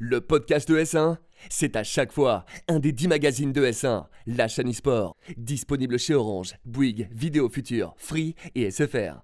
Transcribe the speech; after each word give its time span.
le 0.00 0.22
podcast 0.22 0.66
de 0.66 0.78
S1, 0.78 1.18
c'est 1.50 1.76
à 1.76 1.84
chaque 1.84 2.10
fois 2.10 2.46
un 2.68 2.78
des 2.78 2.90
10 2.90 3.06
magazines 3.08 3.52
de 3.52 3.64
S1, 3.66 4.06
la 4.26 4.48
chaîne 4.48 4.70
e-sport, 4.70 5.14
disponible 5.36 5.98
chez 5.98 6.14
Orange, 6.14 6.54
Bouygues, 6.64 7.08
Vidéo 7.12 7.50
Future, 7.50 7.94
Free 7.98 8.34
et 8.54 8.70
SFR. 8.70 9.20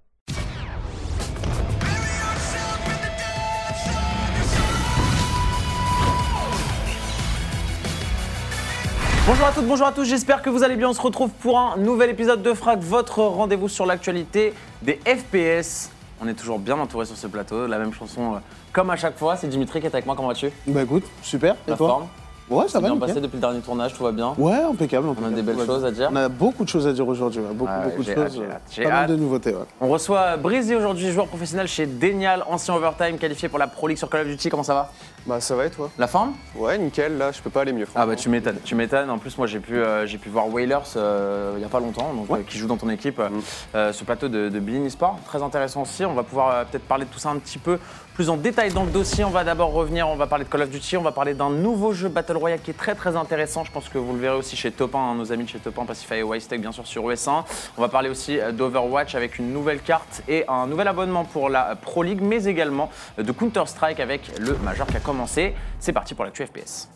Bonjour 9.27 9.46
à 9.46 9.52
toutes, 9.52 9.66
bonjour 9.66 9.86
à 9.86 9.93
tous, 9.93 10.04
j'espère 10.04 10.43
que 10.43 10.50
vous 10.50 10.62
allez 10.62 10.77
bien. 10.77 10.90
On 10.90 10.93
se 10.93 11.00
retrouve 11.00 11.30
pour 11.40 11.58
un 11.58 11.79
nouvel 11.79 12.11
épisode 12.11 12.43
de 12.43 12.52
Frac, 12.52 12.80
votre 12.80 13.20
rendez-vous 13.20 13.68
sur 13.68 13.86
l'actualité 13.86 14.52
des 14.82 15.00
FPS. 15.06 15.95
On 16.21 16.29
est 16.29 16.35
toujours 16.35 16.59
bien 16.59 16.79
entouré 16.79 17.05
sur 17.05 17.17
ce 17.17 17.27
plateau, 17.27 17.67
la 17.67 17.79
même 17.79 17.93
chanson 17.93 18.35
euh, 18.35 18.39
comme 18.73 18.91
à 18.91 18.96
chaque 18.96 19.19
fois. 19.19 19.37
C'est 19.37 19.48
Dimitri 19.48 19.80
qui 19.80 19.87
est 19.87 19.95
avec 19.95 20.07
moi, 20.07 20.15
comment 20.16 20.29
vas-tu? 20.29 20.51
Bah 20.66 20.83
écoute, 20.83 21.05
super. 21.23 21.55
Et 21.66 21.71
La 21.73 21.77
toi? 21.77 21.89
forme? 21.89 22.07
Ouais, 22.48 22.69
ça 22.69 22.79
va. 22.79 22.87
bien 22.87 22.95
nickel. 22.95 23.09
passé 23.09 23.20
depuis 23.20 23.34
le 23.34 23.41
dernier 23.41 23.61
tournage, 23.61 23.93
tout 23.93 24.05
va 24.05 24.12
bien? 24.12 24.33
Ouais, 24.38 24.55
impeccable. 24.55 25.09
On 25.09 25.10
a 25.10 25.12
impeccable. 25.15 25.34
des 25.34 25.43
belles 25.43 25.55
Tout 25.57 25.60
va 25.62 25.66
choses 25.66 25.80
bien. 25.83 25.88
à 25.88 25.91
dire 25.93 26.09
On 26.12 26.16
a 26.16 26.29
beaucoup 26.29 26.62
de 26.65 26.69
choses 26.69 26.87
à 26.87 26.93
dire 26.93 27.07
aujourd'hui. 27.09 27.41
ouais. 27.41 27.52
Beaucoup, 27.52 27.71
Ouais, 27.73 27.84
beaucoup 27.87 27.98
de 27.98 28.02
j'ai 28.05 28.12
hâte, 28.16 28.27
choses. 28.29 28.34
j'ai 28.37 28.43
euh, 28.45 28.51
hâte, 28.52 28.62
j'ai 28.71 28.83
Pas 28.84 28.88
mal 28.91 28.98
hâte. 29.05 29.10
de 29.10 29.16
nouveautés. 29.16 29.51
Ouais. 29.51 29.65
On 29.80 29.88
reçoit 29.88 30.37
Breezy 30.37 30.74
aujourd'hui, 30.77 31.10
joueur 31.10 31.27
professionnel 31.27 31.66
chez 31.66 31.87
Denial, 31.87 32.45
ancien 32.48 32.74
overtime, 32.74 33.19
qualifié 33.19 33.48
pour 33.48 33.59
la 33.59 33.66
Pro 33.66 33.88
League 33.88 33.98
sur 33.98 34.09
Call 34.09 34.21
of 34.23 34.29
Duty. 34.29 34.48
Comment 34.48 34.62
ça 34.62 34.74
va? 34.74 34.93
Bah 35.27 35.41
ça 35.41 35.57
va 35.57 35.66
et 35.66 35.71
toi? 35.71 35.91
La 35.98 36.07
forme? 36.07 36.35
Ouais 36.55 36.79
nickel, 36.79 37.19
là 37.19 37.33
je 37.33 37.41
peux 37.43 37.51
pas 37.51 37.62
aller 37.62 37.73
mieux. 37.73 37.87
Ah 37.97 38.07
bah 38.07 38.15
tu 38.15 38.29
m'étonnes, 38.29 38.59
tu 38.65 38.77
m'étonnes. 38.77 39.11
En 39.11 39.19
plus 39.19 39.37
moi 39.39 39.49
j'ai 39.49 39.59
pu, 39.59 39.75
euh, 39.77 40.07
j'ai 40.07 40.19
pu 40.19 40.29
voir 40.29 40.49
Whalers 40.52 40.93
euh, 40.97 41.55
il 41.57 41.62
y 41.62 41.65
a 41.65 41.69
pas 41.69 41.80
longtemps, 41.80 42.12
donc, 42.15 42.30
Ouais. 42.30 42.39
euh, 42.39 42.43
qui 42.47 42.59
joue 42.59 42.69
dans 42.69 42.77
ton 42.77 42.89
équipe 42.91 43.19
Mm. 43.19 43.41
ce 43.93 44.05
plateau 44.05 44.29
de, 44.29 44.49
de 44.49 44.89
Sport. 44.89 45.19
Très 45.27 45.43
intéressant 45.43 45.83
aussi. 45.83 46.05
On 46.05 46.15
va 46.15 46.23
pouvoir 46.23 46.65
peut-être 46.66 46.85
parler 46.87 47.07
de 47.07 47.11
tout 47.11 47.19
ça 47.19 47.30
un 47.30 47.39
petit 47.39 47.59
peu 47.59 47.79
plus 48.15 48.30
en 48.30 48.37
détail 48.37 48.73
dans 48.73 48.85
le 48.85 48.91
dossier. 48.91 49.25
On 49.25 49.30
va 49.30 49.43
d'abord 49.45 49.73
revenir, 49.73 50.09
on 50.09 50.16
va 50.16 50.27
parler 50.27 50.45
de 50.45 50.49
Call 50.51 50.62
of 50.62 50.71
Duty, 50.71 50.97
on 50.97 51.02
va 51.02 51.12
parler 51.12 51.35
d'un 51.35 51.51
nouveau 51.51 51.93
jeu 51.93 52.09
Battle 52.09 52.37
Royale 52.37 52.61
qui 52.61 52.71
est 52.71 52.74
très 52.74 52.95
très 52.95 53.16
intéressant. 53.16 53.65
Je 53.65 53.73
pense 53.73 53.88
que 53.88 53.99
vous 53.99 54.13
le 54.13 54.19
verrez 54.21 54.37
aussi 54.37 54.55
chez 54.57 54.71
Top 54.71 54.95
1, 54.95 54.99
hein, 54.99 55.15
nos 55.16 55.33
amis 55.33 55.45
de 55.45 55.49
chez 55.49 55.59
Top 55.59 55.79
1, 55.79 55.85
Pacify 55.87 56.15
et 56.15 56.23
Wistek 56.23 56.61
bien 56.61 56.73
sûr 56.73 56.87
sur 56.87 57.02
US1. 57.11 57.45
On 57.77 57.80
va 57.80 57.88
parler 57.88 58.09
aussi 58.11 58.38
d'Overwatch 58.52 59.15
avec 59.16 59.38
une 59.38 59.52
nouvelle 59.52 59.80
carte 59.80 60.23
et 60.29 60.45
un 60.49 60.66
nouvel 60.66 60.88
abonnement 60.88 61.24
pour 61.24 61.49
la 61.49 61.74
Pro 61.77 62.02
League, 62.02 62.21
mais 62.23 62.45
également 62.45 62.90
de 63.18 63.33
Counter-Strike 63.33 64.00
avec 64.00 64.31
le 64.38 64.56
Major 64.59 64.87
qui 64.87 64.97
a 64.97 65.00
commencé. 65.00 65.16
C'est 65.78 65.92
parti 65.92 66.14
pour 66.14 66.25
l'actu 66.25 66.44
FPS. 66.44 66.88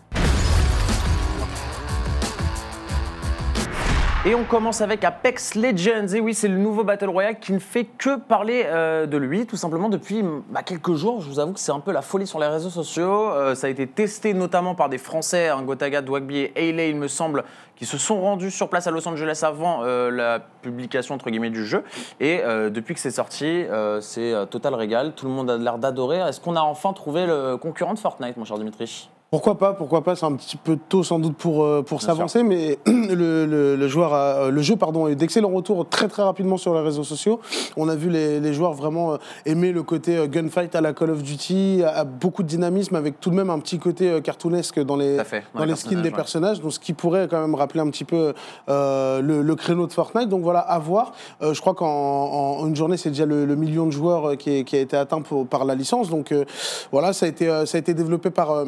Et 4.27 4.35
on 4.35 4.45
commence 4.45 4.83
avec 4.83 5.03
Apex 5.03 5.55
Legends. 5.55 6.09
Et 6.15 6.21
oui, 6.21 6.35
c'est 6.35 6.47
le 6.47 6.59
nouveau 6.59 6.85
Battle 6.85 7.09
Royale 7.09 7.39
qui 7.39 7.55
ne 7.55 7.59
fait 7.59 7.87
que 7.87 8.19
parler 8.19 8.65
euh, 8.67 9.07
de 9.07 9.17
lui, 9.17 9.47
tout 9.47 9.57
simplement 9.57 9.89
depuis 9.89 10.23
bah, 10.51 10.63
quelques 10.63 10.93
jours. 10.93 11.23
Je 11.23 11.29
vous 11.31 11.41
avoue 11.41 11.55
que 11.55 11.59
c'est 11.59 11.73
un 11.73 11.81
peu 11.81 11.91
la 11.91 12.03
folie 12.03 12.27
sur 12.27 12.39
les 12.39 12.47
réseaux 12.47 12.69
sociaux. 12.69 13.31
Euh, 13.31 13.55
ça 13.55 13.69
a 13.69 13.71
été 13.71 13.87
testé 13.87 14.35
notamment 14.35 14.75
par 14.75 14.91
des 14.91 14.99
Français, 14.99 15.49
un 15.49 15.63
Gotaga, 15.63 16.03
Dwagby 16.03 16.37
et 16.37 16.53
Hayley, 16.55 16.91
il 16.91 16.97
me 16.97 17.09
semble, 17.09 17.45
qui 17.77 17.87
se 17.87 17.97
sont 17.97 18.21
rendus 18.21 18.51
sur 18.51 18.69
place 18.69 18.87
à 18.87 18.91
Los 18.91 19.09
Angeles 19.09 19.41
avant 19.43 19.85
euh, 19.85 20.11
la 20.11 20.39
publication 20.61 21.15
entre 21.15 21.31
guillemets 21.31 21.49
du 21.49 21.65
jeu. 21.65 21.83
Et 22.21 22.43
depuis 22.69 22.93
que 22.93 23.01
c'est 23.01 23.11
sorti, 23.11 23.65
c'est 24.03 24.35
total 24.51 24.75
régal. 24.75 25.15
Tout 25.15 25.25
le 25.25 25.33
monde 25.33 25.49
a 25.49 25.57
l'air 25.57 25.79
d'adorer. 25.79 26.19
Est-ce 26.19 26.43
qu'on 26.43 26.57
a 26.57 26.61
enfin 26.61 26.93
trouvé 26.93 27.25
le 27.25 27.57
concurrent 27.57 27.95
de 27.95 27.99
Fortnite, 27.99 28.37
mon 28.37 28.45
cher 28.45 28.59
Dimitri? 28.59 29.09
Pourquoi 29.31 29.57
pas 29.59 29.75
Pourquoi 29.75 30.03
pas 30.03 30.17
C'est 30.17 30.27
un 30.27 30.33
petit 30.33 30.57
peu 30.57 30.77
tôt 30.89 31.05
sans 31.05 31.21
doute 31.21 31.37
pour, 31.37 31.63
euh, 31.63 31.83
pour 31.83 32.03
s'avancer, 32.03 32.43
mais 32.43 32.81
le, 32.87 33.47
le- 33.47 33.77
le 33.77 33.87
joueur 33.89 34.13
a- 34.13 34.19
euh, 34.47 34.51
le 34.51 34.61
jeu 34.61 34.75
pardon, 34.75 35.05
a 35.07 35.11
eu 35.13 35.15
d'excellents 35.15 35.51
retours 35.51 35.89
très 35.89 36.09
très 36.09 36.25
rapidement 36.25 36.57
sur 36.57 36.75
les 36.75 36.81
réseaux 36.81 37.05
sociaux. 37.05 37.39
On 37.77 37.89
a 37.89 37.95
vu 37.95 38.11
les, 38.11 38.41
les 38.41 38.53
joueurs 38.53 38.73
vraiment 38.73 39.13
euh, 39.13 39.17
aimer 39.47 39.71
le 39.71 39.85
côté 39.85 40.27
gunfight 40.29 40.75
à 40.75 40.81
la 40.81 40.93
Call 40.95 41.11
of 41.11 41.23
Duty, 41.23 41.83
a 41.87 42.03
beaucoup 42.03 42.43
de 42.43 42.49
dynamisme 42.49 42.97
avec 42.97 43.21
tout 43.21 43.31
de 43.31 43.37
même 43.37 43.51
un 43.51 43.61
petit 43.61 43.79
côté 43.79 44.21
cartoonesque 44.21 44.81
dans 44.81 44.97
les, 44.97 45.21
à 45.21 45.25
fait. 45.25 45.45
dans 45.55 45.63
les 45.65 45.77
skins 45.77 46.03
des 46.03 46.11
personnages, 46.11 46.11
ouais. 46.11 46.17
personnages, 46.17 46.61
donc 46.61 46.73
ce 46.73 46.81
qui 46.81 46.93
pourrait 46.93 47.29
quand 47.31 47.41
même 47.41 47.55
rappeler 47.55 47.83
un 47.83 47.89
petit 47.91 48.05
peu 48.05 48.35
euh, 48.69 49.21
le, 49.23 49.43
le 49.43 49.55
créneau 49.55 49.87
de 49.87 49.93
Fortnite. 49.93 50.29
Donc 50.29 50.43
voilà, 50.43 50.59
à 50.59 50.81
voir. 50.81 51.13
Euh, 51.41 51.55
je 51.55 51.61
crois 51.61 51.75
qu'en 51.75 51.87
en- 51.87 52.61
en 52.63 52.67
une 52.67 52.75
journée, 52.75 52.97
c'est 52.97 53.11
déjà 53.11 53.27
le, 53.27 53.47
million 53.55 53.87
de 53.87 53.93
joueurs 53.93 54.37
qui, 54.37 54.51
est- 54.57 54.65
qui 54.65 54.75
a 54.75 54.81
été 54.81 54.97
atteint 54.97 55.21
pour- 55.23 55.47
par 55.47 55.65
la 55.65 55.77
licence. 55.77 56.11
Donc 56.11 56.33
euh, 56.33 56.45
voilà, 56.91 57.13
ça 57.13 57.27
a 57.27 57.29
été, 57.29 57.47
ça 57.65 57.77
a 57.77 57.79
été 57.79 57.95
développé 57.95 58.31
par, 58.31 58.51
euh, 58.51 58.65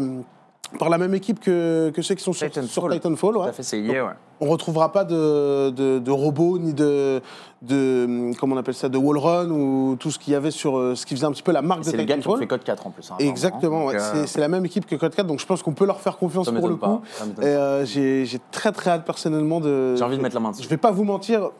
par 0.78 0.88
la 0.88 0.98
même 0.98 1.14
équipe 1.14 1.40
que, 1.40 1.90
que 1.94 2.02
ceux 2.02 2.14
qui 2.14 2.22
sont 2.24 2.32
sur 2.32 2.46
Titanfall. 2.48 2.68
sur 2.70 2.88
Titanfall. 2.90 3.34
Tout 3.34 3.40
à 3.42 3.52
fait, 3.52 3.62
c'est 3.62 3.80
ouais. 3.80 4.00
On 4.40 4.48
retrouvera 4.48 4.90
pas 4.90 5.04
de, 5.04 5.70
de, 5.70 5.98
de 6.00 6.10
robots 6.10 6.58
ni 6.58 6.72
de, 6.74 7.20
de 7.62 8.32
comment 8.40 8.56
on 8.56 8.58
appelle 8.58 8.74
ça 8.74 8.88
de 8.88 8.98
wall 8.98 9.16
run 9.18 9.50
ou 9.50 9.96
tout 10.00 10.10
ce 10.10 10.18
qu'il 10.18 10.32
y 10.32 10.36
avait 10.36 10.50
sur 10.50 10.76
euh, 10.76 10.94
ce 10.96 11.06
qui 11.06 11.14
faisait 11.14 11.26
un 11.26 11.30
petit 11.30 11.44
peu 11.44 11.52
la 11.52 11.62
marque 11.62 11.80
de 11.84 11.90
C'est 11.90 11.96
les 11.96 12.04
gars 12.06 12.14
qui 12.16 12.20
ont 12.26 12.32
Titanfall. 12.34 12.40
fait 12.40 12.46
Code 12.48 12.64
4 12.64 12.86
en 12.86 12.90
plus. 12.90 13.08
hein. 13.10 13.14
Exactement, 13.20 13.86
ouais. 13.86 13.94
Euh, 13.96 14.24
c'est 14.26 14.40
la 14.40 14.48
même 14.48 14.64
équipe 14.64 14.86
que 14.86 14.96
Code 14.96 15.14
4, 15.14 15.26
donc 15.26 15.38
je 15.38 15.46
pense 15.46 15.62
qu'on 15.62 15.74
peut 15.74 15.86
leur 15.86 16.00
faire 16.00 16.16
confiance 16.18 16.50
pour 16.50 16.68
le 16.68 16.74
coup. 16.76 17.00
Et 17.40 17.44
euh, 17.46 17.84
j'ai 17.84 18.24
j'ai 18.26 18.40
très 18.50 18.72
très 18.72 18.90
hâte 18.90 19.04
personnellement 19.04 19.60
de. 19.60 19.94
J'ai 19.96 20.02
envie 20.04 20.16
de 20.16 20.22
mettre 20.22 20.34
la 20.34 20.40
main 20.40 20.50
dessus. 20.50 20.64
Je 20.64 20.68
vais 20.68 20.76
pas 20.76 20.90
vous 20.90 21.04
mentir, 21.04 21.50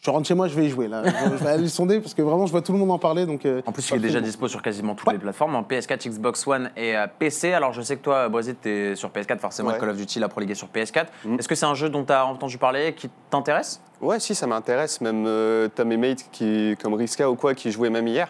je 0.00 0.10
rentre 0.10 0.28
chez 0.28 0.34
moi, 0.34 0.46
je 0.46 0.54
vais 0.54 0.66
y 0.66 0.70
jouer 0.70 0.88
là. 0.88 1.02
je, 1.04 1.42
vais 1.42 1.50
aller 1.50 1.62
le 1.62 1.68
sonder 1.68 2.00
parce 2.00 2.14
que 2.14 2.22
vraiment 2.22 2.46
je 2.46 2.52
vois 2.52 2.62
tout 2.62 2.72
le 2.72 2.78
monde 2.78 2.90
en 2.90 2.98
parler. 2.98 3.26
Donc, 3.26 3.44
euh, 3.44 3.62
En 3.66 3.72
plus, 3.72 3.88
il 3.90 3.96
est 3.96 4.00
déjà 4.00 4.20
dispo 4.20 4.46
sur 4.46 4.62
quasiment 4.62 4.94
toutes 4.94 5.12
les 5.12 5.18
plateformes, 5.18 5.56
en 5.56 5.62
PS4, 5.62 6.08
Xbox 6.08 6.46
One 6.46 6.70
et 6.76 6.96
euh, 6.96 7.06
PC. 7.18 7.52
Alors, 7.52 7.72
je 7.72 7.82
sais 7.82 7.96
que 7.96 8.02
toi, 8.02 8.28
Boisit, 8.28 8.56
tu 8.60 8.68
es 8.68 8.94
sur 8.94 9.10
PS4, 9.10 9.38
forcément, 9.38 9.70
Ouais. 9.70 9.78
Call 9.78 9.90
of 9.90 9.96
Duty, 9.96 10.20
la 10.20 10.28
Pro 10.28 10.40
League 10.40 10.50
est 10.50 10.54
sur 10.54 10.68
PS4. 10.68 11.06
Mm. 11.24 11.38
Est-ce 11.38 11.48
que 11.48 11.54
c'est 11.54 11.66
un 11.66 11.74
jeu 11.74 11.88
dont 11.88 12.04
tu 12.04 12.12
as 12.12 12.24
entendu 12.24 12.58
parler, 12.58 12.94
qui 12.94 13.10
t'intéresse? 13.30 13.80
Ouais 14.00 14.20
si 14.20 14.34
ça 14.34 14.46
m'intéresse, 14.46 15.00
même 15.00 15.24
euh, 15.26 15.68
t'as 15.74 15.84
mes 15.84 15.96
mates 15.96 16.26
qui, 16.30 16.76
comme 16.82 16.94
Riska 16.94 17.30
ou 17.30 17.34
quoi 17.34 17.54
qui 17.54 17.70
jouaient 17.70 17.90
même 17.90 18.06
hier. 18.06 18.28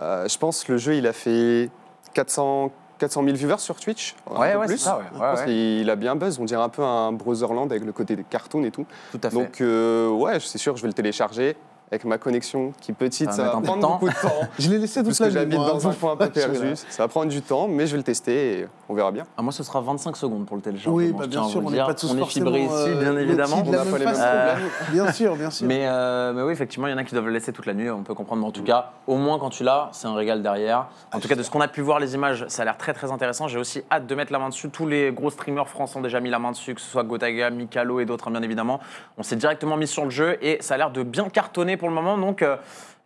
Euh, 0.00 0.26
je 0.26 0.38
pense 0.38 0.64
que 0.64 0.72
le 0.72 0.78
jeu 0.78 0.96
il 0.96 1.06
a 1.06 1.12
fait 1.12 1.70
400, 2.14 2.72
400 2.98 3.24
000 3.24 3.36
viewers 3.36 3.58
sur 3.58 3.76
Twitch. 3.76 4.14
Ouais, 4.30 4.54
ouais, 4.54 4.60
c'est 4.62 4.74
plus. 4.74 4.78
ça, 4.78 4.98
ouais. 4.98 5.04
Je 5.12 5.18
Ouais, 5.20 5.30
pense 5.30 5.40
ouais. 5.40 5.46
qu'il 5.46 5.90
a 5.90 5.96
bien 5.96 6.16
buzz, 6.16 6.38
on 6.40 6.44
dirait 6.44 6.62
un 6.62 6.68
peu 6.68 6.82
un 6.82 7.12
Brotherland 7.12 7.70
avec 7.70 7.84
le 7.84 7.92
côté 7.92 8.16
des 8.16 8.24
cartoons 8.24 8.64
et 8.64 8.70
tout. 8.70 8.86
Tout 9.12 9.20
à 9.22 9.30
fait. 9.30 9.34
Donc 9.36 9.60
euh, 9.60 10.08
ouais, 10.10 10.38
c'est 10.40 10.58
sûr, 10.58 10.76
je 10.76 10.82
vais 10.82 10.88
le 10.88 10.94
télécharger. 10.94 11.56
Avec 11.94 12.04
ma 12.06 12.18
connexion 12.18 12.72
qui 12.80 12.90
est 12.90 12.94
petite, 12.94 13.30
Ça 13.30 13.44
va 13.44 13.52
ça, 13.52 13.52
va 13.52 13.56
un 13.58 13.60
peu 13.60 13.60
de 13.60 13.66
prendre 13.66 13.82
temps. 13.82 13.90
beaucoup 14.00 14.08
de 14.08 14.20
temps. 14.20 14.48
je 14.58 14.68
l'ai 14.68 14.78
laissé 14.78 15.00
toute 15.04 15.16
parce 15.16 15.20
la 15.20 15.26
que 15.26 15.30
nuit. 15.32 15.54
j'habite 15.56 15.58
dans 15.58 15.88
un 15.88 15.92
coin 15.92 16.12
un 16.14 16.16
peu 16.16 16.28
perdu. 16.30 16.72
Ça 16.74 17.04
va 17.04 17.08
prendre 17.08 17.28
du 17.30 17.40
temps, 17.40 17.68
mais 17.68 17.86
je 17.86 17.92
vais 17.92 17.98
le 17.98 18.02
tester 18.02 18.58
et 18.60 18.66
on 18.88 18.94
verra 18.94 19.12
bien. 19.12 19.22
Ah, 19.36 19.42
moi, 19.42 19.52
ce 19.52 19.62
sera 19.62 19.80
25 19.80 20.16
secondes 20.16 20.44
pour 20.44 20.56
le 20.56 20.62
téléchargement. 20.62 20.96
Oui, 20.96 21.12
bah, 21.16 21.28
bien 21.28 21.44
sûr, 21.44 21.62
on 21.64 21.70
n'est 21.70 21.78
pas 21.78 21.94
tous 21.94 22.10
On 22.10 22.16
est 22.16 22.18
forcément, 22.18 22.46
fibrés 22.52 22.64
ici, 22.64 22.72
euh, 22.88 23.00
bien 23.00 23.16
évidemment. 23.16 23.60
de 23.62 23.68
On 23.68 23.70
la 23.72 23.78
n'a 23.78 23.84
même 23.84 23.92
pas 23.92 23.98
les 23.98 24.04
mêmes 24.06 24.14
façon. 24.16 24.26
problèmes. 24.26 24.70
Bien 24.90 25.12
sûr, 25.12 25.36
bien 25.36 25.50
sûr. 25.50 25.66
Mais, 25.68 25.86
euh, 25.86 26.32
mais 26.32 26.42
oui, 26.42 26.52
effectivement, 26.52 26.88
il 26.88 26.90
y 26.90 26.94
en 26.94 26.98
a 26.98 27.04
qui 27.04 27.12
doivent 27.14 27.26
le 27.26 27.32
laisser 27.32 27.52
toute 27.52 27.66
la 27.66 27.74
nuit, 27.74 27.88
on 27.90 28.02
peut 28.02 28.14
comprendre. 28.14 28.42
Mais 28.42 28.48
en 28.48 28.52
tout 28.52 28.64
cas, 28.64 28.90
au 29.06 29.14
moins 29.16 29.38
quand 29.38 29.50
tu 29.50 29.62
l'as, 29.62 29.90
c'est 29.92 30.08
un 30.08 30.14
régal 30.14 30.42
derrière. 30.42 30.88
En 31.12 31.20
tout 31.20 31.28
cas, 31.28 31.36
de 31.36 31.44
ce 31.44 31.50
qu'on 31.50 31.60
a 31.60 31.68
pu 31.68 31.80
voir, 31.80 32.00
les 32.00 32.14
images, 32.14 32.44
ça 32.48 32.62
a 32.62 32.64
l'air 32.64 32.76
très 32.76 32.92
très 32.92 33.12
intéressant. 33.12 33.46
J'ai 33.46 33.58
aussi 33.58 33.82
hâte 33.92 34.08
de 34.08 34.14
mettre 34.16 34.32
la 34.32 34.40
main 34.40 34.48
dessus. 34.48 34.68
Tous 34.68 34.86
les 34.88 35.12
gros 35.12 35.30
streamers 35.30 35.68
français 35.68 35.96
ont 35.98 36.02
déjà 36.02 36.18
mis 36.18 36.30
la 36.30 36.40
main 36.40 36.50
dessus, 36.50 36.74
que 36.74 36.80
ce 36.80 36.90
soit 36.90 37.04
Gotaga, 37.04 37.50
Mikalo 37.50 38.00
et 38.00 38.04
d'autres, 38.04 38.26
hein, 38.26 38.32
bien 38.32 38.42
évidemment. 38.42 38.80
On 39.18 39.22
s'est 39.22 39.36
directement 39.36 39.76
mis 39.76 39.86
sur 39.86 40.02
le 40.02 40.10
jeu 40.10 40.38
et 40.42 40.56
ça 40.60 40.74
a 40.74 40.76
l'air 40.78 40.90
de 40.90 41.04
bien 41.04 41.28
cartonner 41.28 41.76
pour 41.76 41.83
le 41.88 41.94
moment. 41.94 42.18
Donc, 42.18 42.42
euh, 42.42 42.56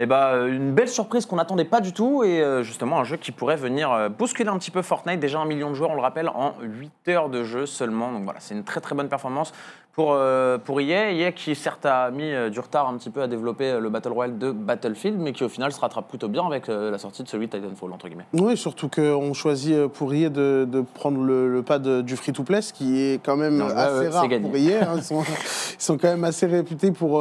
eh 0.00 0.06
ben, 0.06 0.46
une 0.46 0.72
belle 0.72 0.88
surprise 0.88 1.26
qu'on 1.26 1.36
n'attendait 1.36 1.64
pas 1.64 1.80
du 1.80 1.92
tout 1.92 2.22
et 2.22 2.40
euh, 2.40 2.62
justement 2.62 3.00
un 3.00 3.04
jeu 3.04 3.16
qui 3.16 3.32
pourrait 3.32 3.56
venir 3.56 3.90
euh, 3.90 4.08
bousculer 4.08 4.48
un 4.48 4.58
petit 4.58 4.70
peu 4.70 4.82
Fortnite. 4.82 5.18
Déjà 5.18 5.40
un 5.40 5.44
million 5.44 5.70
de 5.70 5.74
joueurs, 5.74 5.90
on 5.90 5.96
le 5.96 6.00
rappelle, 6.00 6.28
en 6.28 6.54
8 6.62 7.08
heures 7.08 7.28
de 7.28 7.42
jeu 7.42 7.66
seulement. 7.66 8.12
Donc 8.12 8.24
voilà, 8.24 8.40
c'est 8.40 8.54
une 8.54 8.64
très 8.64 8.80
très 8.80 8.94
bonne 8.94 9.08
performance 9.08 9.52
pour, 9.92 10.12
euh, 10.12 10.58
pour 10.58 10.80
EA. 10.80 11.10
EA 11.12 11.32
qui 11.32 11.54
certes 11.56 11.84
a 11.84 12.10
mis 12.12 12.30
euh, 12.32 12.50
du 12.50 12.60
retard 12.60 12.88
un 12.88 12.96
petit 12.96 13.10
peu 13.10 13.20
à 13.20 13.26
développer 13.26 13.64
euh, 13.64 13.80
le 13.80 13.88
Battle 13.90 14.10
Royale 14.12 14.38
de 14.38 14.52
Battlefield, 14.52 15.18
mais 15.18 15.32
qui 15.32 15.42
au 15.42 15.48
final 15.48 15.72
se 15.72 15.80
rattrape 15.80 16.08
plutôt 16.08 16.28
bien 16.28 16.46
avec 16.46 16.68
euh, 16.68 16.90
la 16.92 16.98
sortie 16.98 17.24
de 17.24 17.28
celui 17.28 17.48
de 17.48 17.52
Titanfall, 17.58 17.92
entre 17.92 18.06
guillemets. 18.08 18.26
Oui, 18.32 18.56
surtout 18.56 18.88
qu'on 18.88 19.34
choisit 19.34 19.86
pour 19.88 20.14
EA 20.14 20.28
de, 20.28 20.68
de 20.70 20.82
prendre 20.82 21.20
le, 21.22 21.52
le 21.52 21.62
pas 21.62 21.80
de- 21.80 22.02
du 22.02 22.14
free-to-play, 22.16 22.62
ce 22.62 22.72
qui 22.72 23.00
est 23.00 23.20
quand 23.24 23.36
même 23.36 23.56
Non, 23.56 23.66
assez 23.66 24.08
rare 24.08 24.28
pour 24.40 24.54
EA. 24.56 24.82
hein. 24.88 24.94
Ils, 24.98 25.02
sont, 25.02 25.22
ils 25.22 25.82
sont 25.82 25.98
quand 25.98 26.08
même 26.08 26.24
assez 26.24 26.46
réputés 26.46 26.92
pour 26.92 27.20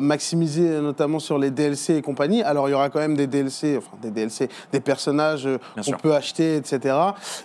maximiser, 0.00 0.80
notamment 0.80 1.18
sur 1.18 1.38
les 1.38 1.50
DLC 1.50 1.96
et 1.96 2.02
compagnie. 2.02 2.42
Alors, 2.42 2.68
il 2.68 2.72
y 2.72 2.74
aura 2.74 2.88
quand 2.90 3.00
même 3.00 3.16
des 3.16 3.26
DLC, 3.26 3.76
enfin 3.78 3.96
des 4.00 4.10
DLC, 4.10 4.48
des 4.72 4.80
personnages 4.80 5.48
qu'on 5.84 5.92
peut 5.92 6.14
acheter, 6.14 6.56
etc. 6.56 6.94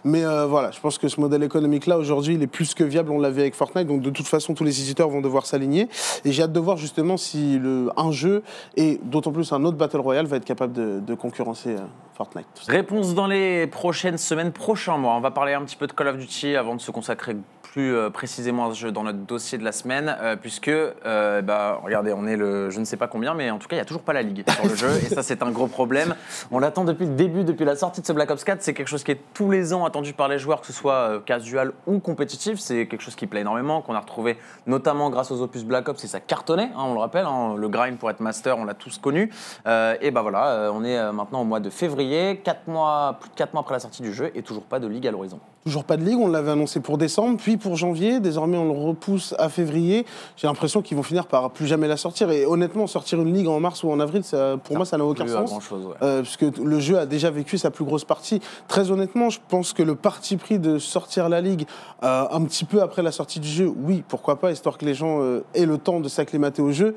Mais 0.04 0.24
voilà, 0.48 0.72
je 0.72 0.80
pense 0.80 0.98
que 0.98 1.08
ce 1.08 1.20
modèle 1.20 1.44
économique-là, 1.44 1.98
aujourd'hui, 1.98 2.36
il 2.36 2.44
est 2.44 2.48
plus 2.48 2.74
que 2.74 2.84
viable. 2.84 3.12
On 3.12 3.20
l'a 3.20 3.30
vu 3.30 3.42
avec 3.42 3.56
Fortnite. 3.56 3.88
Donc, 3.88 4.02
de 4.02 4.10
toute 4.10 4.28
façon, 4.28 4.54
tous 4.54 4.64
les 4.68 4.82
éditeurs 4.82 5.10
vont 5.10 5.22
devoir 5.22 5.46
s'aligner. 5.46 5.88
Et 6.26 6.32
j'ai 6.32 6.44
hâte 6.44 6.54
de 6.54 6.60
voir 6.60 6.78
justement 6.78 7.18
si 7.18 7.60
un 7.96 8.12
jeu, 8.12 8.44
et 8.76 9.00
d'autant 9.04 9.32
plus 9.32 9.52
un 9.52 9.64
autre 9.66 9.78
Battle 9.78 10.00
Royale, 10.00 10.26
va 10.26 10.38
être 10.38 10.46
capable 10.46 10.74
de, 10.74 11.00
de 11.00 11.14
concurrencer 11.16 11.72
euh, 11.72 11.80
Fortnite. 12.16 12.48
Réponse 12.68 13.14
dans 13.14 13.28
les 13.28 13.68
prochaines 13.68 14.18
semaines, 14.18 14.52
prochains 14.52 14.98
mois. 14.98 15.14
On 15.16 15.22
va 15.22 15.32
parler 15.32 15.54
un 15.54 15.64
petit 15.64 15.76
peu 15.76 15.88
de 15.88 15.94
Call 15.94 16.08
of 16.08 16.18
Duty 16.18 16.56
avant 16.56 16.76
de 16.76 16.82
se 16.82 16.92
consacrer 16.92 17.36
plus 17.78 17.96
euh, 17.96 18.10
précisément 18.10 18.68
à 18.68 18.74
ce 18.74 18.80
jeu 18.80 18.92
dans 18.92 19.04
notre 19.04 19.20
dossier 19.20 19.60
de 19.60 19.64
la 19.64 19.72
semaine, 19.72 20.18
euh, 20.20 20.36
puisque, 20.36 20.68
euh, 20.68 21.44
bah, 21.44 21.80
regardez, 21.84 22.12
on 22.12 22.26
est 22.26 22.36
le 22.36 22.72
je 22.72 22.80
ne 22.80 22.86
sais 22.86 22.98
pas 22.98 23.06
combien, 23.06 23.36
mais 23.36 23.52
en 23.52 23.60
tout 23.60 23.68
cas, 23.68 23.76
il 23.76 23.78
n'y 23.78 23.84
a 23.84 23.86
toujours 23.86 24.02
pas 24.02 24.14
la 24.14 24.24
ligue 24.24 24.44
sur 24.50 24.68
le 24.68 24.74
jeu, 24.74 24.90
et 25.06 25.14
ça, 25.14 25.22
c'est 25.22 25.44
un 25.44 25.52
gros 25.52 25.68
problème. 25.68 26.16
On 26.50 26.58
l'attend 26.58 26.86
depuis 26.86 27.06
le 27.06 27.14
début, 27.14 27.44
depuis 27.44 27.66
la 27.66 27.76
sortie 27.76 28.02
de 28.02 28.08
ce 28.08 28.14
Black 28.14 28.32
Ops 28.32 28.44
4. 28.44 28.64
C'est 28.64 28.74
quelque 28.74 28.88
chose 28.88 29.04
qui 29.04 29.12
est 29.12 29.22
tous 29.36 29.52
les 29.52 29.76
ans 29.76 29.86
attendu 29.86 30.14
par 30.14 30.28
les 30.28 30.40
joueurs, 30.40 30.62
que 30.62 30.66
ce 30.66 30.74
soit 30.74 31.22
casual 31.24 31.72
ou 31.86 32.00
compétitif. 32.00 32.58
C'est 32.58 32.88
quelque 32.88 33.04
chose 33.04 33.14
qui 33.14 33.28
plaît 33.28 33.42
énormément, 33.42 33.84
qu'on 33.84 33.94
a 33.94 34.00
retrouvé 34.00 34.38
notamment 34.66 35.12
grâce 35.12 35.30
aux 35.30 35.44
opus 35.44 35.64
Black 35.64 35.88
Ops, 35.88 36.04
et 36.04 36.08
ça 36.08 36.20
cartonnait, 36.20 36.72
hein, 36.76 36.84
on 36.84 36.96
le 36.96 37.00
rappelle. 37.00 37.28
hein, 37.28 37.54
le 37.56 37.70
grind 37.70 38.00
pour 38.00 38.10
être 38.10 38.22
master, 38.22 38.58
on 38.58 38.66
l'a 38.66 38.74
tous 38.74 38.98
connu. 38.98 39.32
Et 39.68 40.10
bah 40.10 40.24
voilà, 40.24 40.72
on 40.74 40.84
est 40.84 41.12
maintenant 41.12 41.42
au 41.42 41.46
mois 41.46 41.60
de 41.60 41.70
février, 41.70 42.42
quatre 42.44 42.68
mois, 42.68 43.18
plus 43.20 43.30
de 43.30 43.36
4 43.36 43.54
mois 43.54 43.62
après 43.62 43.76
la 43.76 43.80
sortie 43.80 44.02
du 44.02 44.16
jeu, 44.16 44.32
et 44.34 44.42
toujours 44.42 44.64
pas 44.64 44.80
de 44.80 44.88
ligue 44.88 45.06
à 45.06 45.12
l'horizon. 45.12 45.40
Toujours 45.68 45.84
pas 45.84 45.98
de 45.98 46.06
ligue, 46.06 46.18
on 46.18 46.30
l'avait 46.30 46.52
annoncé 46.52 46.80
pour 46.80 46.98
décembre, 46.98 47.38
puis 47.38 47.58
pour 47.58 47.76
janvier. 47.76 48.22
Désormais, 48.22 48.56
on 48.56 48.64
le 48.64 48.88
repousse 48.88 49.36
à 49.38 49.50
février. 49.50 50.06
J'ai 50.38 50.48
l'impression 50.48 50.82
qu'ils 50.82 50.96
vont 50.96 51.04
finir 51.04 51.28
par 51.28 51.52
plus 51.52 51.68
jamais 51.68 51.90
la 51.90 51.98
sortir. 51.98 52.32
Et 52.32 52.46
honnêtement, 52.46 52.88
sortir 52.88 53.22
une 53.22 53.34
ligue 53.34 53.50
en 53.50 53.60
mars 53.60 53.84
ou 53.84 53.92
en 53.92 54.00
avril, 54.00 54.24
ça, 54.24 54.56
pour 54.64 54.78
moi, 54.78 54.86
ça 54.86 54.98
n'a 54.98 55.04
aucun 55.04 55.28
sens. 55.28 55.52
chose, 55.62 55.86
ouais. 55.86 55.96
Euh, 56.04 56.22
puisque 56.22 56.46
le 56.58 56.80
jeu 56.80 56.98
a 56.98 57.06
déjà 57.06 57.30
vécu 57.32 57.58
sa 57.58 57.70
plus 57.70 57.84
grosse 57.84 58.06
partie. 58.06 58.40
Très 58.70 58.92
honnêtement, 58.92 59.30
je 59.30 59.40
pense 59.50 59.74
que 59.74 59.84
le 59.84 59.96
parti 59.96 60.38
pris 60.38 60.58
de 60.58 60.80
sortir 60.80 61.28
la 61.28 61.42
ligue 61.42 61.66
euh, 62.02 62.24
un 62.32 62.46
petit 62.46 62.64
peu 62.64 62.82
après 62.82 63.02
la 63.02 63.12
sortie 63.12 63.42
du 63.42 63.50
jeu, 63.50 63.70
oui, 63.84 64.06
pourquoi 64.08 64.40
pas, 64.40 64.54
histoire 64.54 64.78
que 64.78 64.86
les 64.86 64.94
gens 64.94 65.22
euh, 65.22 65.44
aient 65.54 65.66
le 65.66 65.78
temps 65.78 66.00
de 66.00 66.08
s'acclimater 66.08 66.62
au 66.62 66.72
jeu. 66.72 66.96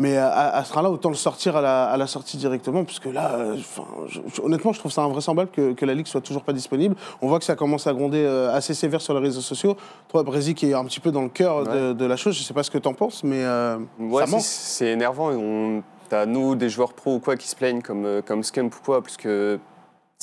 Mais 0.00 0.16
à, 0.16 0.30
à 0.48 0.64
ce 0.64 0.70
moment-là, 0.72 0.90
autant 0.90 1.10
le 1.10 1.14
sortir 1.14 1.56
à 1.56 1.60
la, 1.60 1.84
à 1.84 1.96
la 1.98 2.06
sortie 2.06 2.36
directement, 2.38 2.84
puisque 2.84 3.04
là, 3.04 3.32
euh, 3.34 3.54
enfin, 3.58 3.84
je- 4.08 4.20
je- 4.34 4.40
honnêtement, 4.40 4.72
je 4.72 4.78
trouve 4.80 4.90
ça 4.90 5.02
invraisemblable 5.02 5.50
que, 5.50 5.72
que 5.74 5.84
la 5.84 5.94
ligue 5.94 6.06
soit 6.06 6.22
toujours 6.22 6.42
pas 6.42 6.54
disponible. 6.54 6.96
On 7.20 7.28
voit 7.28 7.38
que 7.38 7.44
ça 7.44 7.54
commence 7.54 7.86
à 7.86 7.92
gronder 7.92 8.24
euh, 8.24 8.50
assez 8.52 8.72
sévère 8.74 9.02
sur 9.02 9.12
les 9.14 9.20
réseaux 9.20 9.42
sociaux. 9.42 9.76
Toi, 10.08 10.22
Brésil, 10.22 10.54
qui 10.54 10.70
est 10.70 10.74
un 10.74 10.84
petit 10.86 11.00
peu 11.00 11.12
dans 11.12 11.22
le 11.22 11.28
cœur 11.28 11.64
de, 11.64 11.92
de 11.92 12.04
la 12.06 12.16
chose, 12.16 12.34
je 12.36 12.42
sais 12.42 12.54
pas 12.54 12.62
ce 12.62 12.70
que 12.70 12.78
tu 12.78 12.88
en 12.88 12.94
penses, 12.94 13.22
mais 13.22 13.44
euh, 13.44 13.76
Ouais, 13.98 14.20
ça 14.22 14.26
c'est- 14.26 14.32
manque. 14.32 14.40
c'est 14.42 14.86
énervant. 14.88 15.30
On... 15.32 15.82
T'as 16.08 16.26
nous, 16.26 16.56
des 16.56 16.68
joueurs 16.70 16.92
pro 16.94 17.14
ou 17.14 17.18
quoi, 17.20 17.36
qui 17.36 17.46
se 17.46 17.54
plaignent 17.54 17.82
comme, 17.82 18.04
euh, 18.04 18.20
comme 18.20 18.42
Scump 18.42 18.74
ou 18.74 18.78
quoi, 18.84 19.00
parce 19.00 19.16
que 19.16 19.60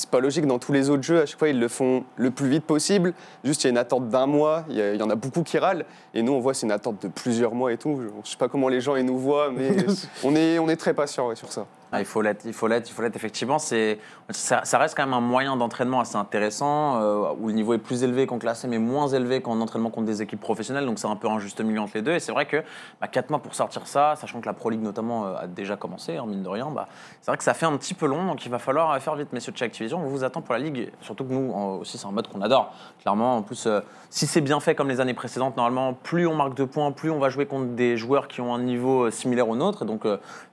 c'est 0.00 0.10
pas 0.10 0.20
logique. 0.20 0.46
Dans 0.46 0.60
tous 0.60 0.72
les 0.72 0.90
autres 0.90 1.02
jeux, 1.02 1.20
à 1.22 1.26
chaque 1.26 1.38
fois, 1.40 1.48
ils 1.48 1.58
le 1.58 1.66
font 1.66 2.04
le 2.16 2.30
plus 2.30 2.48
vite 2.48 2.64
possible. 2.64 3.12
Juste, 3.42 3.64
il 3.64 3.66
y 3.66 3.68
a 3.68 3.70
une 3.70 3.78
attente 3.78 4.08
d'un 4.08 4.26
mois. 4.26 4.64
Il 4.68 4.76
y, 4.76 4.80
a- 4.80 4.94
il 4.94 5.00
y 5.00 5.02
en 5.02 5.10
a 5.10 5.16
beaucoup 5.16 5.42
qui 5.42 5.58
râlent. 5.58 5.84
Et 6.14 6.22
nous, 6.22 6.32
on 6.32 6.38
voit, 6.40 6.54
c'est 6.54 6.66
une 6.66 6.72
attente 6.72 7.02
de 7.02 7.08
plusieurs 7.08 7.52
mois 7.52 7.72
et 7.72 7.76
tout. 7.78 8.00
Je 8.24 8.30
sais 8.30 8.36
pas 8.36 8.48
comment 8.48 8.68
les 8.68 8.80
gens 8.80 8.94
ils 8.94 9.04
nous 9.04 9.18
voient, 9.18 9.50
mais 9.50 9.70
on 10.24 10.36
est, 10.36 10.60
on 10.60 10.68
est 10.68 10.76
très 10.76 10.94
patient 10.94 11.26
ouais, 11.28 11.34
sur 11.36 11.50
ça. 11.52 11.66
Ah, 11.90 12.00
il 12.00 12.04
faut 12.04 12.20
l'être, 12.20 12.44
il 12.44 12.52
faut 12.52 12.68
l'être, 12.68 12.88
il 12.88 12.92
faut 12.92 13.00
l'être. 13.00 13.16
Effectivement, 13.16 13.58
ça, 13.58 14.78
reste 14.78 14.94
quand 14.94 15.04
même 15.04 15.14
un 15.14 15.20
moyen 15.20 15.56
d'entraînement 15.56 16.00
assez 16.00 16.16
intéressant, 16.16 17.00
euh, 17.00 17.32
où 17.40 17.48
le 17.48 17.54
niveau 17.54 17.72
est 17.72 17.78
plus 17.78 18.02
élevé 18.04 18.26
qu'en 18.26 18.38
classé, 18.38 18.68
mais 18.68 18.78
moins 18.78 19.08
élevé 19.08 19.40
qu'en 19.40 19.58
entraînement 19.60 19.88
contre 19.88 20.06
des 20.06 20.20
équipes 20.20 20.40
professionnelles. 20.40 20.84
Donc 20.84 20.98
c'est 20.98 21.06
un 21.06 21.16
peu 21.16 21.28
un 21.28 21.38
juste 21.38 21.60
milieu 21.62 21.80
entre 21.80 21.92
les 21.94 22.02
deux. 22.02 22.12
Et 22.12 22.20
c'est 22.20 22.32
vrai 22.32 22.44
que 22.44 22.62
bah, 23.00 23.08
4 23.08 23.30
mois 23.30 23.38
pour 23.38 23.54
sortir 23.54 23.86
ça, 23.86 24.16
sachant 24.16 24.40
que 24.40 24.46
la 24.46 24.52
Pro 24.52 24.68
League 24.68 24.82
notamment 24.82 25.26
euh, 25.26 25.34
a 25.36 25.46
déjà 25.46 25.76
commencé, 25.76 26.18
hein, 26.18 26.24
mine 26.26 26.42
de 26.42 26.48
rien, 26.48 26.70
bah, 26.70 26.88
c'est 27.22 27.30
vrai 27.30 27.38
que 27.38 27.44
ça 27.44 27.54
fait 27.54 27.64
un 27.66 27.76
petit 27.78 27.94
peu 27.94 28.06
long. 28.06 28.26
Donc 28.26 28.44
il 28.44 28.50
va 28.50 28.58
falloir 28.58 28.90
euh, 28.92 28.98
faire 29.00 29.14
vite, 29.14 29.32
messieurs 29.32 29.52
de 29.52 29.56
chez 29.56 29.64
Activision. 29.64 29.98
On 29.98 30.08
vous 30.08 30.24
attend 30.24 30.42
pour 30.42 30.52
la 30.52 30.60
Ligue. 30.60 30.92
Surtout 31.00 31.24
que 31.24 31.32
nous 31.32 31.52
en- 31.52 31.76
aussi, 31.76 31.96
c'est 31.96 32.06
un 32.06 32.12
mode 32.12 32.28
qu'on 32.28 32.42
adore. 32.42 32.74
Clairement, 33.00 33.38
en 33.38 33.42
plus, 33.42 33.66
si 34.10 34.26
c'est 34.26 34.42
bien 34.42 34.60
fait 34.60 34.74
comme 34.74 34.88
les 34.88 35.00
années 35.00 35.14
précédentes, 35.14 35.56
normalement, 35.56 35.94
plus 35.94 36.26
on 36.26 36.34
marque 36.34 36.54
de 36.54 36.64
points, 36.64 36.92
plus 36.92 37.10
on 37.10 37.18
va 37.18 37.30
jouer 37.30 37.46
contre 37.46 37.68
des 37.74 37.96
joueurs 37.96 38.28
qui 38.28 38.42
ont 38.42 38.54
un 38.54 38.60
niveau 38.60 39.10
similaire 39.10 39.48
au 39.48 39.56
nôtre. 39.56 39.84
Et 39.84 39.86
donc, 39.86 40.02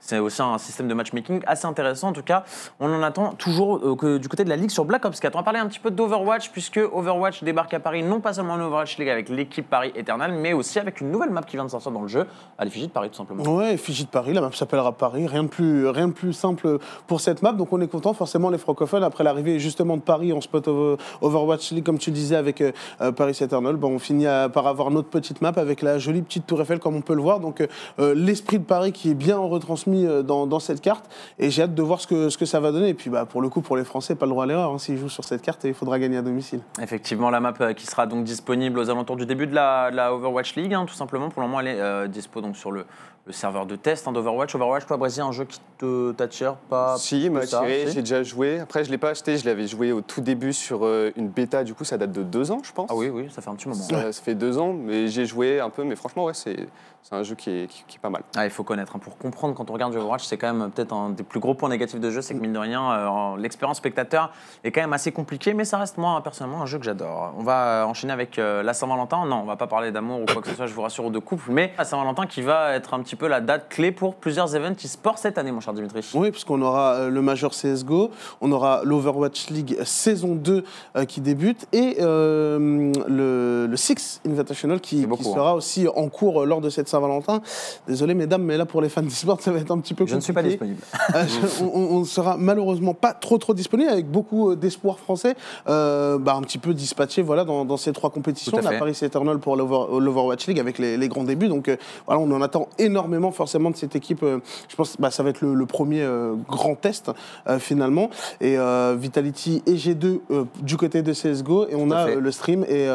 c'est 0.00 0.18
aussi 0.18 0.40
un 0.40 0.56
système 0.58 0.88
de 0.88 0.94
matchmaking 0.94 1.25
assez 1.46 1.66
intéressant. 1.66 2.08
En 2.08 2.12
tout 2.12 2.22
cas, 2.22 2.44
on 2.80 2.92
en 2.92 3.02
attend 3.02 3.32
toujours 3.34 3.78
euh, 3.78 3.96
que 3.96 4.18
du 4.18 4.28
côté 4.28 4.44
de 4.44 4.48
la 4.48 4.56
Ligue 4.56 4.70
sur 4.70 4.84
Black 4.84 5.04
Ops 5.04 5.20
4. 5.20 5.34
On 5.34 5.38
va 5.38 5.42
parler 5.44 5.58
un 5.60 5.66
petit 5.66 5.78
peu 5.78 5.90
d'Overwatch, 5.90 6.50
puisque 6.50 6.78
Overwatch 6.78 7.42
débarque 7.44 7.74
à 7.74 7.80
Paris, 7.80 8.02
non 8.02 8.20
pas 8.20 8.32
seulement 8.32 8.54
en 8.54 8.60
Overwatch 8.60 8.98
League 8.98 9.08
avec 9.08 9.28
l'équipe 9.28 9.68
Paris 9.68 9.92
Eternal, 9.94 10.32
mais 10.32 10.52
aussi 10.52 10.78
avec 10.78 11.00
une 11.00 11.10
nouvelle 11.10 11.30
map 11.30 11.42
qui 11.42 11.56
vient 11.56 11.64
de 11.64 11.70
sortir 11.70 11.92
dans 11.92 12.02
le 12.02 12.08
jeu, 12.08 12.26
à 12.58 12.64
l'effigie 12.64 12.86
de 12.86 12.92
Paris, 12.92 13.10
tout 13.10 13.16
simplement. 13.16 13.42
Ouais, 13.42 13.74
effigie 13.74 14.04
de 14.04 14.10
Paris, 14.10 14.32
la 14.32 14.40
map 14.40 14.50
s'appellera 14.52 14.92
Paris, 14.92 15.26
rien 15.26 15.44
de, 15.44 15.48
plus, 15.48 15.88
rien 15.88 16.10
plus 16.10 16.32
simple 16.32 16.78
pour 17.06 17.20
cette 17.20 17.42
map, 17.42 17.52
donc 17.52 17.72
on 17.72 17.80
est 17.80 17.88
content, 17.88 18.14
forcément 18.14 18.50
les 18.50 18.58
francophones, 18.58 19.04
après 19.04 19.24
l'arrivée 19.24 19.58
justement 19.58 19.96
de 19.96 20.02
Paris 20.02 20.32
en 20.32 20.40
spot 20.40 20.68
over- 20.68 20.96
Overwatch 21.20 21.72
League, 21.72 21.84
comme 21.84 21.98
tu 21.98 22.10
disais 22.10 22.36
avec 22.36 22.60
euh, 22.60 22.72
euh, 23.00 23.12
Paris 23.12 23.36
Eternal, 23.40 23.76
bon, 23.76 23.94
on 23.94 23.98
finit 23.98 24.26
par 24.52 24.66
avoir 24.66 24.90
notre 24.90 25.08
petite 25.08 25.40
map 25.40 25.52
avec 25.56 25.82
la 25.82 25.98
jolie 25.98 26.22
petite 26.22 26.46
tour 26.46 26.60
Eiffel 26.60 26.78
comme 26.78 26.96
on 26.96 27.00
peut 27.00 27.14
le 27.14 27.22
voir, 27.22 27.40
donc 27.40 27.66
l'esprit 27.98 28.58
de 28.58 28.64
Paris 28.64 28.92
qui 28.92 29.10
est 29.10 29.14
bien 29.14 29.38
retransmis 29.38 30.06
dans 30.24 30.60
cette 30.60 30.80
carte, 30.80 31.04
et 31.38 31.50
j'ai 31.50 31.62
hâte 31.62 31.74
de 31.74 31.82
voir 31.82 32.00
ce 32.00 32.06
que, 32.06 32.46
ça 32.46 32.60
va 32.60 32.72
donner, 32.72 32.88
et 32.88 32.94
puis 32.94 33.10
bah, 33.10 33.26
pour 33.26 33.42
le 33.42 33.48
coup 33.48 33.60
pour 33.60 33.76
les 33.76 33.84
Français, 33.84 34.14
pas 34.14 34.26
le 34.26 34.30
droit 34.30 34.44
à 34.44 34.46
l'erreur, 34.46 34.72
hein, 34.72 34.78
s'ils 34.78 34.98
jouent 34.98 35.08
sur 35.08 35.24
cette 35.24 35.42
carte, 35.42 35.64
il 35.64 35.74
faudra 35.74 35.98
gagner 35.98 36.16
à 36.16 36.22
domicile. 36.22 36.60
Effectivement, 36.80 37.30
la 37.30 37.40
map 37.40 37.54
euh, 37.60 37.72
qui 37.72 37.86
sera 37.86 38.06
donc 38.06 38.24
disponible 38.24 38.78
aux 38.78 38.90
alentours 38.90 39.16
du 39.16 39.26
début 39.26 39.46
de 39.46 39.54
la, 39.54 40.12
Overwatch 40.12 40.56
League, 40.56 40.74
hein, 40.74 40.86
tout 40.86 40.94
simplement. 40.94 41.28
Pour 41.28 41.42
le 41.42 41.48
moment, 41.48 41.60
elle 41.60 41.68
est 41.68 41.80
euh, 41.80 42.06
dispo 42.06 42.42
sur 42.54 42.70
le, 42.70 42.84
le 43.26 43.32
serveur 43.32 43.66
de 43.66 43.74
test 43.76 44.06
hein, 44.06 44.12
d'Overwatch. 44.12 44.54
Overwatch, 44.54 44.86
toi, 44.86 44.96
Brésil, 44.96 45.22
un 45.22 45.32
jeu 45.32 45.44
qui 45.44 45.60
te 45.78 46.12
t'attire 46.12 46.54
pas 46.54 46.96
si, 46.96 47.28
m'a 47.28 47.40
attiré, 47.40 47.86
si 47.88 47.94
j'ai 47.94 48.00
déjà 48.02 48.22
joué. 48.22 48.60
Après, 48.60 48.84
je 48.84 48.90
l'ai 48.90 48.98
pas 48.98 49.10
acheté, 49.10 49.36
je 49.36 49.44
l'avais 49.44 49.66
joué 49.66 49.90
au 49.92 50.00
tout 50.00 50.20
début 50.20 50.52
sur 50.52 50.84
euh, 50.86 51.10
une 51.16 51.28
bêta. 51.28 51.64
Du 51.64 51.74
coup, 51.74 51.84
ça 51.84 51.98
date 51.98 52.12
de 52.12 52.22
deux 52.22 52.50
ans, 52.52 52.60
je 52.62 52.72
pense. 52.72 52.88
Ah 52.90 52.94
oui, 52.94 53.08
oui, 53.08 53.28
ça 53.30 53.42
fait 53.42 53.50
un 53.50 53.56
petit 53.56 53.68
moment. 53.68 53.82
Ça, 53.82 54.12
ça 54.12 54.22
fait 54.22 54.34
deux 54.36 54.58
ans, 54.58 54.72
mais 54.72 55.08
j'ai 55.08 55.26
joué 55.26 55.58
un 55.60 55.70
peu. 55.70 55.82
Mais 55.84 55.96
franchement, 55.96 56.24
ouais, 56.24 56.34
c'est 56.34 56.68
c'est 57.02 57.14
un 57.14 57.22
jeu 57.22 57.36
qui 57.36 57.50
est, 57.50 57.66
qui- 57.68 57.84
qui 57.86 57.96
est 57.98 58.00
pas 58.00 58.10
mal. 58.10 58.22
Ah, 58.36 58.46
il 58.46 58.50
faut 58.50 58.64
connaître. 58.64 58.96
hein. 58.96 58.98
Pour 58.98 59.16
comprendre, 59.16 59.54
quand 59.54 59.70
on 59.70 59.72
regarde 59.72 59.92
du 59.92 59.98
Overwatch, 59.98 60.24
c'est 60.24 60.36
quand 60.38 60.52
même 60.52 60.72
peut-être 60.72 60.92
un 60.92 61.10
des 61.10 61.22
plus 61.22 61.38
gros 61.38 61.54
points 61.54 61.68
négatifs 61.68 62.00
de 62.00 62.10
jeu, 62.10 62.20
c'est 62.20 62.34
que 62.34 62.40
mine 62.40 62.52
de 62.52 62.58
rien, 62.58 62.90
euh, 62.92 63.36
l'expérience 63.36 63.76
spectateur 63.76 64.32
est 64.64 64.72
quand 64.72 64.80
même 64.80 64.92
assez 64.92 65.12
compliquée, 65.12 65.54
mais 65.54 65.64
ça 65.64 65.78
reste 65.78 65.98
moi 65.98 66.20
personnellement 66.24 66.62
un 66.62 66.66
jeu 66.66 66.78
que 66.78 66.84
j'adore. 66.84 67.32
On 67.38 67.44
va 67.44 67.82
euh, 67.82 67.84
enchaîner 67.84 68.12
avec 68.12 68.40
euh, 68.40 68.64
la 68.64 68.74
Saint-Valentin. 68.74 69.24
Non, 69.26 69.36
on 69.42 69.44
va 69.44 69.54
pas 69.54 69.68
parler 69.68 69.92
d'amour 69.92 70.22
ou 70.22 70.24
quoi 70.24 70.42
que 70.42 70.48
ce 70.48 70.56
soit, 70.56 70.66
je 70.66 70.74
vous 70.74 70.82
rassure, 70.82 71.04
ou 71.04 71.10
de 71.10 71.20
couple, 71.20 71.52
mais 71.52 71.72
la 71.78 71.84
Saint-Valentin 71.84 72.26
qui 72.26 72.42
va 72.42 72.72
être 72.72 72.92
un 72.92 73.00
petit 73.02 73.14
peu 73.16 73.26
la 73.26 73.40
date 73.40 73.68
clé 73.68 73.90
pour 73.92 74.14
plusieurs 74.14 74.54
events 74.54 74.76
e-sport 74.84 75.18
cette 75.18 75.38
année, 75.38 75.50
mon 75.52 75.60
cher 75.60 75.72
Dimitri. 75.74 76.00
Oui, 76.14 76.30
puisqu'on 76.30 76.60
aura 76.62 76.94
euh, 76.94 77.10
le 77.10 77.22
Major 77.22 77.50
CSGO, 77.50 78.10
on 78.40 78.52
aura 78.52 78.82
l'Overwatch 78.84 79.50
League 79.50 79.78
saison 79.84 80.34
2 80.34 80.64
euh, 80.96 81.04
qui 81.04 81.20
débute 81.20 81.66
et 81.72 81.96
euh, 82.00 82.92
le, 83.08 83.66
le 83.66 83.76
Six 83.76 84.20
Invitational 84.26 84.80
qui, 84.80 85.00
C'est 85.00 85.06
beaucoup, 85.06 85.22
qui 85.22 85.28
hein. 85.30 85.34
sera 85.34 85.54
aussi 85.54 85.86
en 85.88 86.08
cours 86.08 86.44
lors 86.46 86.60
de 86.60 86.68
cette 86.70 86.88
Saint-Valentin. 86.88 87.40
Désolé 87.88 88.14
mesdames, 88.14 88.42
mais 88.42 88.56
là 88.56 88.66
pour 88.66 88.82
les 88.82 88.88
fans 88.88 89.02
d'e-sport, 89.02 89.40
ça 89.40 89.50
va 89.52 89.58
être 89.60 89.70
un 89.70 89.78
petit 89.78 89.94
peu 89.94 90.06
Je 90.06 90.14
ne 90.16 90.20
suis 90.20 90.32
pas 90.32 90.42
compliqué. 90.42 90.64
disponible. 90.66 91.28
Je- 91.58 91.64
on, 91.64 91.96
on 91.96 92.04
sera 92.04 92.36
malheureusement 92.36 92.94
pas 92.94 93.12
trop 93.14 93.38
trop 93.38 93.54
disponible 93.54 93.90
avec 93.90 94.10
beaucoup 94.10 94.54
d'espoir 94.54 94.98
français, 94.98 95.34
bah, 95.66 96.18
un 96.34 96.42
petit 96.42 96.58
peu 96.58 96.74
dispatché 96.74 97.22
voilà 97.22 97.44
dans, 97.44 97.64
dans 97.64 97.76
ces 97.78 97.92
trois 97.92 98.10
compétitions. 98.10 98.56
La 98.62 98.70
fait. 98.72 98.78
Paris 98.78 98.98
Eternal 99.02 99.38
pour 99.38 99.56
l'Over- 99.56 100.00
l'Overwatch 100.00 100.46
League 100.48 100.60
avec 100.60 100.78
les, 100.78 100.96
les 100.96 101.08
grands 101.08 101.24
débuts. 101.24 101.48
Donc 101.48 101.70
voilà, 102.06 102.20
on 102.20 102.30
en 102.32 102.42
attend 102.42 102.68
énormément 102.78 103.05
forcément 103.30 103.70
de 103.70 103.76
cette 103.76 103.96
équipe. 103.96 104.22
euh, 104.22 104.38
je 104.68 104.76
pense 104.76 104.96
que 104.96 105.02
bah, 105.02 105.10
ça 105.10 105.22
va 105.22 105.30
être 105.30 105.40
le, 105.40 105.54
le 105.54 105.66
premier 105.66 106.02
euh, 106.02 106.34
grand 106.48 106.74
test 106.74 107.10
euh, 107.48 107.58
finalement. 107.58 108.10
Et 108.40 108.56
Vitality 108.96 109.62
et 109.66 109.74
G2 109.74 110.20
euh, 110.30 110.44
du 110.62 110.76
côté 110.76 111.02
de 111.02 111.12
CSGO 111.12 111.68
et 111.68 111.74
on 111.74 111.88
Tout 111.88 111.94
a 111.94 112.14
le 112.14 112.30
stream 112.30 112.64
et, 112.68 112.86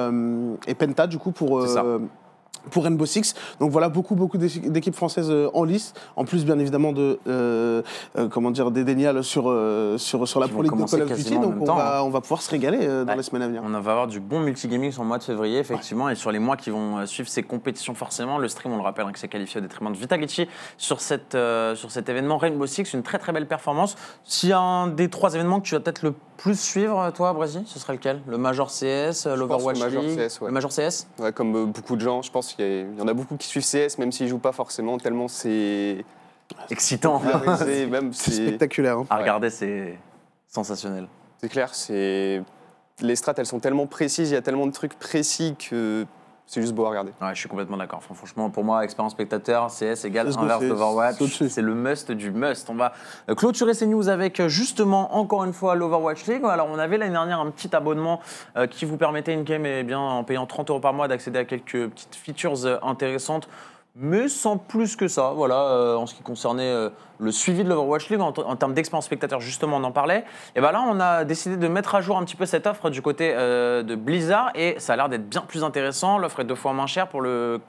et 0.67 0.75
Penta 0.75 1.07
du 1.07 1.17
coup 1.17 1.31
pour 1.31 1.65
pour 2.69 2.83
Rainbow 2.83 3.05
Six. 3.05 3.33
Donc 3.59 3.71
voilà, 3.71 3.89
beaucoup, 3.89 4.15
beaucoup 4.15 4.37
d'équi- 4.37 4.69
d'équipes 4.69 4.95
françaises 4.95 5.29
euh, 5.31 5.49
en 5.53 5.63
lice. 5.63 5.93
En 6.15 6.25
plus, 6.25 6.45
bien 6.45 6.59
évidemment, 6.59 6.91
de, 6.93 7.19
euh, 7.27 7.81
euh, 8.17 8.27
comment 8.29 8.51
dire, 8.51 8.71
des 8.71 8.83
dénials 8.83 9.23
sur, 9.23 9.45
euh, 9.49 9.97
sur, 9.97 10.27
sur 10.27 10.39
la 10.39 10.47
Pro 10.47 10.61
League 10.61 10.71
de 10.71 10.83
Call 10.89 11.01
of 11.03 11.13
Duty. 11.17 11.37
Donc 11.39 11.55
on 11.61 11.65
temps, 11.65 11.75
va, 11.75 12.03
on 12.03 12.09
va 12.09 12.21
pouvoir 12.21 12.41
se 12.41 12.49
régaler 12.51 12.85
dans 12.87 13.05
Ouais. 13.05 13.15
les 13.17 13.23
semaines 13.23 13.41
à 13.43 13.47
venir. 13.47 13.61
On 13.65 13.69
va 13.69 13.77
avoir 13.77 14.07
du 14.07 14.19
bon 14.19 14.39
multigaming 14.41 14.91
sur 14.91 15.01
le 15.01 15.07
mois 15.07 15.17
de 15.17 15.23
février, 15.23 15.59
effectivement, 15.59 16.09
et 16.09 16.15
sur 16.15 16.31
les 16.31 16.39
mois 16.39 16.57
qui 16.57 16.69
vont 16.69 17.05
suivre 17.05 17.29
ces 17.29 17.43
compétitions, 17.43 17.93
forcément. 17.95 18.37
Le 18.37 18.47
stream, 18.47 18.73
on 18.73 18.77
le 18.77 18.83
rappelle, 18.83 19.05
hein, 19.05 19.11
que 19.11 19.19
c'est 19.19 19.27
qualifié 19.27 19.59
au 19.59 19.61
détriment 19.61 19.91
de 19.91 19.97
Vitality 19.97 20.47
sur, 20.77 21.01
cette, 21.01 21.35
euh, 21.35 21.75
sur 21.75 21.91
cet 21.91 22.09
événement 22.09 22.37
Rainbow 22.37 22.65
Six. 22.65 22.93
Une 22.93 23.03
très 23.03 23.17
très 23.17 23.31
belle 23.31 23.47
performance. 23.47 23.95
S'il 24.23 24.49
y 24.49 24.53
a 24.53 24.59
un 24.59 24.87
des 24.87 25.09
trois 25.09 25.33
événements 25.33 25.59
que 25.59 25.65
tu 25.67 25.73
vas 25.75 25.79
peut-être 25.81 26.03
le 26.03 26.13
plus 26.37 26.59
suivre, 26.59 27.11
toi, 27.15 27.33
Brésil, 27.33 27.61
ce 27.65 27.77
serait 27.77 27.93
lequel? 27.93 28.19
Le 28.27 28.37
Major 28.37 28.69
CS, 28.71 29.27
l'Overwatch 29.27 29.77
le 29.79 29.85
Major 29.85 30.01
League 30.01 30.17
CS, 30.17 30.41
ouais. 30.41 30.47
Le 30.47 30.53
Major 30.53 30.71
CS 30.71 31.07
Ouais, 31.19 31.31
comme 31.31 31.67
beaucoup 31.71 31.95
de 31.95 32.01
gens, 32.01 32.21
je 32.23 32.31
pense 32.31 32.50
qu'il 32.55 32.65
y, 32.65 32.67
a- 32.67 32.81
il 32.81 32.97
y 32.97 33.01
en 33.01 33.07
a 33.07 33.13
beaucoup 33.13 33.35
qui 33.37 33.47
suivent 33.47 33.63
CS, 33.65 33.97
même 33.97 34.11
s'ils 34.11 34.27
jouent 34.27 34.37
pas 34.39 34.51
forcément, 34.51 34.97
tellement 34.97 35.27
c'est 35.27 36.03
Excitant. 36.69 37.19
même 37.89 38.11
C'est 38.13 38.31
spectaculaire. 38.31 38.97
hein. 38.99 39.05
À 39.09 39.17
regarder, 39.17 39.49
c'est 39.49 39.97
sensationnel. 40.47 41.07
c'est 41.39 41.49
clair, 41.49 41.73
c'est 41.73 42.43
les 42.99 43.15
strats, 43.15 43.33
elles 43.37 43.45
sont 43.45 43.59
tellement 43.59 43.87
précises, 43.87 44.29
il 44.29 44.33
y 44.33 44.37
a 44.37 44.41
tellement 44.41 44.67
de 44.67 44.71
trucs 44.73 44.93
précis 44.99 45.55
que 45.57 46.05
c'est 46.45 46.61
juste 46.61 46.73
beau 46.73 46.85
à 46.85 46.89
regarder. 46.89 47.11
Ouais, 47.21 47.29
je 47.33 47.39
suis 47.39 47.47
complètement 47.47 47.77
d'accord. 47.77 47.99
Enfin, 47.99 48.13
franchement, 48.13 48.49
pour 48.49 48.63
moi, 48.65 48.83
expérience 48.83 49.13
spectateur, 49.13 49.69
CS 49.71 50.03
égale 50.03 50.27
inverse 50.37 50.59
c'est- 50.61 50.67
d'Overwatch. 50.67 51.17
c'est 51.47 51.61
le 51.61 51.73
must 51.75 52.11
du 52.11 52.29
must. 52.31 52.69
On 52.69 52.75
va 52.75 52.91
euh, 53.29 53.35
clôturer 53.35 53.73
ces 53.73 53.87
news 53.87 54.09
avec 54.09 54.39
euh, 54.41 54.49
justement, 54.49 55.15
encore 55.15 55.45
une 55.45 55.53
fois, 55.53 55.75
l'Overwatch 55.75 56.25
League. 56.25 56.43
Alors, 56.45 56.67
on 56.69 56.77
avait 56.77 56.97
l'année 56.97 57.13
dernière 57.13 57.39
un 57.39 57.49
petit 57.51 57.73
abonnement 57.73 58.19
euh, 58.57 58.67
qui 58.67 58.83
vous 58.85 58.97
permettait, 58.97 59.33
in-game, 59.33 59.65
eh 59.65 59.83
bien, 59.83 59.99
en 59.99 60.23
payant 60.25 60.45
30 60.45 60.69
euros 60.71 60.79
par 60.81 60.93
mois, 60.93 61.07
d'accéder 61.07 61.39
à 61.39 61.45
quelques 61.45 61.87
petites 61.89 62.15
features 62.15 62.65
intéressantes. 62.83 63.47
Mais 63.95 64.27
sans 64.27 64.57
plus 64.57 64.95
que 64.95 65.07
ça. 65.07 65.31
Voilà, 65.35 65.63
euh, 65.63 65.95
en 65.95 66.05
ce 66.05 66.15
qui 66.15 66.23
concernait 66.23 66.69
euh, 66.69 66.89
le 67.19 67.31
suivi 67.31 67.63
de 67.63 67.69
l'Overwatch 67.69 68.09
League, 68.09 68.21
en, 68.21 68.31
termes 68.31 68.73
d'expérience 68.73 69.05
spectateur, 69.05 69.39
justement, 69.41 69.77
on 69.77 69.83
en 69.83 69.91
parlait. 69.91 70.23
Et 70.55 70.61
ben 70.61 70.71
là, 70.71 70.83
on 70.87 70.99
a 70.99 71.25
décidé 71.25 71.57
de 71.57 71.67
mettre 71.67 71.95
à 71.95 72.01
jour 72.01 72.17
un 72.17 72.23
petit 72.23 72.35
peu 72.35 72.45
cette 72.45 72.67
offre 72.67 72.89
du 72.89 73.01
côté 73.01 73.33
euh, 73.35 73.83
de 73.83 73.95
Blizzard, 73.95 74.51
et 74.55 74.75
ça 74.79 74.93
a 74.93 74.95
l'air 74.95 75.09
d'être 75.09 75.27
bien 75.27 75.41
plus 75.41 75.63
intéressant. 75.63 76.17
L'offre 76.17 76.39
est 76.39 76.45
deux 76.45 76.55
fois 76.55 76.73
moins 76.73 76.87
chère 76.87 77.07
pour 77.07 77.21
le 77.21 77.59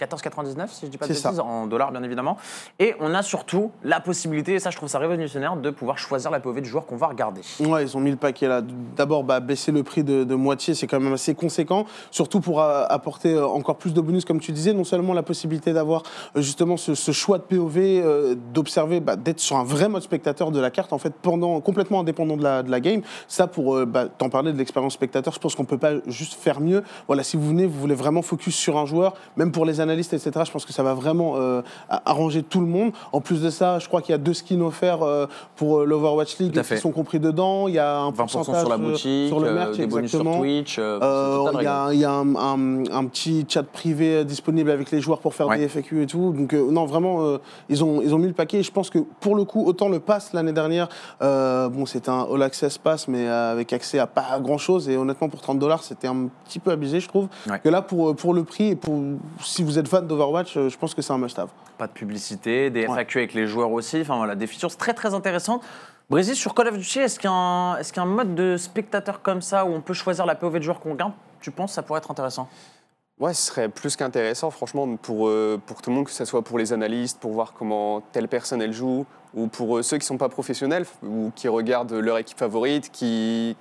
14,99 0.00 0.68
si 0.68 0.86
je 0.86 0.90
dis 0.90 0.98
pas 0.98 1.06
de 1.06 1.12
bêtises, 1.12 1.40
en 1.40 1.66
dollars 1.66 1.92
bien 1.92 2.02
évidemment. 2.02 2.36
Et 2.78 2.94
on 3.00 3.14
a 3.14 3.22
surtout 3.22 3.70
la 3.84 4.00
possibilité, 4.00 4.54
et 4.54 4.58
ça 4.58 4.70
je 4.70 4.76
trouve 4.76 4.88
ça 4.88 4.98
révolutionnaire, 4.98 5.56
de 5.56 5.70
pouvoir 5.70 5.98
choisir 5.98 6.30
la 6.30 6.40
POV 6.40 6.60
du 6.60 6.68
joueur 6.68 6.86
qu'on 6.86 6.96
va 6.96 7.08
regarder. 7.08 7.42
Ouais, 7.60 7.84
ils 7.84 7.96
ont 7.96 8.00
mis 8.00 8.10
le 8.10 8.16
paquet 8.16 8.48
là. 8.48 8.62
D'abord, 8.96 9.24
bah, 9.24 9.40
baisser 9.40 9.72
le 9.72 9.82
prix 9.82 10.04
de, 10.04 10.24
de 10.24 10.34
moitié, 10.34 10.74
c'est 10.74 10.86
quand 10.86 11.00
même 11.00 11.12
assez 11.12 11.34
conséquent, 11.34 11.86
surtout 12.10 12.40
pour 12.40 12.60
euh, 12.60 12.84
apporter 12.88 13.34
euh, 13.34 13.46
encore 13.46 13.76
plus 13.76 13.94
de 13.94 14.00
bonus, 14.00 14.24
comme 14.24 14.40
tu 14.40 14.52
disais, 14.52 14.72
non 14.72 14.84
seulement 14.84 15.14
la 15.14 15.22
possibilité 15.22 15.72
d'avoir 15.72 16.02
euh, 16.36 16.40
justement 16.40 16.76
ce, 16.76 16.94
ce 16.94 17.12
choix 17.12 17.38
de 17.38 17.42
POV, 17.42 17.76
euh, 17.78 18.34
d'observer, 18.54 19.00
bah, 19.00 19.16
d'être 19.16 19.40
sur 19.40 19.56
un 19.56 19.64
vrai 19.64 19.88
mode 19.88 20.02
spectateur 20.02 20.50
de 20.50 20.60
la 20.60 20.70
carte, 20.70 20.92
en 20.92 20.98
fait, 20.98 21.12
pendant, 21.22 21.60
complètement 21.60 22.00
indépendant 22.00 22.36
de 22.36 22.42
la, 22.42 22.62
de 22.62 22.70
la 22.70 22.80
game. 22.80 23.02
Ça, 23.28 23.46
pour 23.46 23.76
euh, 23.76 23.86
bah, 23.86 24.06
t'en 24.06 24.28
parler 24.28 24.52
de 24.52 24.58
l'expérience 24.58 24.94
spectateur, 24.94 25.32
je 25.32 25.38
pense 25.38 25.54
qu'on 25.54 25.64
peut 25.64 25.78
pas 25.78 25.92
juste 26.06 26.34
faire 26.34 26.60
mieux. 26.60 26.82
Voilà, 27.06 27.22
si 27.22 27.36
vous 27.36 27.48
venez, 27.48 27.66
vous 27.66 27.78
voulez 27.78 27.94
vraiment 27.94 28.22
focus 28.22 28.54
sur 28.54 28.76
un 28.78 28.86
joueur, 28.86 29.14
même 29.36 29.52
pour 29.52 29.64
les 29.64 29.80
analystes, 29.90 30.12
etc., 30.14 30.30
je 30.46 30.50
pense 30.52 30.64
que 30.64 30.72
ça 30.72 30.82
va 30.82 30.94
vraiment 30.94 31.34
euh, 31.36 31.62
arranger 31.88 32.42
tout 32.42 32.60
le 32.60 32.66
monde. 32.66 32.92
En 33.12 33.20
plus 33.20 33.42
de 33.42 33.50
ça, 33.50 33.78
je 33.78 33.88
crois 33.88 34.00
qu'il 34.02 34.12
y 34.12 34.14
a 34.14 34.18
deux 34.18 34.34
skins 34.34 34.62
offerts 34.62 35.02
euh, 35.02 35.26
pour 35.56 35.80
euh, 35.80 35.84
l'Overwatch 35.84 36.38
League 36.38 36.60
qui 36.62 36.76
sont 36.78 36.92
compris 36.92 37.18
dedans. 37.20 37.68
Il 37.68 37.74
y 37.74 37.78
a 37.78 37.98
un 37.98 38.10
20% 38.10 38.14
pourcentage 38.14 38.60
sur 38.60 38.68
la 38.68 38.74
euh, 38.76 38.78
boutique, 38.78 39.28
sur 39.28 39.40
le 39.40 39.52
merch, 39.52 39.76
des 39.76 39.86
bonus 39.86 40.10
sur. 40.10 40.20
Twitch. 40.22 40.76
c'est 40.76 40.82
Il 40.82 41.62
y 41.62 41.66
a, 41.66 41.88
il 41.92 41.98
y 41.98 42.04
a 42.04 42.12
un, 42.12 42.34
un- 42.36 42.84
un 42.92 43.04
petit 43.06 43.44
chat 43.48 43.62
privé 43.62 44.24
disponible 44.24 44.70
avec 44.70 44.90
les 44.90 45.00
joueurs 45.00 45.18
pour 45.18 45.34
faire 45.34 45.48
Ouais. 45.48 45.58
des 45.58 45.68
FAQ 45.68 46.02
et 46.02 46.06
tout. 46.06 46.32
Donc 46.32 46.52
non, 46.52 46.84
vraiment, 46.86 47.38
ils, 47.68 47.82
ont, 47.82 48.00
ils 48.02 48.14
ont 48.14 48.18
mis 48.18 48.28
le 48.28 48.32
paquet. 48.34 48.58
Et 48.58 48.62
je 48.62 48.70
pense 48.70 48.90
que 48.90 48.98
pour 49.20 49.34
le 49.34 49.44
coup, 49.44 49.64
autant 49.66 49.88
le 49.88 49.98
pass 50.00 50.32
l'année 50.32 50.52
dernière, 50.52 50.88
bon, 51.20 51.86
c'était 51.86 52.10
un 52.10 52.26
All 52.32 52.42
Access 52.42 52.78
Pass, 52.78 53.08
mais 53.08 53.26
avec 53.26 53.72
accès 53.72 53.98
à 53.98 54.06
pas 54.06 54.38
grand 54.40 54.58
chose. 54.58 54.88
Et 54.88 54.96
honnêtement, 54.96 55.28
pour 55.28 55.40
30 55.40 55.58
dollars, 55.58 55.82
c'était 55.82 56.06
un 56.08 56.28
petit 56.46 56.58
peu 56.58 56.70
abusé, 56.70 57.00
je 57.00 57.08
trouve. 57.08 57.28
Ouais. 57.48 57.58
Que 57.62 57.68
là, 57.68 57.82
pour, 57.82 58.14
pour 58.14 58.34
le 58.34 58.44
prix 58.44 58.68
et 58.68 58.76
pour 58.76 59.00
si 59.42 59.62
vous 59.62 59.78
êtes 59.78 59.79
fan 59.88 60.06
d'Overwatch, 60.06 60.56
euh, 60.56 60.68
je 60.68 60.76
pense 60.78 60.94
que 60.94 61.02
c'est 61.02 61.12
un 61.12 61.18
must-have. 61.18 61.48
Pas 61.78 61.86
de 61.86 61.92
publicité, 61.92 62.70
des 62.70 62.86
Ouais. 62.86 62.94
FAQ 62.94 63.18
avec 63.18 63.34
les 63.34 63.46
joueurs 63.46 63.70
aussi. 63.72 64.00
Enfin 64.00 64.16
voilà, 64.16 64.34
des 64.34 64.46
features 64.46 64.76
très 64.76 64.94
très 64.94 65.14
intéressantes. 65.14 65.62
Brésil 66.08 66.34
sur 66.34 66.54
Call 66.54 66.68
of 66.68 66.76
Duty, 66.78 66.98
est-ce 67.00 67.20
qu'il 67.20 67.30
y, 67.30 67.80
est-ce 67.80 67.92
qu'il 67.92 68.02
y 68.02 68.04
a 68.04 68.08
un 68.08 68.12
mode 68.12 68.34
de 68.34 68.56
spectateur 68.56 69.22
comme 69.22 69.40
ça 69.42 69.64
où 69.64 69.68
on 69.68 69.80
peut 69.80 69.94
choisir 69.94 70.26
la 70.26 70.34
POV 70.34 70.58
de 70.58 70.64
joueur 70.64 70.80
qu'on 70.80 70.92
regarde? 70.92 71.12
Tu 71.40 71.50
penses 71.52 71.70
que 71.70 71.74
ça 71.76 71.82
pourrait 71.82 71.98
être 71.98 72.10
intéressant? 72.10 72.48
Ouais, 73.20 73.32
ce 73.34 73.46
serait 73.48 73.68
plus 73.68 73.96
qu'intéressant, 73.96 74.50
franchement, 74.50 74.96
pour, 74.96 75.28
euh, 75.28 75.60
pour 75.66 75.82
tout 75.82 75.90
le 75.90 75.96
monde, 75.96 76.06
que 76.06 76.10
ce 76.10 76.24
soit 76.24 76.42
pour 76.42 76.58
les 76.58 76.72
analystes, 76.72 77.20
pour 77.20 77.32
voir 77.32 77.52
comment 77.52 78.00
telle 78.12 78.28
personne 78.28 78.60
elle 78.62 78.72
joue, 78.72 79.04
ou 79.34 79.46
pour 79.46 79.76
euh, 79.78 79.82
ceux 79.82 79.98
qui 79.98 80.04
ne 80.04 80.06
sont 80.06 80.16
pas 80.18 80.30
professionnels, 80.30 80.86
ou 81.04 81.30
qui 81.36 81.46
regardent 81.46 81.92
leur 81.92 82.16
équipe 82.18 82.38
favorite, 82.38 82.90
qui, 82.90 83.56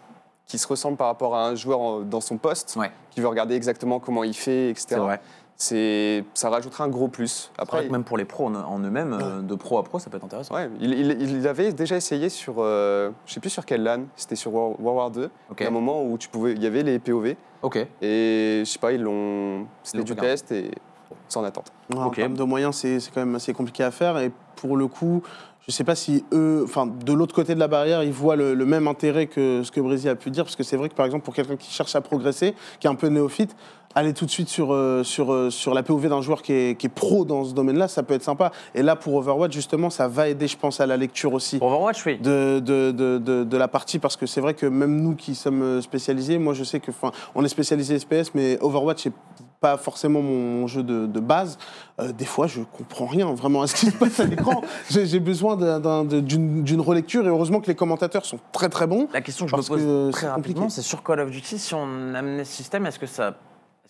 qui 0.48 0.58
se 0.58 0.66
ressemblent 0.66 0.98
par 0.98 1.08
rapport 1.08 1.36
à 1.36 1.46
un 1.46 1.56
joueur 1.56 1.80
en- 1.82 2.00
dans 2.00 2.22
son 2.22 2.38
poste, 2.38 2.76
Ouais. 2.78 2.90
qui 3.12 3.20
veut 3.20 3.28
regarder 3.28 3.54
exactement 3.56 4.00
comment 4.00 4.24
il 4.24 4.34
fait, 4.34 4.70
etc. 4.70 4.86
C'est 4.92 4.96
vrai. 4.96 5.20
C'est, 5.62 6.24
ça 6.36 6.50
rajoutera 6.50 6.86
un 6.86 6.88
gros 6.88 7.10
plus. 7.10 7.28
C'est 7.28 7.48
vrai 7.50 7.64
Après, 7.64 7.88
que 7.88 7.92
même 7.92 8.06
pour 8.06 8.18
les 8.18 8.24
pros 8.24 8.46
en, 8.48 8.56
en 8.56 8.80
eux-mêmes, 8.80 9.18
euh, 9.22 9.42
de 9.42 9.56
pro 9.56 9.78
à 9.78 9.84
pro, 9.84 10.00
ça 10.00 10.10
peut 10.10 10.16
être 10.16 10.24
intéressant. 10.24 10.56
ouais, 10.56 10.70
il, 10.80 10.94
il- 10.94 11.22
il 11.38 11.46
avait 11.50 11.74
déjà 11.74 11.98
essayé 11.98 12.30
sur, 12.30 12.56
euh, 12.60 13.12
je 13.26 13.34
sais 13.34 13.42
plus 13.42 13.50
sur 13.50 13.66
quelle 13.66 13.84
LAN, 13.84 14.04
c'était 14.16 14.38
sur 14.38 14.54
War, 14.56 14.80
War 14.82 14.96
War 14.96 15.12
2, 15.12 15.26
Ok. 15.26 15.58
il 15.60 15.64
y 15.64 15.66
a 15.66 15.68
un 15.68 15.74
moment 15.74 16.02
où 16.06 16.18
tu 16.18 16.30
pouvais, 16.30 16.54
il 16.54 16.64
y 16.64 16.66
avait 16.66 16.82
les 16.82 16.98
POV, 16.98 17.36
Ok. 17.62 17.76
et 18.02 18.60
je 18.60 18.64
sais 18.64 18.80
pas, 18.80 18.94
ils 18.94 19.02
l'ont, 19.02 19.66
c'était 19.84 20.02
du 20.02 20.14
regardé. 20.14 20.32
test 20.32 20.52
et 20.54 20.72
c'est 21.28 21.38
en 21.40 21.44
attente. 21.44 21.74
Ouais. 21.92 22.00
En 22.00 22.10
termes 22.10 22.38
de 22.38 22.44
moyens, 22.44 22.78
c'est 22.78 23.02
c'est 23.02 23.12
quand 23.14 23.20
même 23.26 23.36
assez 23.36 23.52
compliqué 23.52 23.84
à 23.84 23.92
faire. 23.92 24.18
Et 24.18 24.32
pour 24.56 24.78
le 24.78 24.88
coup, 24.88 25.22
je 25.68 25.72
ne 25.72 25.74
sais 25.74 25.84
pas 25.84 25.96
si 25.96 26.24
eux, 26.32 26.62
enfin, 26.64 26.88
de 26.88 27.14
l'autre 27.14 27.36
côté 27.36 27.54
de 27.54 27.60
la 27.60 27.68
barrière, 27.68 28.02
ils 28.04 28.12
voient 28.14 28.36
le, 28.38 28.54
le 28.54 28.66
même 28.66 28.88
intérêt 28.88 29.28
que 29.28 29.62
ce 29.64 29.72
que 29.72 29.82
Brésil 29.82 30.10
a 30.10 30.16
pu 30.16 30.32
dire. 30.32 30.44
Parce 30.46 30.56
que 30.56 30.64
c'est 30.64 30.78
vrai 30.78 30.88
que, 30.90 30.96
par 30.96 31.06
exemple, 31.06 31.26
pour 31.26 31.34
quelqu'un 31.36 31.58
qui 31.58 31.70
cherche 31.72 31.96
à 31.96 32.02
progresser, 32.02 32.56
qui 32.80 32.88
est 32.88 32.90
un 32.90 32.96
peu 32.96 33.08
néophyte, 33.08 33.56
aller 33.96 34.14
tout 34.14 34.26
de 34.26 34.32
suite 34.32 34.50
sur, 34.50 34.74
euh, 34.74 35.04
sur, 35.04 35.34
euh, 35.34 35.50
sur 35.50 35.74
la 35.74 35.84
POV 35.84 36.10
d'un 36.10 36.22
joueur 36.22 36.42
qui 36.42 36.54
est, 36.54 36.78
qui 36.78 36.88
est 36.88 36.90
pro 36.90 37.26
dans 37.26 37.44
ce 37.44 37.54
domaine-là, 37.54 37.88
ça 37.88 38.04
peut 38.04 38.14
être 38.14 38.24
sympa. 38.24 38.52
Et 38.76 38.82
là, 38.84 38.96
pour 38.96 39.16
Overwatch, 39.16 39.54
justement, 39.54 39.90
ça 39.90 40.08
va 40.08 40.30
aider, 40.30 40.48
je 40.48 40.58
pense, 40.58 40.80
à 40.80 40.86
la 40.86 40.98
lecture 40.98 41.34
aussi 41.34 41.58
Overwatch, 41.62 42.06
oui. 42.06 42.18
de, 42.20 42.60
de, 42.60 42.92
de, 42.92 43.18
de, 43.18 43.44
de 43.44 43.58
la 43.58 43.68
partie 43.68 44.00
parce 44.00 44.16
que 44.16 44.26
c'est 44.26 44.42
vrai 44.42 44.54
que 44.54 44.66
même 44.66 45.02
nous 45.02 45.16
qui 45.16 45.36
sommes 45.36 45.82
spécialisés, 45.82 46.38
moi 46.38 46.54
je 46.54 46.64
sais 46.64 46.80
que 46.80 46.92
enfin 46.92 47.12
on 47.36 47.44
est 47.44 47.50
spécialisé 47.50 47.98
SPS 48.00 48.34
mais 48.34 48.58
Overwatch 48.62 49.04
c'est 49.04 49.14
pas 49.60 49.78
forcément 49.78 50.22
mon, 50.22 50.68
jeu 50.68 50.84
de, 50.84 51.06
de 51.06 51.20
base. 51.20 51.58
Euh, 52.00 52.12
des 52.12 52.26
fois 52.26 52.48
je 52.48 52.62
comprends 52.62 53.06
rien 53.06 53.34
vraiment 53.34 53.62
à 53.62 53.68
ce 53.68 53.76
qui 53.76 53.88
se 53.88 53.98
passe 53.98 54.20
à 54.20 54.26
l'écran. 54.26 54.62
J'ai 54.90 55.20
besoin 55.20 55.58
d'une 55.58 56.64
d'une 56.64 56.82
relecture 56.82 57.26
et 57.26 57.30
heureusement 57.30 57.60
que 57.60 57.68
les 57.68 57.76
commentateurs 57.76 58.26
sont 58.26 58.40
très 58.52 58.70
très 58.70 58.88
bons. 58.88 59.08
La 59.14 59.22
question 59.22 59.46
que 59.46 59.52
je 59.52 59.56
me 59.58 59.62
pose 59.62 59.82
que 59.82 60.12
très 60.12 60.22
c'est 60.22 60.28
rapidement, 60.28 60.70
c'est 60.70 60.82
sur 60.82 61.04
Call 61.04 61.20
of 61.20 61.32
Duty, 61.32 61.60
si 61.60 61.74
on 61.74 62.14
amenait 62.14 62.46
ce 62.46 62.54
système, 62.54 62.86
est-ce 62.86 63.00
que 63.00 63.08
ça. 63.08 63.36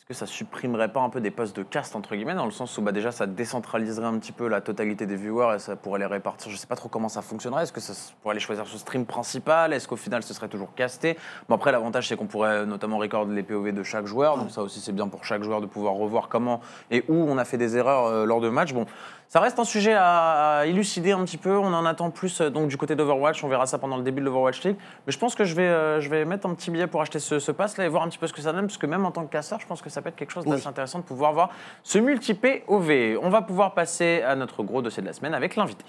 Que 0.09 0.15
ça 0.15 0.25
supprimerait 0.25 0.91
pas 0.91 1.01
un 1.01 1.09
peu 1.09 1.21
des 1.21 1.29
postes 1.29 1.55
de 1.55 1.61
cast 1.61 1.95
entre 1.95 2.15
guillemets 2.15 2.33
dans 2.33 2.45
le 2.45 2.51
sens 2.51 2.75
où 2.79 2.81
bah 2.81 2.91
déjà 2.91 3.11
ça 3.11 3.27
décentraliserait 3.27 4.07
un 4.07 4.17
petit 4.17 4.31
peu 4.31 4.47
la 4.47 4.59
totalité 4.59 5.05
des 5.05 5.15
viewers 5.15 5.57
et 5.57 5.59
ça 5.59 5.75
pourrait 5.75 5.99
les 5.99 6.07
répartir. 6.07 6.51
Je 6.51 6.57
sais 6.57 6.65
pas 6.65 6.75
trop 6.75 6.89
comment 6.89 7.09
ça 7.09 7.21
fonctionnerait. 7.21 7.61
Est-ce 7.61 7.71
que 7.71 7.79
ça 7.79 7.93
pourrait 8.23 8.33
les 8.33 8.39
choisir 8.39 8.65
sur 8.65 8.79
stream 8.79 9.05
principal? 9.05 9.71
Est-ce 9.71 9.87
qu'au 9.87 9.97
final 9.97 10.23
ce 10.23 10.33
serait 10.33 10.47
toujours 10.47 10.73
casté? 10.73 11.15
Bon 11.47 11.53
après 11.53 11.71
l'avantage 11.71 12.07
c'est 12.07 12.15
qu'on 12.15 12.25
pourrait 12.25 12.65
notamment 12.65 12.97
recorder 12.97 13.35
les 13.35 13.43
POV 13.43 13.71
de 13.71 13.83
chaque 13.83 14.07
joueur. 14.07 14.39
Donc 14.39 14.49
ça 14.49 14.63
aussi 14.63 14.79
c'est 14.79 14.93
bien 14.93 15.07
pour 15.07 15.25
chaque 15.25 15.43
joueur 15.43 15.61
de 15.61 15.67
pouvoir 15.67 15.93
revoir 15.93 16.27
comment 16.27 16.59
et 16.89 17.05
où 17.07 17.13
on 17.13 17.37
a 17.37 17.45
fait 17.45 17.59
des 17.59 17.77
erreurs 17.77 18.07
euh, 18.07 18.25
lors 18.25 18.41
de 18.41 18.49
matchs. 18.49 18.73
Bon 18.73 18.87
ça 19.29 19.39
reste 19.39 19.59
un 19.59 19.63
sujet 19.63 19.93
à, 19.93 20.57
à 20.59 20.65
élucider 20.65 21.11
un 21.11 21.23
petit 21.23 21.37
peu. 21.37 21.55
On 21.55 21.71
en 21.71 21.85
attend 21.85 22.09
plus 22.09 22.41
euh, 22.41 22.49
donc 22.49 22.67
du 22.67 22.77
côté 22.77 22.95
d'Overwatch. 22.95 23.43
On 23.43 23.47
verra 23.47 23.67
ça 23.67 23.77
pendant 23.77 23.95
le 23.95 24.03
début 24.03 24.21
de 24.21 24.25
l'Overwatch 24.25 24.63
League. 24.63 24.75
Mais 25.05 25.13
je 25.13 25.19
pense 25.19 25.35
que 25.35 25.43
je 25.43 25.53
vais, 25.53 25.67
euh, 25.67 26.01
je 26.01 26.09
vais 26.09 26.25
mettre 26.25 26.47
un 26.47 26.53
petit 26.55 26.71
billet 26.71 26.87
pour 26.87 26.99
acheter 26.99 27.19
ce, 27.19 27.37
ce 27.37 27.51
pass 27.51 27.77
là 27.77 27.85
et 27.85 27.87
voir 27.87 28.01
un 28.01 28.09
petit 28.09 28.17
peu 28.17 28.25
ce 28.25 28.33
que 28.33 28.41
ça 28.41 28.51
donne. 28.51 28.65
Parce 28.65 28.79
que 28.79 28.87
même 28.87 29.05
en 29.05 29.11
tant 29.11 29.23
que 29.23 29.31
casseur, 29.31 29.59
je 29.59 29.67
pense 29.67 29.83
que 29.83 29.89
ça 29.89 30.01
peut 30.01 30.09
être 30.09 30.15
quelque 30.15 30.33
chose 30.33 30.45
d'assez 30.45 30.67
intéressant 30.67 30.97
de 30.97 31.03
pouvoir 31.03 31.31
voir 31.33 31.49
ce 31.83 31.99
multi-POV. 31.99 33.19
On 33.21 33.29
va 33.29 33.43
pouvoir 33.43 33.75
passer 33.75 34.23
à 34.23 34.35
notre 34.35 34.63
gros 34.63 34.81
dossier 34.81 35.01
de 35.03 35.07
la 35.07 35.13
semaine 35.13 35.35
avec 35.35 35.55
l'invité. 35.55 35.85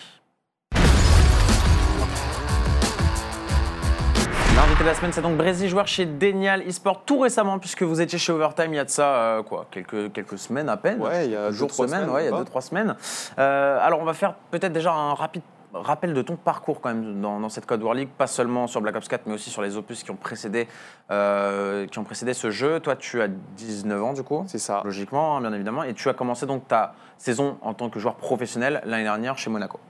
L'invité 4.61 4.83
de 4.83 4.89
la 4.89 4.95
semaine, 4.95 5.11
c'est 5.11 5.23
donc 5.23 5.39
Brésil, 5.39 5.71
joueur 5.71 5.87
chez 5.87 6.05
Denial 6.05 6.61
eSport 6.69 7.05
tout 7.07 7.19
récemment, 7.21 7.59
puisque 7.59 7.83
vous 7.83 8.03
étiez 8.03 8.19
chez 8.19 8.31
Overtime 8.31 8.75
il 8.75 8.77
y 8.77 8.79
a 8.79 8.85
de 8.85 8.91
ça, 8.91 9.15
euh, 9.15 9.43
quoi, 9.43 9.67
quelques, 9.71 10.13
quelques 10.13 10.37
semaines 10.37 10.69
à 10.69 10.77
peine. 10.77 11.01
Ouais, 11.01 11.25
il 11.25 11.33
y 11.33 11.37
a 11.37 11.47
deux, 11.47 11.53
jours, 11.55 11.69
trois 11.69 11.87
semaines, 11.87 12.01
semaines, 12.01 12.15
ouais, 12.15 12.25
il 12.27 12.31
y 12.31 12.35
a 12.35 12.37
deux, 12.37 12.45
trois 12.45 12.61
semaines. 12.61 12.95
Euh, 13.39 13.79
alors, 13.81 14.01
on 14.01 14.05
va 14.05 14.13
faire 14.13 14.35
peut-être 14.51 14.75
déjà 14.75 14.93
un 14.93 15.15
rapide 15.15 15.41
rappel 15.73 16.13
de 16.13 16.21
ton 16.21 16.37
parcours 16.37 16.83
quand 16.83 16.91
même 16.91 17.23
dans, 17.23 17.41
dans 17.41 17.49
cette 17.49 17.65
Code 17.65 17.83
War 17.83 17.95
League, 17.95 18.11
pas 18.19 18.27
seulement 18.27 18.67
sur 18.67 18.83
Black 18.83 18.97
Ops 18.97 19.09
4, 19.09 19.23
mais 19.25 19.33
aussi 19.33 19.49
sur 19.49 19.63
les 19.63 19.79
opus 19.79 20.03
qui 20.03 20.11
ont 20.11 20.17
précédé, 20.17 20.69
euh, 21.11 21.87
qui 21.87 21.99
ont 21.99 22.05
précédé 22.05 22.35
ce 22.35 22.51
jeu. 22.51 22.81
Toi, 22.81 22.97
tu 22.97 23.23
as 23.23 23.29
19 23.29 24.03
ans 24.03 24.13
du 24.13 24.23
coup 24.23 24.45
C'est 24.47 24.59
ça. 24.59 24.83
logiquement, 24.85 25.39
hein, 25.39 25.41
bien 25.41 25.55
évidemment, 25.55 25.85
et 25.85 25.95
tu 25.95 26.11
as 26.11 26.13
commencé 26.13 26.45
donc 26.45 26.69
ta 26.69 26.93
saison 27.17 27.57
en 27.63 27.73
tant 27.73 27.89
que 27.89 27.99
joueur 27.99 28.17
professionnel 28.17 28.83
l'année 28.85 29.05
dernière 29.05 29.39
chez 29.39 29.49
Monaco. 29.49 29.81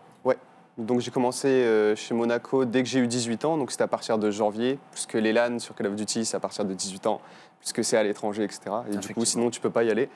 Donc 0.78 1.00
j'ai 1.00 1.10
commencé 1.10 1.48
euh, 1.48 1.94
chez 1.94 2.14
Monaco 2.14 2.64
dès 2.64 2.82
que 2.82 2.88
j'ai 2.88 3.00
eu 3.00 3.06
18 3.06 3.44
ans, 3.44 3.58
donc 3.58 3.70
c'était 3.70 3.84
à 3.84 3.88
partir 3.88 4.18
de 4.18 4.30
janvier, 4.30 4.78
puisque 4.92 5.14
les 5.14 5.32
LAN 5.32 5.58
sur 5.58 5.74
Call 5.74 5.88
of 5.88 5.94
Duty 5.94 6.24
c'est 6.24 6.36
à 6.36 6.40
partir 6.40 6.64
de 6.64 6.72
18 6.72 7.06
ans, 7.06 7.20
puisque 7.58 7.84
c'est 7.84 7.96
à 7.96 8.02
l'étranger, 8.02 8.44
etc. 8.44 8.60
Et 8.90 8.96
du 8.96 9.14
coup 9.14 9.24
sinon 9.24 9.50
tu 9.50 9.60
peux 9.60 9.70
pas 9.70 9.84
y 9.84 9.90
aller. 9.90 10.08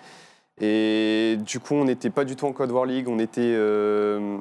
Et 0.60 1.36
du 1.40 1.60
coup 1.60 1.74
on 1.74 1.84
n'était 1.84 2.10
pas 2.10 2.24
du 2.24 2.36
tout 2.36 2.46
en 2.46 2.52
Code 2.52 2.70
War 2.70 2.86
League, 2.86 3.08
on 3.08 3.18
était 3.18 3.40
euh, 3.42 4.38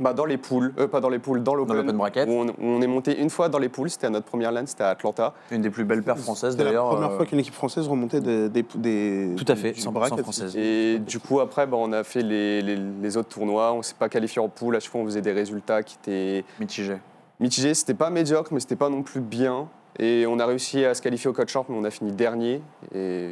bah, 0.00 0.12
dans 0.12 0.24
les 0.24 0.36
poules, 0.36 0.72
euh, 0.78 0.86
pas 0.88 1.00
dans 1.00 1.08
les 1.08 1.18
poules, 1.18 1.42
dans 1.42 1.52
Dans 1.52 1.56
l'Open. 1.58 1.76
l'Open 1.76 1.96
Bracket, 1.96 2.28
où 2.28 2.32
on, 2.32 2.46
où 2.48 2.54
on 2.60 2.80
est 2.82 2.86
monté 2.86 3.18
une 3.20 3.30
fois 3.30 3.48
dans 3.48 3.58
les 3.58 3.68
poules, 3.68 3.88
c'était 3.90 4.06
à 4.06 4.10
notre 4.10 4.26
première 4.26 4.52
LAN, 4.52 4.66
c'était 4.66 4.84
à 4.84 4.90
Atlanta. 4.90 5.32
une 5.50 5.62
des 5.62 5.70
plus 5.70 5.84
belles 5.84 6.02
paires 6.02 6.18
françaises 6.18 6.52
C'était 6.52 6.64
la 6.64 6.70
d'ailleurs. 6.70 6.88
première 6.88 7.10
euh, 7.10 7.16
fois 7.16 7.26
qu'une 7.26 7.38
équipe 7.38 7.54
française 7.54 7.86
remontait 7.88 8.20
des, 8.20 8.48
des, 8.48 8.64
des 8.76 9.34
Tout 9.36 9.44
à 9.48 9.56
fait, 9.56 9.72
du 9.72 9.80
100% 9.80 9.92
bracket. 9.92 10.20
française. 10.20 10.56
Et 10.56 10.98
du 10.98 11.18
coup 11.18 11.40
après 11.40 11.66
bah, 11.66 11.76
on 11.80 11.92
a 11.92 12.04
fait 12.04 12.22
les, 12.22 12.62
les- 12.62 12.76
les 12.76 13.16
autres 13.16 13.28
tournois, 13.28 13.72
on 13.72 13.82
s'est 13.82 13.94
pas 13.98 14.08
qualifié 14.08 14.40
en 14.42 14.48
poule, 14.48 14.76
à 14.76 14.80
chaque 14.80 14.90
fois 14.90 15.00
on 15.00 15.04
faisait 15.04 15.22
des 15.22 15.32
résultats 15.32 15.82
qui 15.82 15.96
étaient 16.02 16.44
mitigé. 16.60 16.96
mitigé. 17.40 17.74
C'était 17.74 17.94
pas 17.94 18.10
médiocre, 18.10 18.52
mais 18.52 18.60
c'était 18.60 18.76
pas 18.76 18.88
non 18.88 19.02
plus 19.02 19.20
bien. 19.20 19.68
Et 19.98 20.26
on 20.28 20.38
a 20.38 20.44
réussi 20.46 20.84
à 20.84 20.94
se 20.94 21.00
qualifier 21.00 21.30
au 21.30 21.32
Code 21.32 21.48
Champ, 21.48 21.64
mais 21.70 21.76
on 21.78 21.84
a 21.84 21.90
fini 21.90 22.12
dernier. 22.12 22.60
Et 22.94 23.30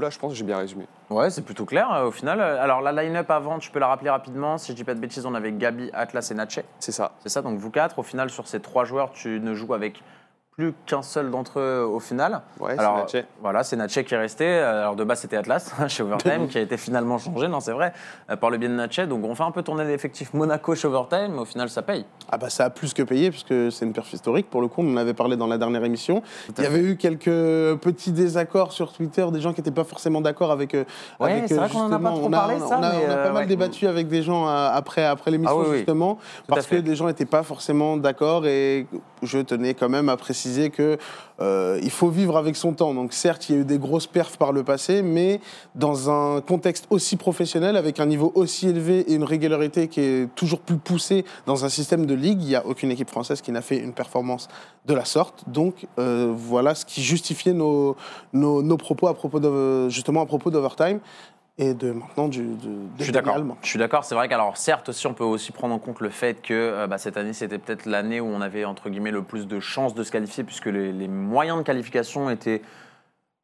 là, 0.00 0.10
je 0.10 0.18
pense 0.18 0.32
que 0.32 0.38
j'ai 0.38 0.44
bien 0.44 0.58
résumé. 0.58 0.86
Ouais, 1.10 1.30
c'est 1.30 1.42
plutôt 1.42 1.64
clair 1.64 1.92
euh, 1.92 2.08
au 2.08 2.10
final. 2.10 2.40
Alors 2.40 2.80
la 2.80 2.92
line-up 2.92 3.30
avant, 3.30 3.58
tu 3.58 3.70
peux 3.70 3.78
la 3.78 3.86
rappeler 3.86 4.10
rapidement. 4.10 4.58
Si 4.58 4.72
je 4.72 4.76
dis 4.76 4.84
pas 4.84 4.94
de 4.94 5.00
bêtises, 5.00 5.24
on 5.24 5.34
avait 5.34 5.52
Gabi, 5.52 5.90
Atlas 5.92 6.30
et 6.30 6.34
Natchez. 6.34 6.64
C'est 6.80 6.92
ça. 6.92 7.12
C'est 7.20 7.28
ça, 7.28 7.42
donc 7.42 7.58
vous 7.58 7.70
quatre. 7.70 7.98
Au 7.98 8.02
final, 8.02 8.30
sur 8.30 8.48
ces 8.48 8.60
trois 8.60 8.84
joueurs, 8.84 9.12
tu 9.12 9.40
ne 9.40 9.54
joues 9.54 9.72
avec 9.72 10.02
plus 10.56 10.72
qu'un 10.86 11.02
seul 11.02 11.30
d'entre 11.30 11.58
eux 11.58 11.84
au 11.84 11.98
final. 11.98 12.40
Ouais, 12.60 12.74
c'est 12.74 12.80
Alors, 12.80 12.98
Natchez. 12.98 13.24
Voilà, 13.42 13.64
c'est 13.64 13.74
Natchez 13.76 14.04
qui 14.04 14.14
est 14.14 14.18
resté. 14.18 14.46
Alors 14.46 14.94
de 14.94 15.02
base, 15.02 15.20
c'était 15.20 15.36
Atlas 15.36 15.72
chez 15.88 16.02
Overtime 16.04 16.46
qui 16.48 16.58
a 16.58 16.60
été 16.60 16.76
finalement 16.76 17.18
changé, 17.18 17.48
non, 17.48 17.58
c'est 17.58 17.72
vrai, 17.72 17.92
euh, 18.30 18.36
par 18.36 18.50
le 18.50 18.58
biais 18.58 18.68
de 18.68 18.74
Natchez. 18.74 19.06
Donc 19.06 19.24
on 19.24 19.34
fait 19.34 19.42
un 19.42 19.50
peu 19.50 19.62
tourner 19.62 19.84
l'effectif 19.84 20.32
Monaco 20.32 20.74
chez 20.76 20.86
Overtime, 20.86 21.32
mais 21.32 21.40
au 21.40 21.44
final, 21.44 21.68
ça 21.68 21.82
paye. 21.82 22.04
Ah 22.30 22.38
bah 22.38 22.50
ça 22.50 22.66
a 22.66 22.70
plus 22.70 22.94
que 22.94 23.02
payé 23.02 23.30
puisque 23.30 23.72
c'est 23.72 23.84
une 23.84 23.92
perf 23.92 24.12
historique 24.12 24.48
pour 24.48 24.60
le 24.60 24.68
coup, 24.68 24.82
on 24.82 24.92
en 24.92 24.96
avait 24.96 25.14
parlé 25.14 25.36
dans 25.36 25.48
la 25.48 25.58
dernière 25.58 25.84
émission. 25.84 26.22
Il 26.56 26.62
y 26.62 26.66
avait 26.66 26.80
eu 26.80 26.96
quelques 26.96 27.24
petits 27.80 28.12
désaccords 28.12 28.72
sur 28.72 28.92
Twitter, 28.92 29.26
des 29.32 29.40
gens 29.40 29.52
qui 29.52 29.60
n'étaient 29.60 29.70
pas 29.72 29.84
forcément 29.84 30.20
d'accord 30.20 30.52
avec, 30.52 30.74
euh, 30.74 30.84
Ouais, 31.18 31.32
avec 31.32 31.48
c'est 31.48 31.54
vrai 31.54 31.68
qu'on 31.68 31.80
en 31.80 31.92
a 31.92 31.98
pas 31.98 32.10
trop 32.10 32.26
on 32.28 32.32
a, 32.32 32.38
parlé, 32.38 32.56
on 32.60 32.64
a- 32.64 32.68
ça, 32.68 32.78
on 32.78 32.82
a- 32.82 32.92
mais, 32.92 33.06
on 33.06 33.10
a 33.10 33.14
euh, 33.14 33.22
pas 33.24 33.32
mal 33.32 33.42
ouais. 33.42 33.46
débattu 33.48 33.88
avec 33.88 34.06
des 34.06 34.22
gens 34.22 34.46
après, 34.46 35.04
après 35.04 35.32
l'émission 35.32 35.62
Ah 35.64 35.68
oui, 35.68 35.76
justement, 35.78 36.18
parce 36.46 36.66
que 36.68 36.76
des 36.76 36.94
gens 36.94 37.06
n'étaient 37.06 37.24
pas 37.24 37.42
forcément 37.42 37.96
d'accord 37.96 38.46
et 38.46 38.86
je 39.22 39.38
tenais 39.38 39.74
quand 39.74 39.88
même 39.88 40.08
à 40.08 40.16
préciser 40.16 40.43
que 40.70 40.98
euh, 41.40 41.78
il 41.82 41.90
faut 41.90 42.08
vivre 42.08 42.36
avec 42.36 42.56
son 42.56 42.72
temps. 42.72 42.94
Donc 42.94 43.12
certes, 43.12 43.48
il 43.48 43.54
y 43.54 43.58
a 43.58 43.60
eu 43.62 43.64
des 43.64 43.78
grosses 43.78 44.06
perfs 44.06 44.36
par 44.36 44.52
le 44.52 44.62
passé, 44.62 45.02
mais 45.02 45.40
dans 45.74 46.10
un 46.10 46.40
contexte 46.40 46.86
aussi 46.90 47.16
professionnel, 47.16 47.76
avec 47.76 48.00
un 48.00 48.06
niveau 48.06 48.32
aussi 48.34 48.68
élevé 48.68 49.00
et 49.00 49.14
une 49.14 49.24
régularité 49.24 49.88
qui 49.88 50.00
est 50.00 50.34
toujours 50.34 50.60
plus 50.60 50.76
poussée 50.76 51.24
dans 51.46 51.64
un 51.64 51.68
système 51.68 52.06
de 52.06 52.14
ligue, 52.14 52.42
il 52.42 52.48
n'y 52.48 52.56
a 52.56 52.64
aucune 52.66 52.90
équipe 52.90 53.10
française 53.10 53.40
qui 53.40 53.52
n'a 53.52 53.62
fait 53.62 53.78
une 53.78 53.92
performance 53.92 54.48
de 54.86 54.94
la 54.94 55.04
sorte. 55.04 55.44
Donc 55.48 55.86
euh, 55.98 56.32
voilà 56.36 56.74
ce 56.74 56.84
qui 56.84 57.02
justifiait 57.02 57.52
nos, 57.52 57.96
nos, 58.32 58.76
propos 58.76 59.08
à 59.08 59.14
propos 59.14 59.40
justement 59.88 60.22
à 60.22 60.26
propos 60.26 60.50
d'Overtime 60.50 61.00
et 61.58 61.72
de 61.74 61.92
maintenant 61.92 62.28
du, 62.28 62.42
de 62.56 62.70
Je 62.98 63.04
suis 63.04 63.12
d'accord. 63.12 63.36
Allemand. 63.36 63.56
Je 63.62 63.68
suis 63.68 63.78
d'accord. 63.78 64.04
C'est 64.04 64.14
vrai 64.14 64.28
qu'alors 64.28 64.56
certes 64.56 64.88
aussi 64.88 65.06
on 65.06 65.14
peut 65.14 65.24
aussi 65.24 65.52
prendre 65.52 65.74
en 65.74 65.78
compte 65.78 66.00
le 66.00 66.10
fait 66.10 66.42
que 66.42 66.52
euh, 66.52 66.86
bah, 66.86 66.98
cette 66.98 67.16
année 67.16 67.32
c'était 67.32 67.58
peut-être 67.58 67.86
l'année 67.86 68.20
où 68.20 68.26
on 68.26 68.40
avait 68.40 68.64
entre 68.64 68.90
guillemets 68.90 69.12
le 69.12 69.22
plus 69.22 69.46
de 69.46 69.60
chances 69.60 69.94
de 69.94 70.02
se 70.02 70.10
qualifier 70.10 70.42
puisque 70.44 70.66
les, 70.66 70.92
les 70.92 71.08
moyens 71.08 71.58
de 71.58 71.62
qualification 71.62 72.28
étaient 72.28 72.60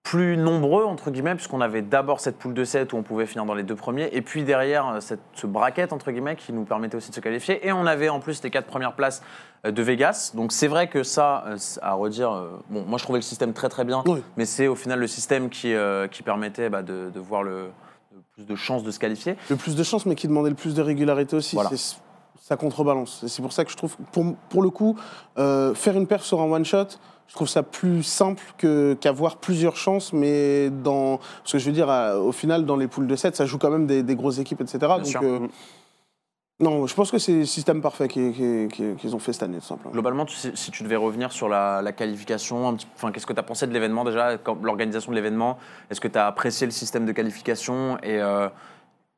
plus 0.03 0.37
nombreux 0.39 0.85
entre 0.85 1.11
guillemets 1.11 1.35
puisqu'on 1.35 1.61
avait 1.61 1.83
d'abord 1.83 2.21
cette 2.21 2.37
poule 2.39 2.55
de 2.55 2.65
7 2.65 2.93
où 2.95 2.97
on 2.97 3.03
pouvait 3.03 3.27
finir 3.27 3.45
dans 3.45 3.55
les 3.55 3.63
deux 3.63 3.77
premiers 3.77 4.09
et 4.13 4.23
puis 4.23 4.45
derrière 4.45 4.89
euh, 4.89 5.01
cette, 5.01 5.21
ce 5.35 5.47
bracket 5.47 5.93
entre 5.93 6.11
guillemets 6.11 6.37
qui 6.37 6.53
nous 6.55 6.65
permettait 6.65 6.97
aussi 6.97 7.11
de 7.11 7.15
se 7.15 7.21
qualifier 7.21 7.65
et 7.67 7.71
on 7.73 7.87
avait 7.87 8.09
en 8.09 8.19
plus 8.19 8.43
les 8.43 8.51
quatre 8.51 8.67
premières 8.67 8.95
places 8.95 9.23
euh, 9.67 9.71
de 9.71 9.83
Vegas 9.83 10.33
donc 10.35 10.53
c'est 10.53 10.69
vrai 10.69 10.89
que 10.89 11.03
ça 11.03 11.45
à 11.83 11.93
redire 11.93 12.45
bon 12.71 12.85
moi 12.87 12.99
je 12.99 13.05
trouvais 13.05 13.19
le 13.19 13.23
système 13.23 13.53
très 13.53 13.69
très 13.69 13.85
bien 13.85 14.03
Oui. 14.07 14.23
mais 14.39 14.47
c'est 14.47 14.69
au 14.69 14.75
final 14.75 14.99
le 14.99 15.07
système 15.07 15.51
qui, 15.51 15.75
euh, 15.75 16.09
qui 16.09 16.23
permettait 16.23 16.71
bah, 16.71 16.83
de, 16.83 17.11
de 17.11 17.21
voir 17.21 17.43
le 17.43 17.67
plus 18.41 18.47
de 18.53 18.57
chances 18.57 18.83
de 18.83 18.91
se 18.91 18.99
qualifier 18.99 19.37
le 19.49 19.57
plus 19.57 19.77
de 19.77 19.83
chance, 19.83 20.07
mais 20.07 20.15
qui 20.15 20.29
demandait 20.29 20.51
le 20.51 20.57
plus 20.57 20.75
de 20.75 20.83
régularité 20.83 21.37
aussi. 21.37 21.57
Voilà. 21.57 21.71
Ça 22.41 22.57
contrebalance. 22.57 23.23
Et 23.25 23.29
C'est 23.29 23.43
pour 23.43 23.53
ça 23.53 23.65
que 23.65 23.71
je 23.71 23.77
trouve, 23.77 23.97
pour, 24.13 24.35
pour 24.49 24.63
le 24.63 24.71
coup, 24.71 24.97
euh, 25.39 25.75
faire 25.75 25.97
une 25.97 26.07
perf 26.07 26.25
sur 26.25 26.41
un 26.41 26.51
one 26.51 26.65
shot, 26.65 26.87
je 27.29 27.35
trouve 27.35 27.49
ça 27.49 27.63
plus 27.63 28.03
simple 28.03 28.43
qu'avoir 29.01 29.37
plusieurs 29.37 29.77
chances, 29.77 30.13
mais 30.13 30.69
dans. 30.71 31.19
Parce 31.43 31.53
que 31.53 31.59
je 31.59 31.67
veux 31.67 31.73
dire, 31.73 31.89
au 32.21 32.33
final, 32.33 32.67
dans 32.67 32.77
les 32.77 32.89
poules 32.89 33.07
de 33.07 33.15
7, 33.15 33.37
ça 33.37 33.47
joue 33.47 33.59
quand 33.59 33.71
même 33.71 33.87
des, 33.87 34.03
des 34.03 34.17
grosses 34.17 34.39
équipes, 34.39 34.61
etc. 34.63 34.79
Donc, 34.81 35.07
sûr. 35.07 35.21
euh, 35.23 35.39
non, 36.61 36.87
je 36.87 36.95
pense 36.95 37.11
que 37.11 37.19
c'est 37.19 37.33
le 37.33 37.45
système 37.47 37.81
parfait 37.81 38.07
qu'ils 38.09 39.15
ont 39.15 39.19
fait 39.19 39.33
cette 39.33 39.43
année, 39.45 39.59
tout 39.59 39.65
simplement. 39.65 39.93
Globalement, 39.93 40.25
tu 40.27 40.37
sais- 40.37 40.53
si 40.55 40.71
tu 40.71 40.83
devais 40.83 40.97
revenir 40.97 41.33
sur 41.33 41.49
la, 41.49 41.81
la 41.83 41.93
qualification, 41.93 42.69
un 42.69 42.75
petit- 42.75 42.87
enfin, 42.97 43.13
qu'est-ce 43.13 43.27
que 43.27 43.33
tu 43.33 43.39
as 43.41 43.45
pensé 43.45 43.67
de 43.67 43.73
l'événement 43.73 44.05
déjà, 44.05 44.37
l'organisation 44.63 45.11
de 45.13 45.17
l'événement? 45.17 45.59
Est-ce 45.91 46.01
que 46.01 46.09
tu 46.09 46.19
as 46.19 46.27
apprécié 46.27 46.67
le 46.67 46.71
système 46.73 47.07
de 47.07 47.13
qualification? 47.13 47.97
Et, 48.03 48.21
euh, 48.21 48.49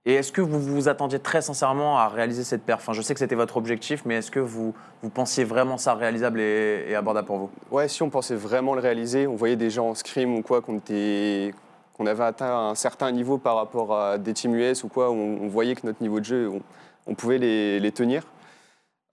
et 0.05 0.15
est-ce 0.15 0.33
que 0.33 0.41
vous 0.41 0.61
vous 0.61 0.89
attendiez 0.89 1.19
très 1.21 1.43
sincèrement 1.43 1.99
à 1.99 2.09
réaliser 2.09 2.45
cette 2.45 2.63
perf? 2.65 2.81
Enfin, 2.81 2.93
Je 2.93 3.03
sais 3.03 3.15
que 3.15 3.21
c'était 3.21 3.35
votre 3.37 3.57
objectif, 3.57 4.03
mais 4.05 4.17
est-ce 4.17 4.31
que 4.31 4.41
vous, 4.41 4.75
vous 5.03 5.11
pensiez 5.11 5.45
vraiment 5.45 5.79
ça 5.79 5.95
réalisable 5.95 6.41
et, 6.41 6.87
et 6.89 6.95
abordable 6.95 7.27
pour 7.27 7.39
vous? 7.39 7.51
Ouais, 7.71 7.89
si 7.89 8.03
on 8.03 8.11
pensait 8.11 8.35
vraiment 8.37 8.75
le 8.75 8.81
réaliser, 8.81 9.27
on 9.27 9.37
voyait 9.37 9.57
des 9.57 9.71
gens 9.71 9.91
en 9.91 9.95
scrim 9.95 10.35
ou 10.37 10.43
quoi 10.43 10.61
qu'on 10.61 10.77
était 10.79 11.55
qu'on 11.95 12.07
avait 12.07 12.25
atteint 12.25 12.71
un 12.71 12.75
certain 12.75 13.13
niveau 13.13 13.37
par 13.37 13.55
rapport 13.57 13.95
à 13.95 14.17
des 14.17 14.33
teams 14.33 14.55
US 14.55 14.83
ou 14.83 14.89
quoi, 14.89 15.11
on, 15.11 15.39
on 15.43 15.47
voyait 15.49 15.75
que 15.75 15.87
notre 15.87 16.01
niveau 16.03 16.21
de 16.21 16.25
jeu, 16.25 16.49
on, 16.51 16.63
on 17.07 17.15
pouvait 17.15 17.39
les, 17.39 17.81
les 17.81 17.93
tenir. 17.93 18.23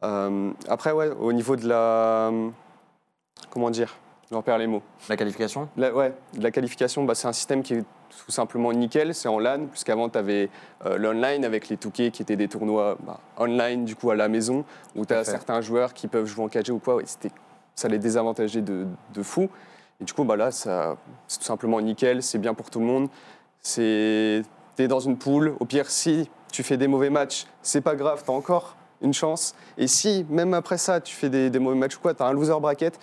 Euh, 0.04 0.52
après, 0.68 0.92
ouais, 0.92 1.10
au 1.10 1.34
niveau 1.34 1.56
de 1.56 1.68
la... 1.68 2.32
Comment 3.50 3.70
dire 3.70 3.96
J'en 4.32 4.42
perds 4.44 4.60
les 4.60 4.68
mots. 4.68 4.84
La 5.10 5.18
qualification? 5.18 5.70
La, 5.76 5.92
ouais, 5.94 6.14
de 6.36 6.44
la 6.44 6.52
qualification, 6.52 7.04
bah, 7.04 7.16
c'est 7.16 7.28
un 7.28 7.34
système 7.34 7.64
qui 7.64 7.74
est 7.74 7.82
tout 8.26 8.32
simplement 8.32 8.72
nickel. 8.72 9.16
C'est 9.16 9.28
en 9.28 9.40
LAN, 9.40 9.66
puisqu'avant, 9.72 10.08
tu 10.08 10.20
avais 10.20 10.50
l'online 10.98 11.44
avec 11.44 11.68
les 11.68 11.78
Touquets 11.78 12.12
qui 12.12 12.22
étaient 12.22 12.36
des 12.36 12.48
tournois 12.48 12.98
bah, 13.04 13.20
online, 13.38 13.86
du 13.86 13.96
coup, 13.96 14.12
à 14.12 14.16
la 14.16 14.28
maison, 14.28 14.66
où 14.96 15.04
tu 15.06 15.14
as 15.14 15.24
fait. 15.24 15.32
certains 15.32 15.62
joueurs 15.62 15.94
qui 15.96 16.08
peuvent 16.08 16.28
jouer 16.28 16.44
en 16.46 16.48
4G 16.48 16.72
ou 16.72 16.78
quoi. 16.80 16.96
Ouais, 16.98 17.04
c'était- 17.08 17.32
ça 17.76 17.88
les 17.88 17.98
désavantageait 17.98 18.62
de, 18.62 18.86
de 19.16 19.24
fou. 19.24 19.50
Et 20.00 20.04
du 20.04 20.14
coup, 20.14 20.24
bah, 20.26 20.36
là, 20.36 20.52
c'est 20.52 20.70
tout 20.70 21.44
simplement 21.44 21.82
nickel. 21.82 22.22
C'est 22.22 22.38
bien 22.38 22.54
pour 22.54 22.70
tout 22.70 22.80
le 22.80 22.86
monde. 22.86 23.10
Tu 23.64 23.82
es 23.82 24.88
dans 24.88 25.00
une 25.00 25.18
poule. 25.18 25.56
Au 25.60 25.66
pire, 25.66 25.90
si 25.90 26.30
tu 26.52 26.64
fais 26.64 26.78
des 26.78 26.88
mauvais 26.88 27.10
matchs, 27.10 27.46
c'est 27.62 27.82
pas 27.82 27.96
grave, 27.96 28.24
tu 28.24 28.32
as 28.32 28.34
encore 28.34 28.76
une 29.02 29.14
chance. 29.14 29.56
Et 29.78 29.88
si, 29.88 30.26
même 30.30 30.54
après 30.54 30.78
ça, 30.78 31.00
tu 31.00 31.16
fais 31.16 31.30
des, 31.30 31.50
des 31.50 31.60
mauvais 31.60 31.78
matchs 31.78 31.98
ou 31.98 32.00
quoi, 32.00 32.14
tu 32.14 32.24
as 32.24 32.26
un 32.26 32.34
loser 32.34 32.60
bracket, 32.60 33.00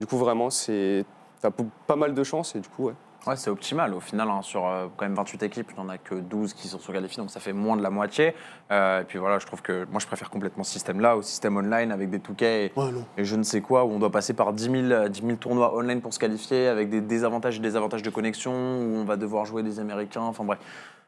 du 0.00 0.06
coup, 0.06 0.18
vraiment, 0.18 0.50
c'est. 0.50 1.04
T'as 1.40 1.50
pas 1.86 1.96
mal 1.96 2.14
de 2.14 2.24
chance 2.24 2.54
et 2.54 2.60
du 2.60 2.68
coup, 2.68 2.84
ouais. 2.86 2.94
Ouais, 3.26 3.36
c'est 3.36 3.48
optimal. 3.48 3.94
Au 3.94 4.00
final, 4.00 4.28
hein, 4.28 4.42
sur 4.42 4.66
euh, 4.66 4.86
quand 4.96 5.06
même 5.06 5.14
28 5.14 5.42
équipes, 5.44 5.70
il 5.70 5.80
n'y 5.80 5.86
en 5.86 5.88
a 5.88 5.96
que 5.96 6.14
12 6.14 6.52
qui 6.52 6.68
sont 6.68 6.78
qualifiées, 6.78 7.22
donc 7.22 7.30
ça 7.30 7.40
fait 7.40 7.54
moins 7.54 7.76
de 7.76 7.82
la 7.82 7.88
moitié. 7.88 8.34
Euh, 8.70 9.00
et 9.00 9.04
puis 9.04 9.18
voilà, 9.18 9.38
je 9.38 9.46
trouve 9.46 9.62
que 9.62 9.86
moi, 9.90 9.98
je 9.98 10.06
préfère 10.06 10.28
complètement 10.28 10.62
ce 10.62 10.72
système-là 10.72 11.16
au 11.16 11.22
système 11.22 11.56
online 11.56 11.90
avec 11.90 12.10
des 12.10 12.20
touquets 12.20 12.66
et, 12.66 12.72
Ouais, 12.76 12.90
et 13.16 13.24
je 13.24 13.36
ne 13.36 13.42
sais 13.42 13.62
quoi, 13.62 13.84
où 13.84 13.92
on 13.92 13.98
doit 13.98 14.10
passer 14.10 14.34
par 14.34 14.52
10 14.52 14.64
000, 14.64 14.74
euh, 14.90 15.08
10 15.08 15.22
000 15.22 15.36
tournois 15.36 15.74
online 15.74 16.02
pour 16.02 16.12
se 16.12 16.18
qualifier, 16.18 16.68
avec 16.68 16.90
des 16.90 17.00
désavantages 17.00 17.56
et 17.56 17.60
des 17.60 17.76
avantages 17.76 18.02
de 18.02 18.10
connexion, 18.10 18.52
où 18.52 18.96
on 18.96 19.04
va 19.04 19.16
devoir 19.16 19.46
jouer 19.46 19.62
des 19.62 19.80
Américains. 19.80 20.22
Enfin 20.22 20.44
bref. 20.44 20.58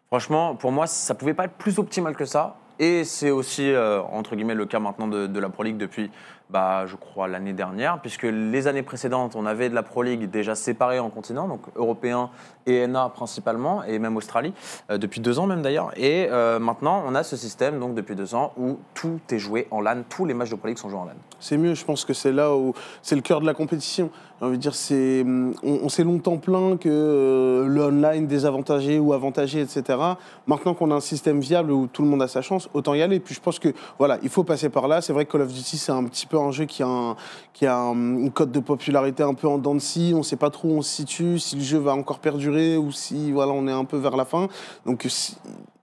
Franchement, 0.08 0.54
pour 0.54 0.72
moi, 0.72 0.86
ça 0.86 1.14
pouvait 1.14 1.34
pas 1.34 1.44
être 1.44 1.56
plus 1.56 1.78
optimal 1.78 2.14
que 2.14 2.24
ça. 2.24 2.56
Et 2.78 3.04
c'est 3.04 3.30
aussi, 3.30 3.70
euh, 3.70 4.02
entre 4.02 4.36
guillemets, 4.36 4.54
le 4.54 4.66
cas 4.66 4.78
maintenant 4.78 5.08
de, 5.08 5.38
la 5.38 5.48
Pro 5.48 5.62
League 5.62 5.78
depuis, 5.78 6.10
bah, 6.50 6.84
je 6.86 6.96
crois, 6.96 7.26
l'année 7.26 7.54
dernière, 7.54 8.00
puisque 8.00 8.24
les 8.24 8.66
années 8.66 8.82
précédentes, 8.82 9.34
on 9.34 9.46
avait 9.46 9.68
de 9.70 9.74
la 9.74 9.82
Pro 9.82 10.02
League 10.02 10.30
déjà 10.30 10.54
séparée 10.54 10.98
en 10.98 11.08
continents, 11.08 11.48
donc 11.48 11.62
européen 11.74 12.30
et 12.66 12.86
NA 12.86 13.08
principalement, 13.08 13.82
et 13.84 13.98
même 13.98 14.16
Australie, 14.16 14.52
euh, 14.90 14.98
depuis 14.98 15.20
deux 15.20 15.38
ans 15.38 15.46
même 15.46 15.62
d'ailleurs. 15.62 15.92
Et 15.96 16.28
euh, 16.30 16.58
maintenant, 16.58 17.02
on 17.06 17.14
a 17.14 17.22
ce 17.22 17.36
système, 17.36 17.80
donc 17.80 17.94
depuis 17.94 18.14
deux 18.14 18.34
ans, 18.34 18.52
où 18.58 18.78
tout 18.94 19.20
est 19.30 19.38
joué 19.38 19.68
en 19.70 19.80
LAN, 19.80 20.02
tous 20.08 20.24
les 20.24 20.34
matchs 20.34 20.50
de 20.50 20.56
Pro 20.56 20.68
League 20.68 20.78
sont 20.78 20.90
joués 20.90 20.98
en 20.98 21.06
LAN. 21.06 21.14
C'est 21.40 21.56
mieux, 21.56 21.74
je 21.74 21.84
pense 21.84 22.04
que 22.04 22.12
c'est 22.12 22.32
là 22.32 22.54
où 22.54 22.74
c'est 23.02 23.16
le 23.16 23.22
cœur 23.22 23.40
de 23.40 23.46
la 23.46 23.54
compétition. 23.54 24.10
J'ai 24.40 24.46
envie 24.46 24.58
dire, 24.58 24.74
c'est, 24.74 25.24
on, 25.24 25.80
on 25.82 25.88
s'est 25.88 26.04
longtemps 26.04 26.36
plaint 26.36 26.78
que 26.78 27.64
le 27.66 27.82
online 27.82 28.26
désavantagé 28.26 28.98
ou 28.98 29.14
avantagé, 29.14 29.62
etc. 29.62 29.98
Maintenant 30.46 30.74
qu'on 30.74 30.90
a 30.90 30.94
un 30.94 31.00
système 31.00 31.40
viable 31.40 31.72
où 31.72 31.86
tout 31.86 32.02
le 32.02 32.08
monde 32.08 32.22
a 32.22 32.28
sa 32.28 32.42
chance, 32.42 32.65
autant 32.74 32.94
y 32.94 33.02
aller. 33.02 33.20
Puis 33.20 33.34
je 33.34 33.40
pense 33.40 33.58
que 33.58 33.72
voilà, 33.98 34.18
il 34.22 34.28
faut 34.28 34.44
passer 34.44 34.68
par 34.68 34.88
là. 34.88 35.00
C'est 35.00 35.12
vrai 35.12 35.24
que 35.26 35.32
Call 35.32 35.42
of 35.42 35.52
Duty, 35.52 35.76
c'est 35.76 35.92
un 35.92 36.04
petit 36.04 36.26
peu 36.26 36.38
un 36.38 36.50
jeu 36.50 36.64
qui 36.64 36.82
a, 36.82 36.86
un, 36.88 37.16
qui 37.52 37.66
une 37.66 38.30
cote 38.32 38.50
de 38.52 38.60
popularité 38.60 39.22
un 39.22 39.34
peu 39.34 39.48
en 39.48 39.58
dents 39.58 39.74
de 39.74 39.80
scie. 39.80 40.12
On 40.14 40.18
ne 40.18 40.22
sait 40.22 40.36
pas 40.36 40.50
trop 40.50 40.68
où 40.68 40.72
on 40.78 40.82
se 40.82 40.90
situe, 40.94 41.38
si 41.38 41.56
le 41.56 41.62
jeu 41.62 41.78
va 41.78 41.94
encore 41.94 42.18
perdurer 42.18 42.76
ou 42.76 42.92
si 42.92 43.32
voilà, 43.32 43.52
on 43.52 43.66
est 43.68 43.72
un 43.72 43.84
peu 43.84 43.96
vers 43.96 44.16
la 44.16 44.24
fin. 44.24 44.48
Donc 44.84 45.04
si- 45.08 45.36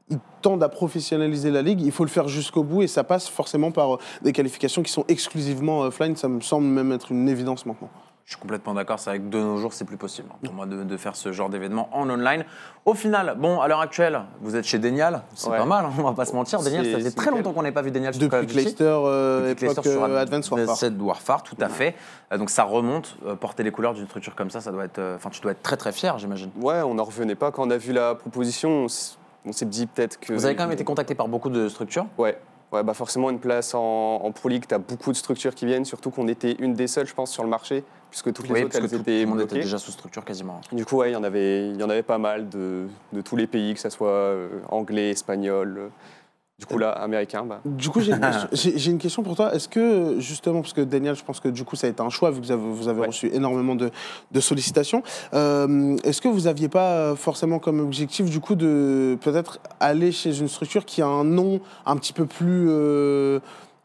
ils 0.10 0.20
tendent 0.42 0.62
à 0.62 0.70
professionnaliser 0.70 1.50
la 1.50 1.62
ligue, 1.62 1.82
il 1.82 1.92
faut 1.92 2.04
le 2.04 2.10
faire 2.10 2.28
jusqu'au 2.28 2.64
bout 2.64 2.84
et 2.84 2.88
ça 2.88 3.04
passe 3.04 3.30
forcément 3.30 3.72
par 3.72 3.96
euh, 3.96 3.98
des 4.22 4.34
qualifications 4.34 4.84
qui 4.84 4.92
sont 4.92 5.06
exclusivement 5.08 5.80
offline. 5.82 6.16
Ça 6.16 6.28
me 6.28 6.42
semble 6.42 6.68
même 6.68 6.92
être 6.92 7.12
une 7.12 7.30
évidence 7.30 7.66
maintenant. 7.66 7.90
Je 8.26 8.32
suis 8.32 8.40
complètement 8.40 8.74
d'accord, 8.74 9.00
c'est 9.00 9.10
vrai 9.10 9.20
que 9.20 9.26
de 9.28 9.38
nos 9.38 9.58
jours, 9.58 9.74
c'est 9.74 9.84
plus 9.84 9.98
possible 9.98 10.30
hein, 10.32 10.38
pour 10.46 10.54
moi 10.54 10.66
de, 10.66 10.84
de 10.86 10.98
faire 10.98 11.14
ce 11.14 11.34
genre 11.34 11.50
d'événement 11.50 11.90
en 11.92 12.10
online. 12.10 12.46
Au 12.86 12.94
final, 12.94 13.36
bon, 13.38 13.60
à 13.60 13.68
l'heure 13.68 13.82
actuelle, 13.82 14.22
vous 14.40 14.56
êtes 14.56 14.64
chez 14.64 14.80
Denial, 14.80 15.24
c'est 15.36 15.50
Ouais. 15.50 15.58
pas 15.58 15.66
mal, 15.66 15.84
hein, 15.86 15.92
on 15.98 16.04
va 16.04 16.14
pas 16.14 16.24
se 16.24 16.34
mentir. 16.34 16.62
Denial, 16.62 16.86
ça 16.86 16.94
faisait 17.00 17.12
très 17.12 17.32
longtemps 17.32 17.52
qu'on 17.52 17.64
n'avait 17.64 17.74
pas 17.74 17.82
vu 17.82 17.92
Denial 17.92 18.14
sur 18.14 18.24
Depuis. 18.30 18.56
Leicester, 18.56 18.86
euh, 18.86 19.50
Depuis 19.50 19.70
époque 19.70 19.86
sur 19.86 20.02
euh, 20.06 20.22
Advance 20.22 20.50
Warfare. 20.50 20.78
7 20.78 20.94
Warfare, 21.02 21.44
tout 21.44 21.58
à 21.60 21.68
fait. 21.68 21.96
Euh, 22.32 22.38
donc 22.38 22.50
ça 22.50 22.64
remonte, 22.64 23.18
euh, 23.26 23.36
porter 23.36 23.64
les 23.64 23.72
couleurs 23.72 23.94
d'une 23.94 24.06
structure 24.08 24.36
comme 24.36 24.50
ça, 24.50 24.62
ça 24.62 24.72
doit 24.72 24.86
être, 24.86 25.00
euh, 25.00 25.18
enfin, 25.18 25.30
tu 25.30 25.42
dois 25.42 25.52
être 25.52 25.62
très 25.62 25.76
très 25.76 25.92
fier, 25.92 26.18
j'imagine. 26.18 26.50
Ouais, 26.62 26.82
on 26.82 26.94
n'en 26.94 27.04
revenait 27.04 27.36
pas. 27.36 27.52
Quand 27.52 27.68
on 27.68 27.72
a 27.72 27.78
vu 27.78 27.92
la 27.92 28.16
proposition, 28.16 28.88
on 29.46 29.52
s'est 29.52 29.66
dit 29.66 29.86
peut-être 29.86 30.18
que. 30.22 30.32
Vous 30.32 30.46
avez 30.46 30.56
quand 30.56 30.64
même 30.64 30.72
été 30.72 30.86
contacté 30.86 31.14
par 31.14 31.28
beaucoup 31.28 31.50
de 31.50 31.68
structures? 31.68 32.06
Ouais. 32.18 32.38
Ouais, 32.72 32.82
bah 32.84 32.96
forcément, 32.96 33.30
une 33.30 33.38
place 33.40 33.76
en, 33.76 33.80
en 34.24 34.32
Pro 34.32 34.50
League, 34.50 34.64
tu 34.68 34.74
as 34.74 34.80
beaucoup 34.80 35.12
de 35.12 35.16
structures 35.18 35.54
qui 35.54 35.68
viennent, 35.68 35.86
surtout 35.86 36.10
qu'on 36.10 36.28
était 36.28 36.54
une 36.58 36.74
des 36.74 36.88
seules, 36.88 37.06
je 37.06 37.14
pense, 37.14 37.30
sur 37.30 37.44
le 37.44 37.50
marché, 37.50 37.84
puisque 38.14 38.32
toutes 38.32 38.48
les 38.48 38.54
Oui, 38.54 38.60
autres, 38.66 38.70
parce 38.74 38.80
que 38.80 38.84
elles 38.84 38.90
tout, 38.92 38.96
tout 39.04 39.10
étaient 39.10 39.22
le 39.22 39.26
monde 39.26 39.38
bloquées. 39.38 39.56
était 39.56 39.64
déjà 39.64 39.80
sous 39.80 39.90
structure 39.92 40.24
quasiment. 40.24 40.62
Du 40.72 40.86
coup, 40.86 40.98
ouais, 40.98 41.10
il 41.10 41.14
y 41.14 41.16
en 41.16 41.24
avait, 41.24 41.70
il 41.70 41.78
y 41.80 41.84
en 41.84 41.90
avait 41.90 42.04
pas 42.04 42.20
mal 42.20 42.48
de, 42.48 42.84
de 43.12 43.22
tous 43.22 43.36
les 43.36 43.48
pays, 43.48 43.74
que 43.74 43.80
ce 43.80 43.90
soit 43.90 44.08
euh, 44.10 44.50
anglais, 44.70 45.10
espagnol, 45.10 45.76
euh, 45.80 45.88
du 46.60 46.68
coup 46.68 46.78
là, 46.78 46.92
américain. 46.92 47.44
Bah. 47.44 47.60
Du 47.66 47.90
coup, 47.90 48.02
j'ai 48.02 48.12
une, 48.12 48.20
question- 48.22 48.50
j'ai- 48.52 48.78
j'ai 48.78 48.92
une 48.92 49.00
question 49.00 49.24
pour 49.24 49.36
toi. 49.36 49.56
Est-ce 49.56 49.68
que, 49.68 50.20
justement, 50.20 50.62
parce 50.62 50.74
que 50.74 50.82
Daniel, 50.82 51.16
je 51.16 51.24
pense 51.24 51.40
que 51.40 51.48
du 51.48 51.64
coup, 51.64 51.76
ça 51.76 51.88
a 51.88 51.90
été 51.90 52.02
un 52.04 52.10
choix, 52.10 52.30
vu 52.30 52.40
que 52.40 52.46
vous 52.46 52.52
avez, 52.52 52.62
vous 52.62 52.88
avez 52.88 53.02
Ouais. 53.02 53.08
reçu 53.08 53.32
énormément 53.34 53.74
de, 53.74 53.90
de 54.32 54.40
sollicitations, 54.40 55.02
euh, 55.34 55.98
est-ce 56.04 56.22
que 56.22 56.28
vous 56.28 56.42
n'aviez 56.42 56.70
pas 56.70 57.16
forcément 57.16 57.58
comme 57.58 57.80
objectif, 57.80 58.30
du 58.30 58.40
coup, 58.40 58.54
de 58.54 59.18
peut-être 59.22 59.60
aller 59.80 60.12
chez 60.12 60.38
une 60.40 60.48
structure 60.50 60.86
qui 60.86 61.02
a 61.02 61.08
un 61.08 61.24
nom 61.24 61.62
un 61.88 61.98
petit 61.98 62.14
peu 62.14 62.28
plus. 62.28 62.70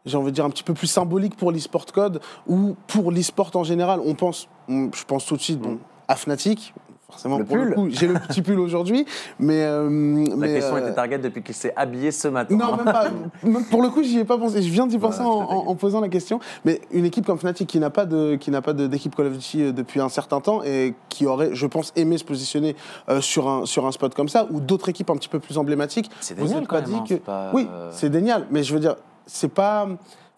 J'ai 0.05 0.17
envie 0.17 0.27
de 0.31 0.35
dire, 0.35 0.45
un 0.45 0.49
petit 0.49 0.63
peu 0.63 0.73
plus 0.73 0.87
symbolique 0.87 1.35
pour 1.35 1.51
l'e-sport 1.51 1.85
code 1.87 2.19
ou 2.47 2.75
pour 2.87 3.11
l'e-sport 3.11 3.51
en 3.55 3.63
général 3.63 3.99
On 4.05 4.15
pense, 4.15 4.47
on- 4.67 4.89
je 4.93 5.03
pense 5.05 5.25
tout 5.25 5.35
de 5.35 5.41
suite 5.41 5.59
bon, 5.59 5.77
à 6.07 6.15
Fnatic. 6.15 6.73
Forcément, 7.11 7.39
Le 7.39 7.43
pour 7.45 7.57
le 7.57 7.71
coup, 7.71 7.87
j'ai 7.89 8.05
le 8.05 8.13
petit 8.27 8.43
pull 8.43 8.59
aujourd'hui, 8.59 9.03
mais. 9.39 9.63
euh, 9.63 9.85
La 10.29 10.35
mais, 10.35 10.53
question 10.53 10.75
euh, 10.75 10.79
était 10.81 10.93
target 10.93 11.17
depuis 11.17 11.41
qu'il 11.41 11.55
s'est 11.55 11.73
habillé 11.75 12.11
ce 12.11 12.27
matin. 12.27 12.55
non, 12.55 12.75
même 12.77 12.85
pas. 12.85 13.05
Même 13.43 13.63
pour 13.65 13.81
le 13.81 13.89
coup, 13.89 14.03
j'y 14.03 14.19
ai 14.19 14.25
pas 14.25 14.37
pensé. 14.37 14.61
Je 14.61 14.69
viens 14.71 14.85
d'y 14.85 14.99
penser 14.99 15.21
Ouais, 15.21 15.25
en, 15.25 15.31
en- 15.69 15.75
posant 15.75 16.01
la 16.01 16.07
question. 16.09 16.39
Mais 16.65 16.79
une 16.91 17.05
équipe 17.05 17.25
comme 17.25 17.39
Fnatic 17.39 17.67
qui 17.67 17.79
n'a 17.79 17.89
pas 17.89 18.05
de 18.05 18.35
qui 18.35 18.51
n'a 18.51 18.61
pas 18.61 18.73
d'équipe 18.73 19.15
Call 19.15 19.25
of 19.25 19.33
Duty 19.33 19.63
euh, 19.63 19.71
depuis 19.71 19.99
un 20.01 20.09
certain 20.09 20.39
temps 20.39 20.61
et 20.63 20.93
qui 21.09 21.25
aurait, 21.25 21.49
je 21.53 21.65
pense, 21.65 21.93
aimé 21.95 22.19
se 22.19 22.23
positionner 22.23 22.75
euh, 23.09 23.21
sur 23.21 23.49
un 23.49 23.65
sur 23.65 23.87
un 23.87 23.91
spot 23.91 24.13
comme 24.13 24.29
ça 24.29 24.45
ou 24.51 24.59
d'autres 24.59 24.89
équipes 24.89 25.09
un 25.09 25.15
petit 25.15 25.29
peu 25.29 25.39
plus 25.39 25.57
emblématiques. 25.57 26.11
C'est 26.21 26.39
êtes 26.39 26.47
quand 26.67 26.75
pas 26.75 26.81
même, 26.81 26.89
dit 26.91 26.95
hein, 26.95 27.03
que 27.09 27.13
pas, 27.15 27.49
oui, 27.55 27.67
euh, 27.73 27.89
c'est 27.91 28.13
génial. 28.13 28.45
Mais 28.51 28.61
je 28.61 28.71
veux 28.71 28.79
dire, 28.79 28.97
c'est 29.29 29.49
pas. 29.53 29.87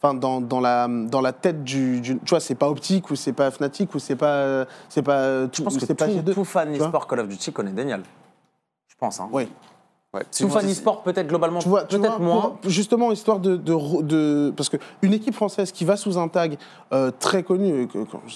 Enfin, 0.03 0.15
dans, 0.15 0.41
dans, 0.41 0.59
la, 0.59 0.87
dans 0.87 1.21
la 1.21 1.31
tête 1.31 1.63
du, 1.63 2.01
du- 2.01 2.17
Tu 2.19 2.29
vois, 2.31 2.39
c'est 2.39 2.55
pas 2.55 2.67
Optique 2.69 3.11
ou 3.11 3.15
c'est 3.15 3.33
pas 3.33 3.51
Fnatic 3.51 3.93
ou 3.93 3.99
c'est 3.99 4.15
pas. 4.15 4.65
C'est 4.89 5.03
pas. 5.03 5.17
euh, 5.17 5.43
Je 5.45 5.49
tout- 5.57 5.63
pense 5.63 5.77
que 5.77 5.85
c'est 5.85 5.93
pas 5.93 6.07
tout, 6.07 6.13
G2. 6.13 6.33
tout 6.33 6.43
fan 6.45 6.75
e-sport 6.75 7.05
Call 7.07 7.19
of 7.19 7.27
Duty 7.27 7.51
connaît 7.53 7.71
Daniel. 7.71 8.01
Je 8.87 8.95
pense. 8.99 9.19
Hein. 9.19 9.29
Ouais. 9.31 9.47
Ouais. 10.13 10.23
Tout 10.37 10.49
fan 10.49 10.69
e-sport 10.69 11.03
peut-être 11.03 11.27
globalement, 11.27 11.59
peut-être 11.61 12.19
moins. 12.19 12.57
pour- 12.61 12.69
justement, 12.69 13.13
histoire 13.13 13.39
de, 13.39 13.55
de, 13.55 13.71
re- 13.71 14.03
de- 14.05 14.51
Parce 14.57 14.67
qu'une 14.67 15.13
équipe 15.13 15.33
française 15.33 15.71
qui 15.71 15.85
va 15.85 15.95
sous 15.95 16.17
un 16.17 16.27
tag 16.27 16.57
euh, 16.91 17.11
très 17.17 17.43
connu, 17.43 17.87
que- 17.87 18.03
quand 18.03 18.19
je 18.27 18.35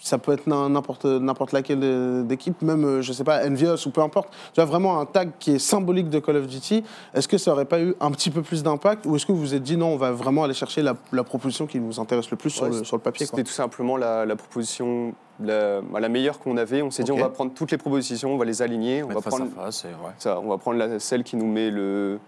ça 0.00 0.16
peut 0.16 0.32
être 0.32 0.46
n'im- 0.46 0.70
n'importe 0.70 1.04
n'importe 1.04 1.52
laquelle 1.52 1.80
euh, 1.82 2.22
d'équipe, 2.22 2.62
même, 2.62 2.84
euh, 2.86 3.02
je 3.02 3.12
sais 3.12 3.24
pas, 3.24 3.46
Envious 3.46 3.86
ou 3.86 3.90
peu 3.90 4.00
importe, 4.00 4.30
tu 4.54 4.60
vois, 4.60 4.64
vraiment 4.64 4.98
un 4.98 5.04
tag 5.04 5.32
qui 5.38 5.56
est 5.56 5.58
symbolique 5.58 6.08
de 6.08 6.18
Call 6.18 6.36
of 6.36 6.46
Duty, 6.46 6.82
est-ce 7.12 7.28
que 7.28 7.36
ça 7.36 7.52
aurait 7.52 7.66
pas 7.66 7.78
eu 7.80 7.94
un 8.00 8.10
petit 8.10 8.30
peu 8.30 8.40
plus 8.40 8.62
d'impact 8.62 9.04
ou 9.04 9.16
est-ce 9.16 9.26
que 9.26 9.32
vous 9.32 9.40
vous 9.40 9.54
êtes 9.54 9.62
dit 9.62 9.76
non, 9.76 9.88
on 9.88 9.96
va 9.98 10.12
vraiment 10.12 10.44
aller 10.44 10.54
chercher 10.54 10.80
la, 10.80 10.94
la 11.12 11.24
proposition 11.24 11.66
qui 11.66 11.78
nous 11.78 12.00
intéresse 12.00 12.30
le 12.30 12.38
plus 12.38 12.48
sur, 12.48 12.64
le, 12.70 12.84
sur 12.84 12.96
le 12.96 13.02
papier. 13.02 13.26
C'était 13.26 13.44
tout 13.44 13.52
simplement 13.52 13.98
la, 13.98 14.24
la 14.24 14.34
proposition 14.36 15.12
la, 15.40 15.80
bah, 15.82 16.00
la 16.00 16.08
meilleure 16.08 16.38
qu'on 16.38 16.56
avait. 16.56 16.82
On 16.82 16.90
s'est 16.90 17.02
dit, 17.04 17.12
on 17.12 17.16
va 17.18 17.28
prendre 17.28 17.52
toutes 17.52 17.70
les 17.70 17.78
propositions, 17.78 18.32
on 18.34 18.38
va 18.38 18.44
les 18.44 18.62
aligner, 18.62 19.02
on 19.02 19.08
va 19.08 19.14
face 19.20 19.26
prendre, 19.34 19.46
à 19.58 19.64
face, 19.66 19.84
et 19.84 19.88
ouais. 19.88 20.12
ça, 20.18 20.40
on 20.40 20.48
va 20.48 20.58
prendre 20.58 20.78
la- 20.78 20.98
celle 20.98 21.22
qui 21.24 21.36
nous 21.36 21.46
met 21.46 21.70
le, 21.70 22.18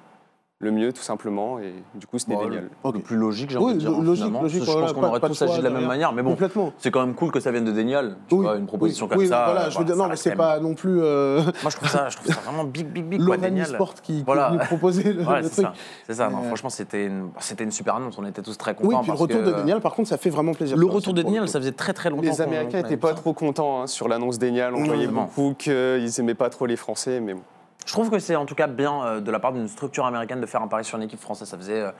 le 0.61 0.73
mieux, 0.73 0.92
tout 0.92 1.03
simplement. 1.03 1.61
Et 1.61 1.73
du 1.94 2.07
coup, 2.09 2.18
c'était 2.18 2.35
Bon, 2.35 2.42
génial. 2.42 2.68
le, 2.92 2.99
plus 2.99 3.16
logique, 3.16 3.51
j'ai 3.51 3.59
Oui, 3.59 3.64
envie 3.66 3.75
de 3.75 3.79
dire. 3.79 3.90
hein, 3.90 4.03
logique, 4.03 4.16
finalement. 4.16 4.42
logique, 4.42 4.61
Je 4.64 4.71
voilà, 4.71 4.87
pense 4.88 4.92
qu'on 4.92 5.05
aurait 5.05 5.21
tous 5.21 5.42
agi 5.42 5.59
de 5.59 5.62
la 5.62 5.71
même 5.71 5.87
manière. 5.87 6.12
Mais 6.12 6.23
bon, 6.23 6.37
c'est 6.79 6.90
quand 6.90 6.99
même 7.07 7.14
cool 7.14 7.31
que 7.31 7.38
ça 7.38 7.53
vienne 7.53 7.64
de 7.64 7.71
Daniel. 7.71 8.16
Tu 8.29 8.35
Oui, 8.35 8.42
vois, 8.42 8.57
une 8.57 8.66
proposition 8.66 9.07
oui, 9.07 9.11
comme 9.11 9.18
oui, 9.21 9.29
ça. 9.29 9.44
Voilà, 9.44 9.66
euh, 9.66 9.71
je 9.71 9.79
veux 9.79 9.85
dire, 9.85 9.94
ça 9.94 10.03
non, 10.03 10.09
mais 10.09 10.16
c'est 10.16 10.35
pas 10.35 10.59
non 10.59 10.75
plus 10.75 10.99
euh, 11.01 11.42
Moi, 11.62 11.71
je 11.71 11.77
trouve 11.77 11.88
ça, 11.88 12.09
je 12.09 12.16
trouve 12.16 12.35
ça 12.35 12.40
vraiment 12.40 12.64
big, 12.64 12.88
big, 12.88 13.05
big. 13.05 13.21
Daniel. 13.40 13.66
Sport 13.66 13.94
qui, 14.03 14.25
Voilà. 14.27 14.49
venu 14.49 14.59
proposer 14.59 15.12
le, 15.12 15.23
Ouais, 15.25 15.37
le 15.42 15.42
c'est 15.44 15.51
truc. 15.51 15.66
ça. 15.66 15.73
C'est 16.09 16.14
ça. 16.14 16.29
Non, 16.29 16.38
Euh, 16.38 16.47
franchement, 16.49 16.71
c'était 16.71 17.07
une, 17.07 17.29
c'était 17.38 17.62
une 17.62 17.71
super 17.71 17.94
annonce. 17.94 18.18
On 18.18 18.27
était 18.27 18.42
tous 18.42 18.59
très 18.59 18.75
contents. 18.75 18.88
Oui, 18.88 18.97
puis 19.03 19.12
le 19.12 19.16
retour 19.16 19.38
que, 19.38 19.44
de 19.44 19.53
euh, 19.53 19.57
Daniel, 19.59 19.81
par 19.81 19.94
contre, 19.94 20.09
ça 20.09 20.18
fait 20.18 20.31
vraiment 20.31 20.55
plaisir. 20.55 20.77
Le 20.77 20.87
retour 20.87 21.14
c'est 21.16 21.23
de 21.23 21.29
coup. 21.29 21.47
ça 21.47 21.61
faisait 21.61 21.71
très 21.71 21.92
très 21.92 22.11
longtemps. 22.11 22.23
Les 22.23 22.40
Américains 22.40 22.79
n'étaient 22.83 22.97
pas 22.97 23.14
trop 23.14 23.33
contents 23.33 23.83
hein, 23.83 23.87
sur 23.87 24.09
l'annonce 24.09 24.40
d'Enial. 24.40 24.75
On 24.75 24.83
voyait 24.83 25.05
vraiment. 25.07 25.27
beaucoup 25.37 25.55
qu'ils 25.57 26.18
aimaient 26.18 26.35
pas 26.35 26.51
trop 26.51 26.66
les 26.66 26.75
Français, 26.77 27.21
mais 27.21 27.35
bon. 27.35 27.42
Je 27.88 27.94
trouve 27.94 28.11
que 28.11 28.18
c'est 28.18 28.37
en 28.37 28.44
tout 28.44 28.55
cas 28.55 28.66
bien 28.66 29.03
euh, 29.03 29.20
de 29.20 29.31
la 29.31 29.40
part 29.40 29.55
d'une 29.55 29.66
structure 29.66 30.05
américaine 30.05 30.42
de 30.42 30.46
faire 30.46 30.61
un 30.61 30.68
pari 30.68 30.85
sur 30.85 30.98
une 30.98 31.05
équipe 31.05 31.20
française. 31.20 31.48
Ça 31.48 31.57
faisait 31.57 31.81
euh, 31.81 31.90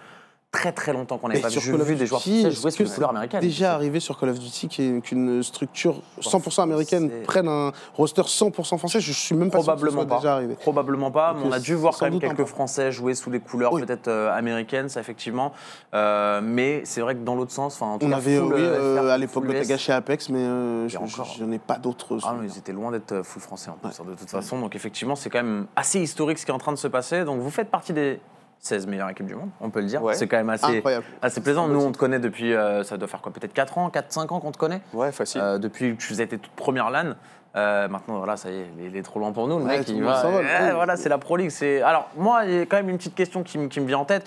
très 0.51 0.73
très 0.73 0.95
longtemps 0.95 1.19
qu'on 1.19 1.29
n'avait 1.29 1.41
pas 1.41 1.51
sur 1.51 1.61
vu, 1.61 1.73
Call 1.73 1.81
of 1.83 1.87
vu 1.87 1.95
des 1.97 2.07
joueurs 2.07 2.23
français 2.23 2.51
jouer 2.51 2.71
sous 2.71 2.85
couleurs 2.95 3.11
américaines. 3.11 3.41
Déjà 3.41 3.75
arrivé 3.75 4.01
sur 4.01 4.19
Call 4.19 4.31
of 4.31 4.39
Duty 4.39 4.69
qu'une 5.03 5.43
structure 5.43 6.01
100% 6.21 6.63
américaine 6.63 7.11
c'est- 7.13 7.23
prenne 7.27 7.49
un 7.49 7.73
roster 7.95 8.23
100% 8.27 8.79
français, 8.79 9.01
je 9.01 9.13
suis 9.13 9.35
même 9.35 9.51
pas 9.51 9.61
sûr 9.61 9.75
que 9.75 9.79
ce 9.79 9.85
Probablement 9.85 10.03
soit 10.03 10.09
pas. 10.09 10.17
déjà 10.17 10.35
arrivé. 10.35 10.55
Probablement 10.55 11.11
pas, 11.11 11.35
mais 11.35 11.43
on 11.45 11.53
a 11.53 11.59
dû 11.61 11.75
voir 11.75 11.97
quand 11.99 12.11
même 12.11 12.19
quelques. 12.19 12.45
Français 12.49 12.91
jouer 12.93 13.15
sous 13.15 13.31
les 13.31 13.41
couleurs 13.41 13.75
Oui. 13.75 13.83
peut-être 13.85 14.09
euh, 14.09 14.33
américaines, 14.33 14.89
ça 14.89 15.01
effectivement. 15.01 15.53
Euh, 15.93 16.41
mais 16.43 16.81
c'est 16.85 17.03
vrai 17.03 17.15
que 17.15 17.21
dans 17.21 17.35
l'autre 17.35 17.53
sens, 17.53 17.75
enfin, 17.75 17.93
en 17.93 17.99
tout 17.99 18.07
On 18.07 18.11
cas, 18.11 18.17
avait, 18.17 18.39
full, 18.39 18.55
euh, 18.55 18.97
FR, 19.03 19.11
à 19.11 19.19
l'époque 19.19 19.45
full 19.45 19.53
de 19.53 19.59
US. 19.59 19.67
Tagashi 19.69 19.93
Apex, 19.93 20.31
mais 20.31 20.89
je 20.89 21.45
n'ai 21.45 21.59
pas 21.59 21.77
d'autres. 21.77 22.19
Ah 22.25 22.33
non, 22.35 22.43
ils 22.43 22.57
étaient 22.57 22.73
loin 22.73 22.91
d'être 22.91 23.23
full 23.23 23.43
français 23.43 23.71
en 23.71 23.75
plus, 23.75 24.01
hein, 24.01 24.05
de 24.09 24.15
toute 24.15 24.31
façon. 24.31 24.59
Donc 24.61 24.75
effectivement, 24.75 25.15
c'est 25.15 25.29
quand 25.29 25.43
même 25.43 25.67
assez 25.77 26.01
historique 26.01 26.39
ce 26.39 26.47
qui 26.47 26.51
est 26.51 26.55
en 26.55 26.59
train 26.59 26.73
de 26.73 26.79
se 26.79 26.89
passer. 26.89 27.25
Donc 27.25 27.41
vous 27.41 27.51
faites 27.51 27.71
partie 27.71 27.93
des 27.93 28.19
16 28.61 28.87
meilleures 28.87 29.09
équipes 29.11 29.27
du 29.27 29.35
monde, 29.35 29.51
on 29.61 29.71
peut 29.71 29.81
le 29.81 29.87
dire. 29.87 30.03
Ouais. 30.03 30.15
C'est 30.15 30.27
quand 30.27 30.37
même 30.37 30.51
assez, 30.51 30.79
Incroyable. 30.79 31.05
assez 31.23 31.41
plaisant. 31.41 31.69
Nous, 31.69 31.81
on 31.81 31.93
te 31.93 31.99
connaît 31.99 32.19
depuis, 32.19 32.55
euh, 32.55 32.83
ça 32.83 32.97
doit 32.97 33.07
faire 33.09 33.21
quoi, 33.23 33.33
peut-être 33.33 33.53
4 33.53 33.79
ans, 33.79 33.89
4-5 33.91 34.33
ans 34.33 34.41
qu'on 34.41 34.51
te 34.53 34.59
connaît 34.59 34.81
Ouais, 34.93 35.13
facile. 35.13 35.41
Euh, 35.43 35.59
depuis 35.59 35.95
que 35.95 36.01
tu 36.01 36.09
faisais 36.09 36.27
tes 36.27 36.39
toutes 36.39 36.53
premières 36.53 36.91
LAN. 36.91 37.15
Euh, 37.57 37.89
maintenant, 37.89 38.19
voilà, 38.19 38.37
ça 38.37 38.51
y 38.51 38.57
est, 38.57 38.67
il 38.85 38.97
est 38.97 39.03
trop 39.03 39.19
loin 39.21 39.33
pour 39.33 39.49
nous. 39.49 39.59
Le 39.59 39.65
Ouais, 39.65 39.79
mec, 39.79 39.89
il 39.89 40.03
va. 40.03 40.23
Eh, 40.69 40.73
voilà, 40.75 40.97
c'est 40.97 41.09
la 41.09 41.19
Pro 41.19 41.37
League. 41.37 41.51
c'est- 41.51 41.81
Alors, 41.83 42.09
moi, 42.17 42.45
il 42.45 42.55
y 42.55 42.59
a 42.61 42.67
quand 42.67 42.77
même 42.77 42.89
une 42.91 42.99
petite 42.99 43.15
question 43.15 43.43
qui, 43.43 43.59
me- 43.59 43.69
qui 43.69 43.81
me 43.81 43.87
vient 43.87 43.99
en 43.99 44.05
tête. 44.05 44.27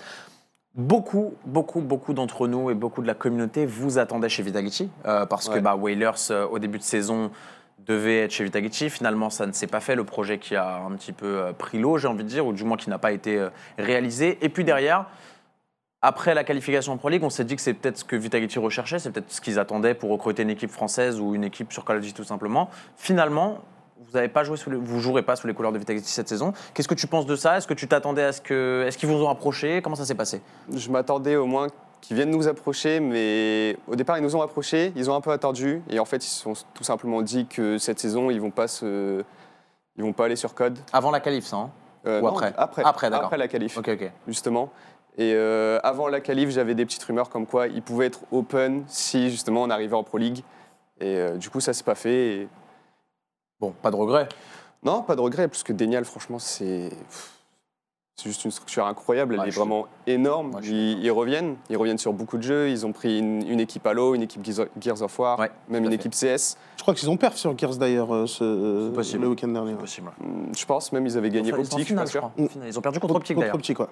Beaucoup, 0.74 1.34
beaucoup, 1.44 1.82
beaucoup 1.82 2.14
d'entre 2.14 2.48
nous 2.48 2.70
et 2.70 2.74
beaucoup 2.74 3.02
de 3.02 3.06
la 3.06 3.12
communauté 3.14 3.66
vous 3.66 3.98
attendaient 3.98 4.30
chez 4.30 4.42
Vitality 4.42 4.88
parce 5.04 5.50
que 5.50 5.58
bah, 5.58 5.76
Whalers, 5.76 6.30
au 6.50 6.58
début 6.58 6.78
de 6.78 6.82
saison, 6.82 7.30
devait 7.86 8.20
être 8.20 8.30
chez 8.30 8.44
Vitality. 8.44 8.90
Finalement, 8.90 9.30
ça 9.30 9.46
ne 9.46 9.52
s'est 9.52 9.66
pas 9.66 9.80
fait. 9.80 9.94
Le 9.94 10.04
projet 10.04 10.38
qui 10.38 10.56
a 10.56 10.76
un 10.76 10.92
petit 10.92 11.12
peu 11.12 11.26
euh, 11.26 11.52
pris 11.52 11.78
l'eau, 11.78 11.98
j'ai 11.98 12.08
envie 12.08 12.24
de 12.24 12.28
dire, 12.28 12.46
ou 12.46 12.52
du 12.52 12.64
moins 12.64 12.76
qui 12.76 12.90
n'a 12.90 12.98
pas 12.98 13.12
été 13.12 13.38
euh, 13.38 13.48
réalisé. 13.78 14.38
Et 14.42 14.48
puis 14.48 14.64
derrière, 14.64 15.06
après 16.00 16.34
la 16.34 16.44
qualification 16.44 16.92
en 16.92 16.96
Pro 16.96 17.08
League, 17.08 17.22
on 17.24 17.30
s'est 17.30 17.44
dit 17.44 17.54
que 17.56 17.62
c'est 17.62 17.74
peut-être 17.74 17.98
ce 17.98 18.04
que 18.04 18.16
Vitality 18.16 18.58
recherchait, 18.58 18.98
c'est 18.98 19.10
peut-être 19.10 19.30
ce 19.30 19.40
qu'ils 19.40 19.58
attendaient 19.58 19.94
pour 19.94 20.10
recruter 20.10 20.42
une 20.42 20.50
équipe 20.50 20.70
française 20.70 21.20
ou 21.20 21.34
une 21.34 21.44
équipe 21.44 21.72
sur 21.72 21.84
Call 21.84 21.96
of 21.98 22.02
Duty 22.02 22.14
tout 22.14 22.24
simplement. 22.24 22.70
Finalement, 22.96 23.60
vous 24.10 24.16
avez 24.16 24.28
pas 24.28 24.42
joué 24.42 24.56
sous 24.56 24.68
les- 24.68 24.78
jouerez 25.00 25.22
pas 25.22 25.36
sous 25.36 25.46
les 25.46 25.54
couleurs 25.54 25.72
de 25.72 25.78
Vitality 25.78 26.08
cette 26.08 26.28
saison. 26.28 26.52
Qu'est-ce 26.74 26.88
que 26.88 26.94
tu 26.94 27.06
penses 27.06 27.24
de 27.24 27.36
ça? 27.36 27.56
Est-ce 27.56 27.68
que 27.68 27.74
tu 27.74 27.86
t'attendais 27.86 28.24
à 28.24 28.32
ce 28.32 28.40
que, 28.40 28.84
est-ce 28.86 28.98
qu'ils 28.98 29.08
vous 29.08 29.22
ont 29.22 29.30
approché? 29.30 29.80
Comment 29.80 29.94
ça 29.94 30.04
s'est 30.04 30.16
passé? 30.16 30.42
Je 30.74 30.90
m'attendais 30.90 31.36
au 31.36 31.46
moins 31.46 31.68
qu'ils 32.02 32.16
viennent 32.16 32.30
nous 32.30 32.48
approcher, 32.48 33.00
mais 33.00 33.78
au 33.86 33.96
départ, 33.96 34.18
ils 34.18 34.22
nous 34.22 34.36
ont 34.36 34.42
approchés, 34.42 34.92
ils 34.96 35.10
ont 35.10 35.14
un 35.14 35.20
peu 35.22 35.30
attendu, 35.30 35.82
et 35.88 35.98
en 35.98 36.04
fait, 36.04 36.16
ils 36.22 36.28
se 36.28 36.42
sont 36.42 36.52
tout 36.74 36.84
simplement 36.84 37.22
dit 37.22 37.46
que 37.46 37.78
cette 37.78 37.98
saison, 37.98 38.30
ils 38.30 38.40
vont 38.40 38.50
pas 38.50 38.68
se... 38.68 39.24
Ils 39.96 40.02
vont 40.04 40.12
pas 40.12 40.24
aller 40.26 40.36
sur 40.36 40.54
code. 40.54 40.78
Avant 40.92 41.10
la 41.10 41.20
qualif, 41.20 41.44
ça 41.46 41.56
hein 41.56 41.70
Euh, 42.06 42.20
Ou 42.20 42.24
non, 42.24 42.28
après 42.30 42.52
Après, 42.56 42.82
Après, 42.84 43.10
d'accord. 43.10 43.26
Après 43.26 43.36
la 43.38 43.46
qualif, 43.48 43.76
Ok, 43.78 43.88
ok. 43.88 44.10
justement. 44.26 44.70
Et 45.18 45.32
euh, 45.34 45.78
avant 45.82 46.08
la 46.08 46.20
qualif, 46.20 46.48
j'avais 46.50 46.74
des 46.74 46.84
petites 46.86 47.04
rumeurs 47.04 47.28
comme 47.28 47.46
quoi 47.46 47.66
ils 47.68 47.82
pouvaient 47.82 48.06
être 48.06 48.20
open 48.32 48.84
si 48.88 49.30
justement 49.30 49.62
on 49.62 49.68
arrivait 49.70 49.94
en 49.94 50.02
Pro 50.02 50.16
League. 50.18 50.42
Et 51.00 51.16
euh, 51.18 51.36
du 51.36 51.50
coup, 51.50 51.60
ça 51.60 51.72
s'est 51.74 51.84
pas 51.84 51.94
fait. 51.94 52.36
et- 52.36 52.48
Bon, 53.60 53.72
pas 53.82 53.90
de 53.90 53.96
regret. 53.96 54.28
Non, 54.82 55.02
pas 55.02 55.14
de 55.14 55.20
regret, 55.20 55.46
parce 55.46 55.62
que 55.62 55.72
Denial, 55.74 56.04
franchement, 56.06 56.38
c'est. 56.38 56.90
C'est 58.16 58.28
juste 58.28 58.44
une 58.44 58.50
structure 58.50 58.86
incroyable, 58.86 59.34
elle 59.34 59.40
Ouais, 59.40 59.48
est 59.48 59.50
suis- 59.52 59.58
vraiment 59.58 59.86
énorme. 60.06 60.54
Ouais, 60.54 60.62
suis 60.62 60.92
ils, 60.92 61.04
ils 61.04 61.10
reviennent, 61.10 61.56
ils 61.70 61.76
reviennent 61.78 61.96
sur 61.98 62.12
beaucoup 62.12 62.36
de 62.36 62.42
jeux. 62.42 62.68
Ils 62.68 62.84
ont 62.84 62.92
pris 62.92 63.18
une, 63.18 63.46
une 63.48 63.58
équipe 63.58 63.86
Halo, 63.86 64.14
une 64.14 64.22
équipe 64.22 64.44
Gears 64.44 65.02
of 65.02 65.18
War, 65.18 65.38
Ouais, 65.38 65.50
même 65.68 65.84
une 65.84 65.88
fait. 65.90 65.96
équipe 65.96 66.12
CS. 66.12 66.56
Je 66.76 66.82
crois 66.82 66.94
qu'ils 66.94 67.08
ont 67.08 67.16
perf 67.16 67.36
sur 67.36 67.56
Gears 67.56 67.76
d'ailleurs 67.76 68.14
euh, 68.14 68.26
ce- 68.26 68.90
possible. 68.90 69.22
le 69.22 69.30
week-end 69.30 69.48
dernier. 69.48 69.74
Possible. 69.74 70.10
Hum, 70.22 70.48
Je 70.56 70.64
pense 70.66 70.92
même 70.92 71.06
ils 71.06 71.16
avaient 71.16 71.30
gagné 71.30 71.52
Optic, 71.54 71.78
je 71.78 71.84
suis 71.84 71.94
pas 71.94 72.06
sûr. 72.06 72.30
Ils 72.66 72.78
ont 72.78 72.82
perdu 72.82 73.00
contre 73.00 73.14
Optic 73.16 73.38
d'ailleurs. 73.38 73.54
Optic, 73.54 73.80
ouais. 73.80 73.86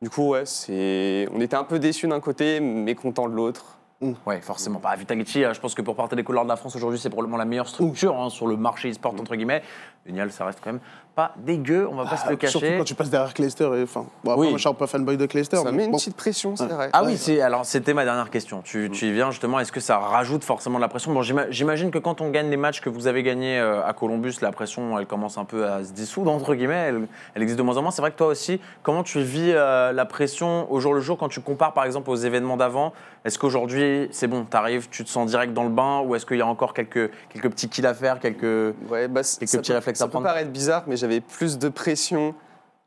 Du 0.00 0.08
coup, 0.08 0.28
ouais, 0.28 0.46
c'est. 0.46 1.28
On 1.34 1.40
était 1.40 1.56
un 1.56 1.64
peu 1.64 1.80
déçus 1.80 2.06
d'un 2.06 2.20
côté, 2.20 2.60
mais 2.60 2.94
contents 2.94 3.28
de 3.28 3.34
l'autre. 3.34 3.74
Oui, 4.00 4.36
forcément. 4.40 4.78
Bah, 4.80 4.94
Vitality, 4.94 5.42
euh, 5.42 5.52
je 5.52 5.58
pense 5.58 5.74
que 5.74 5.82
pour 5.82 5.96
porter 5.96 6.14
les 6.14 6.22
couleurs 6.22 6.44
de 6.44 6.48
la 6.48 6.54
France 6.54 6.76
aujourd'hui, 6.76 7.00
c'est 7.00 7.10
probablement 7.10 7.36
la 7.36 7.44
meilleure 7.44 7.66
structure 7.66 8.14
hein, 8.16 8.30
sur 8.30 8.46
le 8.46 8.56
marché 8.56 8.88
e-sport, 8.92 9.12
entre 9.18 9.34
guillemets. 9.34 9.60
Génial, 10.06 10.30
ça 10.30 10.44
reste 10.44 10.60
quand 10.62 10.70
même 10.70 10.80
pas 11.18 11.32
dégueu, 11.36 11.88
on 11.90 11.96
va 11.96 12.04
pas 12.04 12.16
se 12.16 12.28
le 12.30 12.38
Ah, 12.40 12.46
Surtout 12.46 12.60
cacher. 12.66 12.78
quand 12.78 12.84
tu 12.84 12.94
passes 12.94 13.10
derrière 13.10 13.34
Clayster. 13.34 13.68
Et, 13.76 13.82
enfin, 13.82 14.06
bon, 14.22 14.30
après, 14.30 14.40
Oui. 14.42 14.48
moi, 14.50 14.56
je 14.56 14.60
suis 14.60 14.68
un 14.68 14.72
peu 14.74 14.86
fanboy 14.86 15.16
de 15.16 15.26
Clayster. 15.26 15.56
Ça 15.56 15.64
mais 15.64 15.72
met 15.72 15.84
une 15.86 15.90
petite 15.90 16.14
pression, 16.14 16.54
c'est 16.54 16.62
Ouais. 16.62 16.68
vrai. 16.72 16.90
Ah 16.92 17.02
oui, 17.04 17.16
c'est 17.16 17.40
alors 17.40 17.64
c'était 17.66 17.92
ma 17.92 18.04
dernière 18.04 18.30
question. 18.30 18.60
Tu, 18.62 18.88
tu 18.92 19.06
y 19.06 19.12
viens 19.12 19.32
justement. 19.32 19.58
Est-ce 19.58 19.72
que 19.72 19.80
ça 19.80 19.98
rajoute 19.98 20.44
forcément 20.44 20.76
de 20.78 20.82
la 20.82 20.86
pression? 20.86 21.12
Bon, 21.12 21.22
j'ima- 21.22 21.50
j'imagine 21.50 21.90
que 21.90 21.98
quand 21.98 22.20
on 22.20 22.30
gagne 22.30 22.50
les 22.50 22.56
matchs 22.56 22.80
que 22.80 22.88
vous 22.88 23.08
avez 23.08 23.24
gagnés 23.24 23.58
euh, 23.58 23.84
à 23.84 23.92
Columbus, 23.94 24.34
la 24.42 24.52
pression, 24.52 24.96
elle 24.96 25.06
commence 25.06 25.38
un 25.38 25.44
peu 25.44 25.66
à 25.66 25.82
se 25.82 25.90
dissoudre 25.92 26.30
entre 26.30 26.54
guillemets. 26.54 26.86
Elle, 26.90 27.08
elle 27.34 27.42
existe 27.42 27.58
de 27.58 27.64
moins 27.64 27.76
en 27.78 27.82
moins. 27.82 27.90
C'est 27.90 28.00
vrai 28.02 28.12
que 28.12 28.16
toi 28.16 28.28
aussi, 28.28 28.60
comment 28.84 29.02
tu 29.02 29.20
vis 29.20 29.50
euh, 29.52 29.90
la 29.90 30.04
pression 30.04 30.70
au 30.72 30.78
jour 30.78 30.94
le 30.94 31.00
jour 31.00 31.18
quand 31.18 31.28
tu 31.28 31.40
compares 31.40 31.72
par 31.72 31.84
exemple 31.84 32.10
aux 32.10 32.16
événements 32.16 32.56
d'avant? 32.56 32.92
Est-ce 33.24 33.40
qu'aujourd'hui 33.40 34.08
c'est 34.12 34.28
bon, 34.28 34.44
t'arrives, 34.44 34.88
tu 34.88 35.02
te 35.04 35.10
sens 35.10 35.28
direct 35.28 35.52
dans 35.52 35.64
le 35.64 35.70
bain, 35.70 36.00
ou 36.06 36.14
est-ce 36.14 36.24
qu'il 36.24 36.36
y 36.38 36.42
a 36.42 36.46
encore 36.46 36.72
quelques 36.74 37.10
quelques 37.30 37.50
petits 37.50 37.68
kills 37.68 37.86
à 37.86 37.92
faire, 37.92 38.20
quelques 38.20 38.74
Ouais, 38.88 39.08
bah, 39.08 39.22
Quelques 39.22 39.48
ça 39.50 39.58
petits 39.58 39.70
peut- 39.72 39.74
réflexes 39.74 39.98
ça 39.98 40.04
à 40.04 40.06
peut 40.06 40.12
prendre? 40.12 40.26
paraître 40.26 40.50
bizarre, 40.50 40.84
mais 40.86 40.96
j'avais 41.08 41.20
plus 41.22 41.58
de 41.58 41.68
pression 41.70 42.34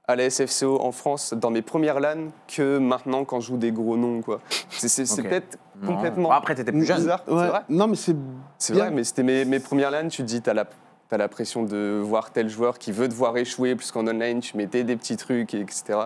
à 0.07 0.15
la 0.15 0.29
SFCO 0.29 0.79
en 0.81 0.91
France 0.91 1.33
dans 1.33 1.49
mes 1.49 1.61
premières 1.63 1.99
LAN 1.99 2.27
que 2.47 2.77
maintenant 2.77 3.23
quand 3.25 3.39
je 3.39 3.47
joue 3.47 3.57
des 3.57 3.71
gros 3.71 3.97
noms. 3.97 4.21
quoi. 4.21 4.41
C'est 4.69 4.87
c'est- 4.87 5.05
c'est 5.05 5.21
Ok. 5.21 5.29
peut-être 5.29 5.57
Non. 5.81 5.95
complètement 5.95 6.29
Bon, 6.29 6.35
après, 6.35 6.53
t'étais 6.53 6.71
plus 6.71 6.85
jeune. 6.85 6.97
bizarre, 6.97 7.23
Ouais. 7.27 7.43
c'est 7.43 7.47
vrai. 7.49 7.61
Non, 7.69 7.87
mais 7.87 7.95
c'est 7.95 8.15
C'est 8.59 8.73
bien. 8.73 8.83
vrai, 8.85 8.91
mais 8.93 9.03
c'était 9.03 9.23
mes, 9.23 9.45
mes 9.45 9.59
premières 9.59 9.89
LAN, 9.89 10.07
tu 10.09 10.21
te 10.21 10.27
dis, 10.27 10.41
t'as 10.41 10.53
la, 10.53 10.65
as 11.11 11.17
la 11.17 11.27
pression 11.29 11.63
de 11.63 11.99
voir 12.03 12.31
tel 12.31 12.47
joueur 12.49 12.77
qui 12.77 12.91
veut 12.91 13.09
te 13.09 13.13
voir 13.13 13.35
échouer, 13.37 13.75
plus 13.75 13.91
qu'en 13.91 14.07
online, 14.07 14.39
tu 14.41 14.55
mettais 14.57 14.83
des 14.83 14.95
petits 14.95 15.17
trucs, 15.17 15.53
et 15.55 15.61
etc. 15.61 15.99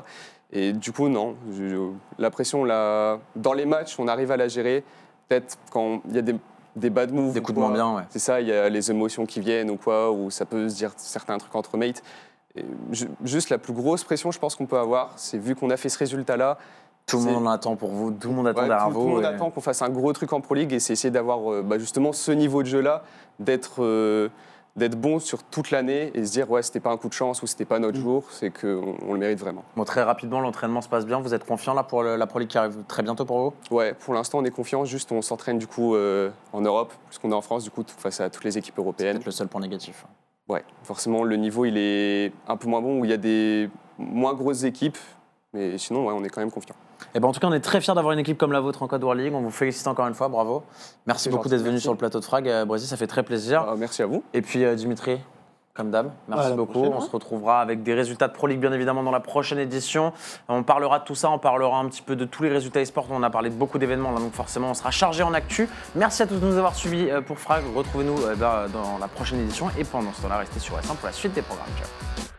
Et 0.51 0.71
du 0.73 0.91
coup, 0.93 1.09
non. 1.09 1.35
Je- 1.51 1.67
je- 1.67 1.91
la 2.17 2.29
pression, 2.31 2.63
là, 2.63 3.19
dans 3.35 3.53
les 3.53 3.65
matchs, 3.65 3.95
on 3.99 4.07
arrive 4.07 4.31
à 4.31 4.37
la 4.37 4.47
gérer. 4.47 4.83
Peut-être 5.27 5.57
quand 5.71 6.01
il 6.07 6.15
y 6.15 6.19
a 6.19 6.21
des, 6.21 6.35
des 6.75 6.89
bad 6.89 7.11
moves. 7.13 7.33
Des 7.33 7.39
ou 7.39 7.43
coups 7.43 7.55
de 7.55 7.59
moins 7.61 7.71
bien, 7.71 7.95
ouais. 7.95 8.03
C'est 8.09 8.19
ça, 8.19 8.41
il 8.41 8.47
y 8.47 8.51
a 8.53 8.69
les 8.69 8.91
émotions 8.91 9.25
qui 9.25 9.39
viennent 9.39 9.69
ou 9.69 9.77
quoi, 9.77 10.11
ou 10.11 10.29
ça 10.29 10.45
peut 10.45 10.67
se 10.69 10.75
dire 10.75 10.91
certains 10.97 11.37
trucs 11.37 11.55
entre 11.55 11.77
mates. 11.77 12.01
Et 12.55 12.65
juste 13.23 13.49
la 13.49 13.57
plus 13.57 13.73
grosse 13.73 14.03
pression, 14.03 14.31
je 14.31 14.39
pense 14.39 14.55
qu'on 14.55 14.65
peut 14.65 14.77
avoir, 14.77 15.11
c'est 15.17 15.37
vu 15.37 15.55
qu'on 15.55 15.69
a 15.69 15.77
fait 15.77 15.89
ce 15.89 15.97
résultat-là, 15.99 16.57
Tout 17.05 17.17
le 17.17 17.23
monde 17.25 17.47
en 17.47 17.51
attend 17.51 17.75
pour 17.75 17.89
vous, 17.91 18.11
tout 18.11 18.29
le 18.29 18.33
monde 18.35 18.47
attend 18.47 18.61
Ouais, 18.61 18.67
derrière 18.69 18.87
tout, 18.87 18.93
tout 18.93 18.99
vous. 19.01 19.07
le 19.09 19.13
monde 19.15 19.23
et- 19.23 19.27
attend 19.27 19.49
qu'on 19.51 19.61
fasse 19.61 19.81
un 19.81 19.89
gros 19.89 20.11
truc 20.13 20.31
en 20.33 20.41
Pro 20.41 20.55
League 20.55 20.71
et 20.73 20.79
c'est 20.79 20.93
essayer 20.93 21.11
d'avoir 21.11 21.51
euh, 21.51 21.61
bah, 21.61 21.77
justement 21.77 22.13
ce 22.13 22.31
niveau 22.31 22.63
de 22.63 22.67
jeu-là, 22.67 23.03
d'être 23.39 23.83
euh, 23.83 24.29
d'être 24.75 24.99
bon 24.99 25.19
sur 25.19 25.41
toute 25.43 25.71
l'année 25.71 26.11
et 26.15 26.25
se 26.25 26.31
dire 26.31 26.49
ouais 26.51 26.61
c'était 26.61 26.79
pas 26.81 26.91
un 26.91 26.97
coup 26.97 27.07
de 27.07 27.13
chance 27.13 27.41
ou 27.41 27.47
c'était 27.47 27.63
pas 27.65 27.79
Mm. 27.79 27.81
notre 27.83 27.97
jour, 27.99 28.25
c'est 28.31 28.49
qu'on 28.51 28.95
on 29.07 29.13
le 29.13 29.19
mérite 29.19 29.39
vraiment. 29.39 29.63
Bon, 29.77 29.83
très 29.85 30.03
rapidement, 30.03 30.39
l'entraînement 30.41 30.81
se 30.81 30.89
passe 30.89 31.05
bien. 31.05 31.19
Vous 31.21 31.33
êtes 31.33 31.45
confiant 31.45 31.73
là 31.73 31.83
pour 31.83 32.03
le- 32.03 32.15
la 32.17 32.27
Pro 32.27 32.39
League 32.39 32.49
qui 32.49 32.57
arrive 32.57 32.77
très 32.87 33.01
bientôt 33.03 33.23
pour 33.25 33.39
vous? 33.39 33.53
Ouais, 33.75 33.93
pour 33.93 34.13
l'instant 34.13 34.39
on 34.39 34.45
est 34.45 34.51
confiant, 34.51 34.83
juste 34.85 35.11
on 35.11 35.21
s'entraîne 35.21 35.57
du 35.59 35.67
coup 35.67 35.95
euh, 35.95 36.29
en 36.53 36.61
Europe, 36.61 36.93
puisqu'on 37.07 37.31
est 37.31 37.35
en 37.35 37.41
France 37.41 37.63
du 37.63 37.69
coup 37.71 37.83
face 37.97 38.19
à 38.19 38.29
toutes 38.29 38.43
les 38.43 38.57
équipes 38.57 38.77
européennes. 38.79 39.13
Peut-être 39.15 39.25
le 39.25 39.31
seul 39.31 39.47
point 39.47 39.61
négatif. 39.61 40.05
Ouais, 40.49 40.63
forcément 40.83 41.23
le 41.23 41.35
niveau 41.37 41.65
il 41.65 41.77
est 41.77 42.31
un 42.47 42.57
peu 42.57 42.67
moins 42.67 42.81
bon 42.81 42.99
où 42.99 43.05
il 43.05 43.09
y 43.11 43.13
a 43.13 43.17
des 43.17 43.69
moins 43.97 44.33
grosses 44.33 44.63
équipes, 44.63 44.97
mais 45.53 45.77
sinon 45.77 46.05
ouais, 46.05 46.13
on 46.15 46.23
est 46.23 46.29
quand 46.29 46.41
même 46.41 46.51
confiant. 46.51 46.75
Et 47.13 47.19
ben, 47.19 47.27
en 47.27 47.31
tout 47.31 47.39
cas, 47.39 47.47
on 47.47 47.53
est 47.53 47.61
très 47.61 47.81
fiers 47.81 47.93
d'avoir 47.93 48.13
une 48.13 48.19
équipe 48.19 48.37
comme 48.37 48.51
la 48.51 48.59
vôtre 48.59 48.83
en 48.83 48.87
Code 48.87 49.03
World 49.03 49.21
League. 49.21 49.33
On 49.33 49.41
vous 49.41 49.51
félicite 49.51 49.87
encore 49.87 50.07
une 50.07 50.13
fois, 50.13 50.27
bravo. 50.27 50.63
Merci 51.07 51.29
beaucoup 51.29 51.49
d'être 51.49 51.61
venu 51.61 51.79
sur 51.79 51.91
le 51.91 51.97
plateau 51.97 52.19
de 52.19 52.25
Frag, 52.25 52.47
euh, 52.47 52.65
Brésil, 52.65 52.87
ça 52.87 52.97
fait 52.97 53.07
très 53.07 53.23
plaisir. 53.23 53.65
Ah, 53.67 53.75
merci 53.77 54.01
à 54.01 54.05
vous. 54.05 54.23
Et 54.33 54.41
puis 54.41 54.63
euh, 54.63 54.75
Dimitri, 54.75 55.19
comme 55.73 55.91
d'hab, 55.91 56.11
merci 56.27 56.53
beaucoup. 56.53 56.79
on 56.79 56.97
hein. 56.97 57.01
se 57.01 57.09
retrouvera 57.09 57.61
avec 57.61 57.83
des 57.83 57.93
résultats 57.93 58.27
de 58.27 58.33
Pro 58.33 58.47
League 58.47 58.59
bien 58.59 58.71
évidemment 58.73 59.03
dans 59.03 59.11
la 59.11 59.19
prochaine 59.19 59.59
édition. 59.59 60.13
On 60.49 60.63
parlera 60.63 60.99
de 60.99 61.03
tout 61.05 61.15
ça, 61.15 61.29
on 61.29 61.39
parlera 61.39 61.77
un 61.77 61.87
petit 61.87 62.01
peu 62.01 62.15
de 62.15 62.25
tous 62.25 62.43
les 62.43 62.49
résultats 62.49 62.81
e-sport. 62.81 63.07
On 63.09 63.23
a 63.23 63.29
parlé 63.29 63.49
de 63.49 63.55
beaucoup 63.55 63.77
d'événements 63.77 64.11
là, 64.11 64.19
donc 64.19 64.33
forcément 64.33 64.69
on 64.69 64.73
sera 64.73 64.91
chargé 64.91 65.23
en 65.23 65.33
actu. 65.33 65.69
Merci 65.95 66.23
à 66.23 66.27
tous 66.27 66.39
de 66.39 66.45
nous 66.45 66.57
avoir 66.57 66.75
suivis 66.75 67.09
euh, 67.09 67.21
pour 67.21 67.39
Frag. 67.39 67.63
Retrouvez-nous 67.75 68.17
dans 68.39 68.69
dans 68.69 68.97
la 68.99 69.07
prochaine 69.07 69.39
édition 69.39 69.69
et 69.77 69.83
pendant 69.83 70.11
ce 70.13 70.21
temps-là, 70.23 70.37
restez 70.37 70.59
sur 70.59 70.75
S1 70.75 70.95
pour 70.95 71.05
la 71.05 71.13
suite 71.13 71.33
des 71.33 71.41
programmes. 71.41 71.67
Ciao. 71.77 72.34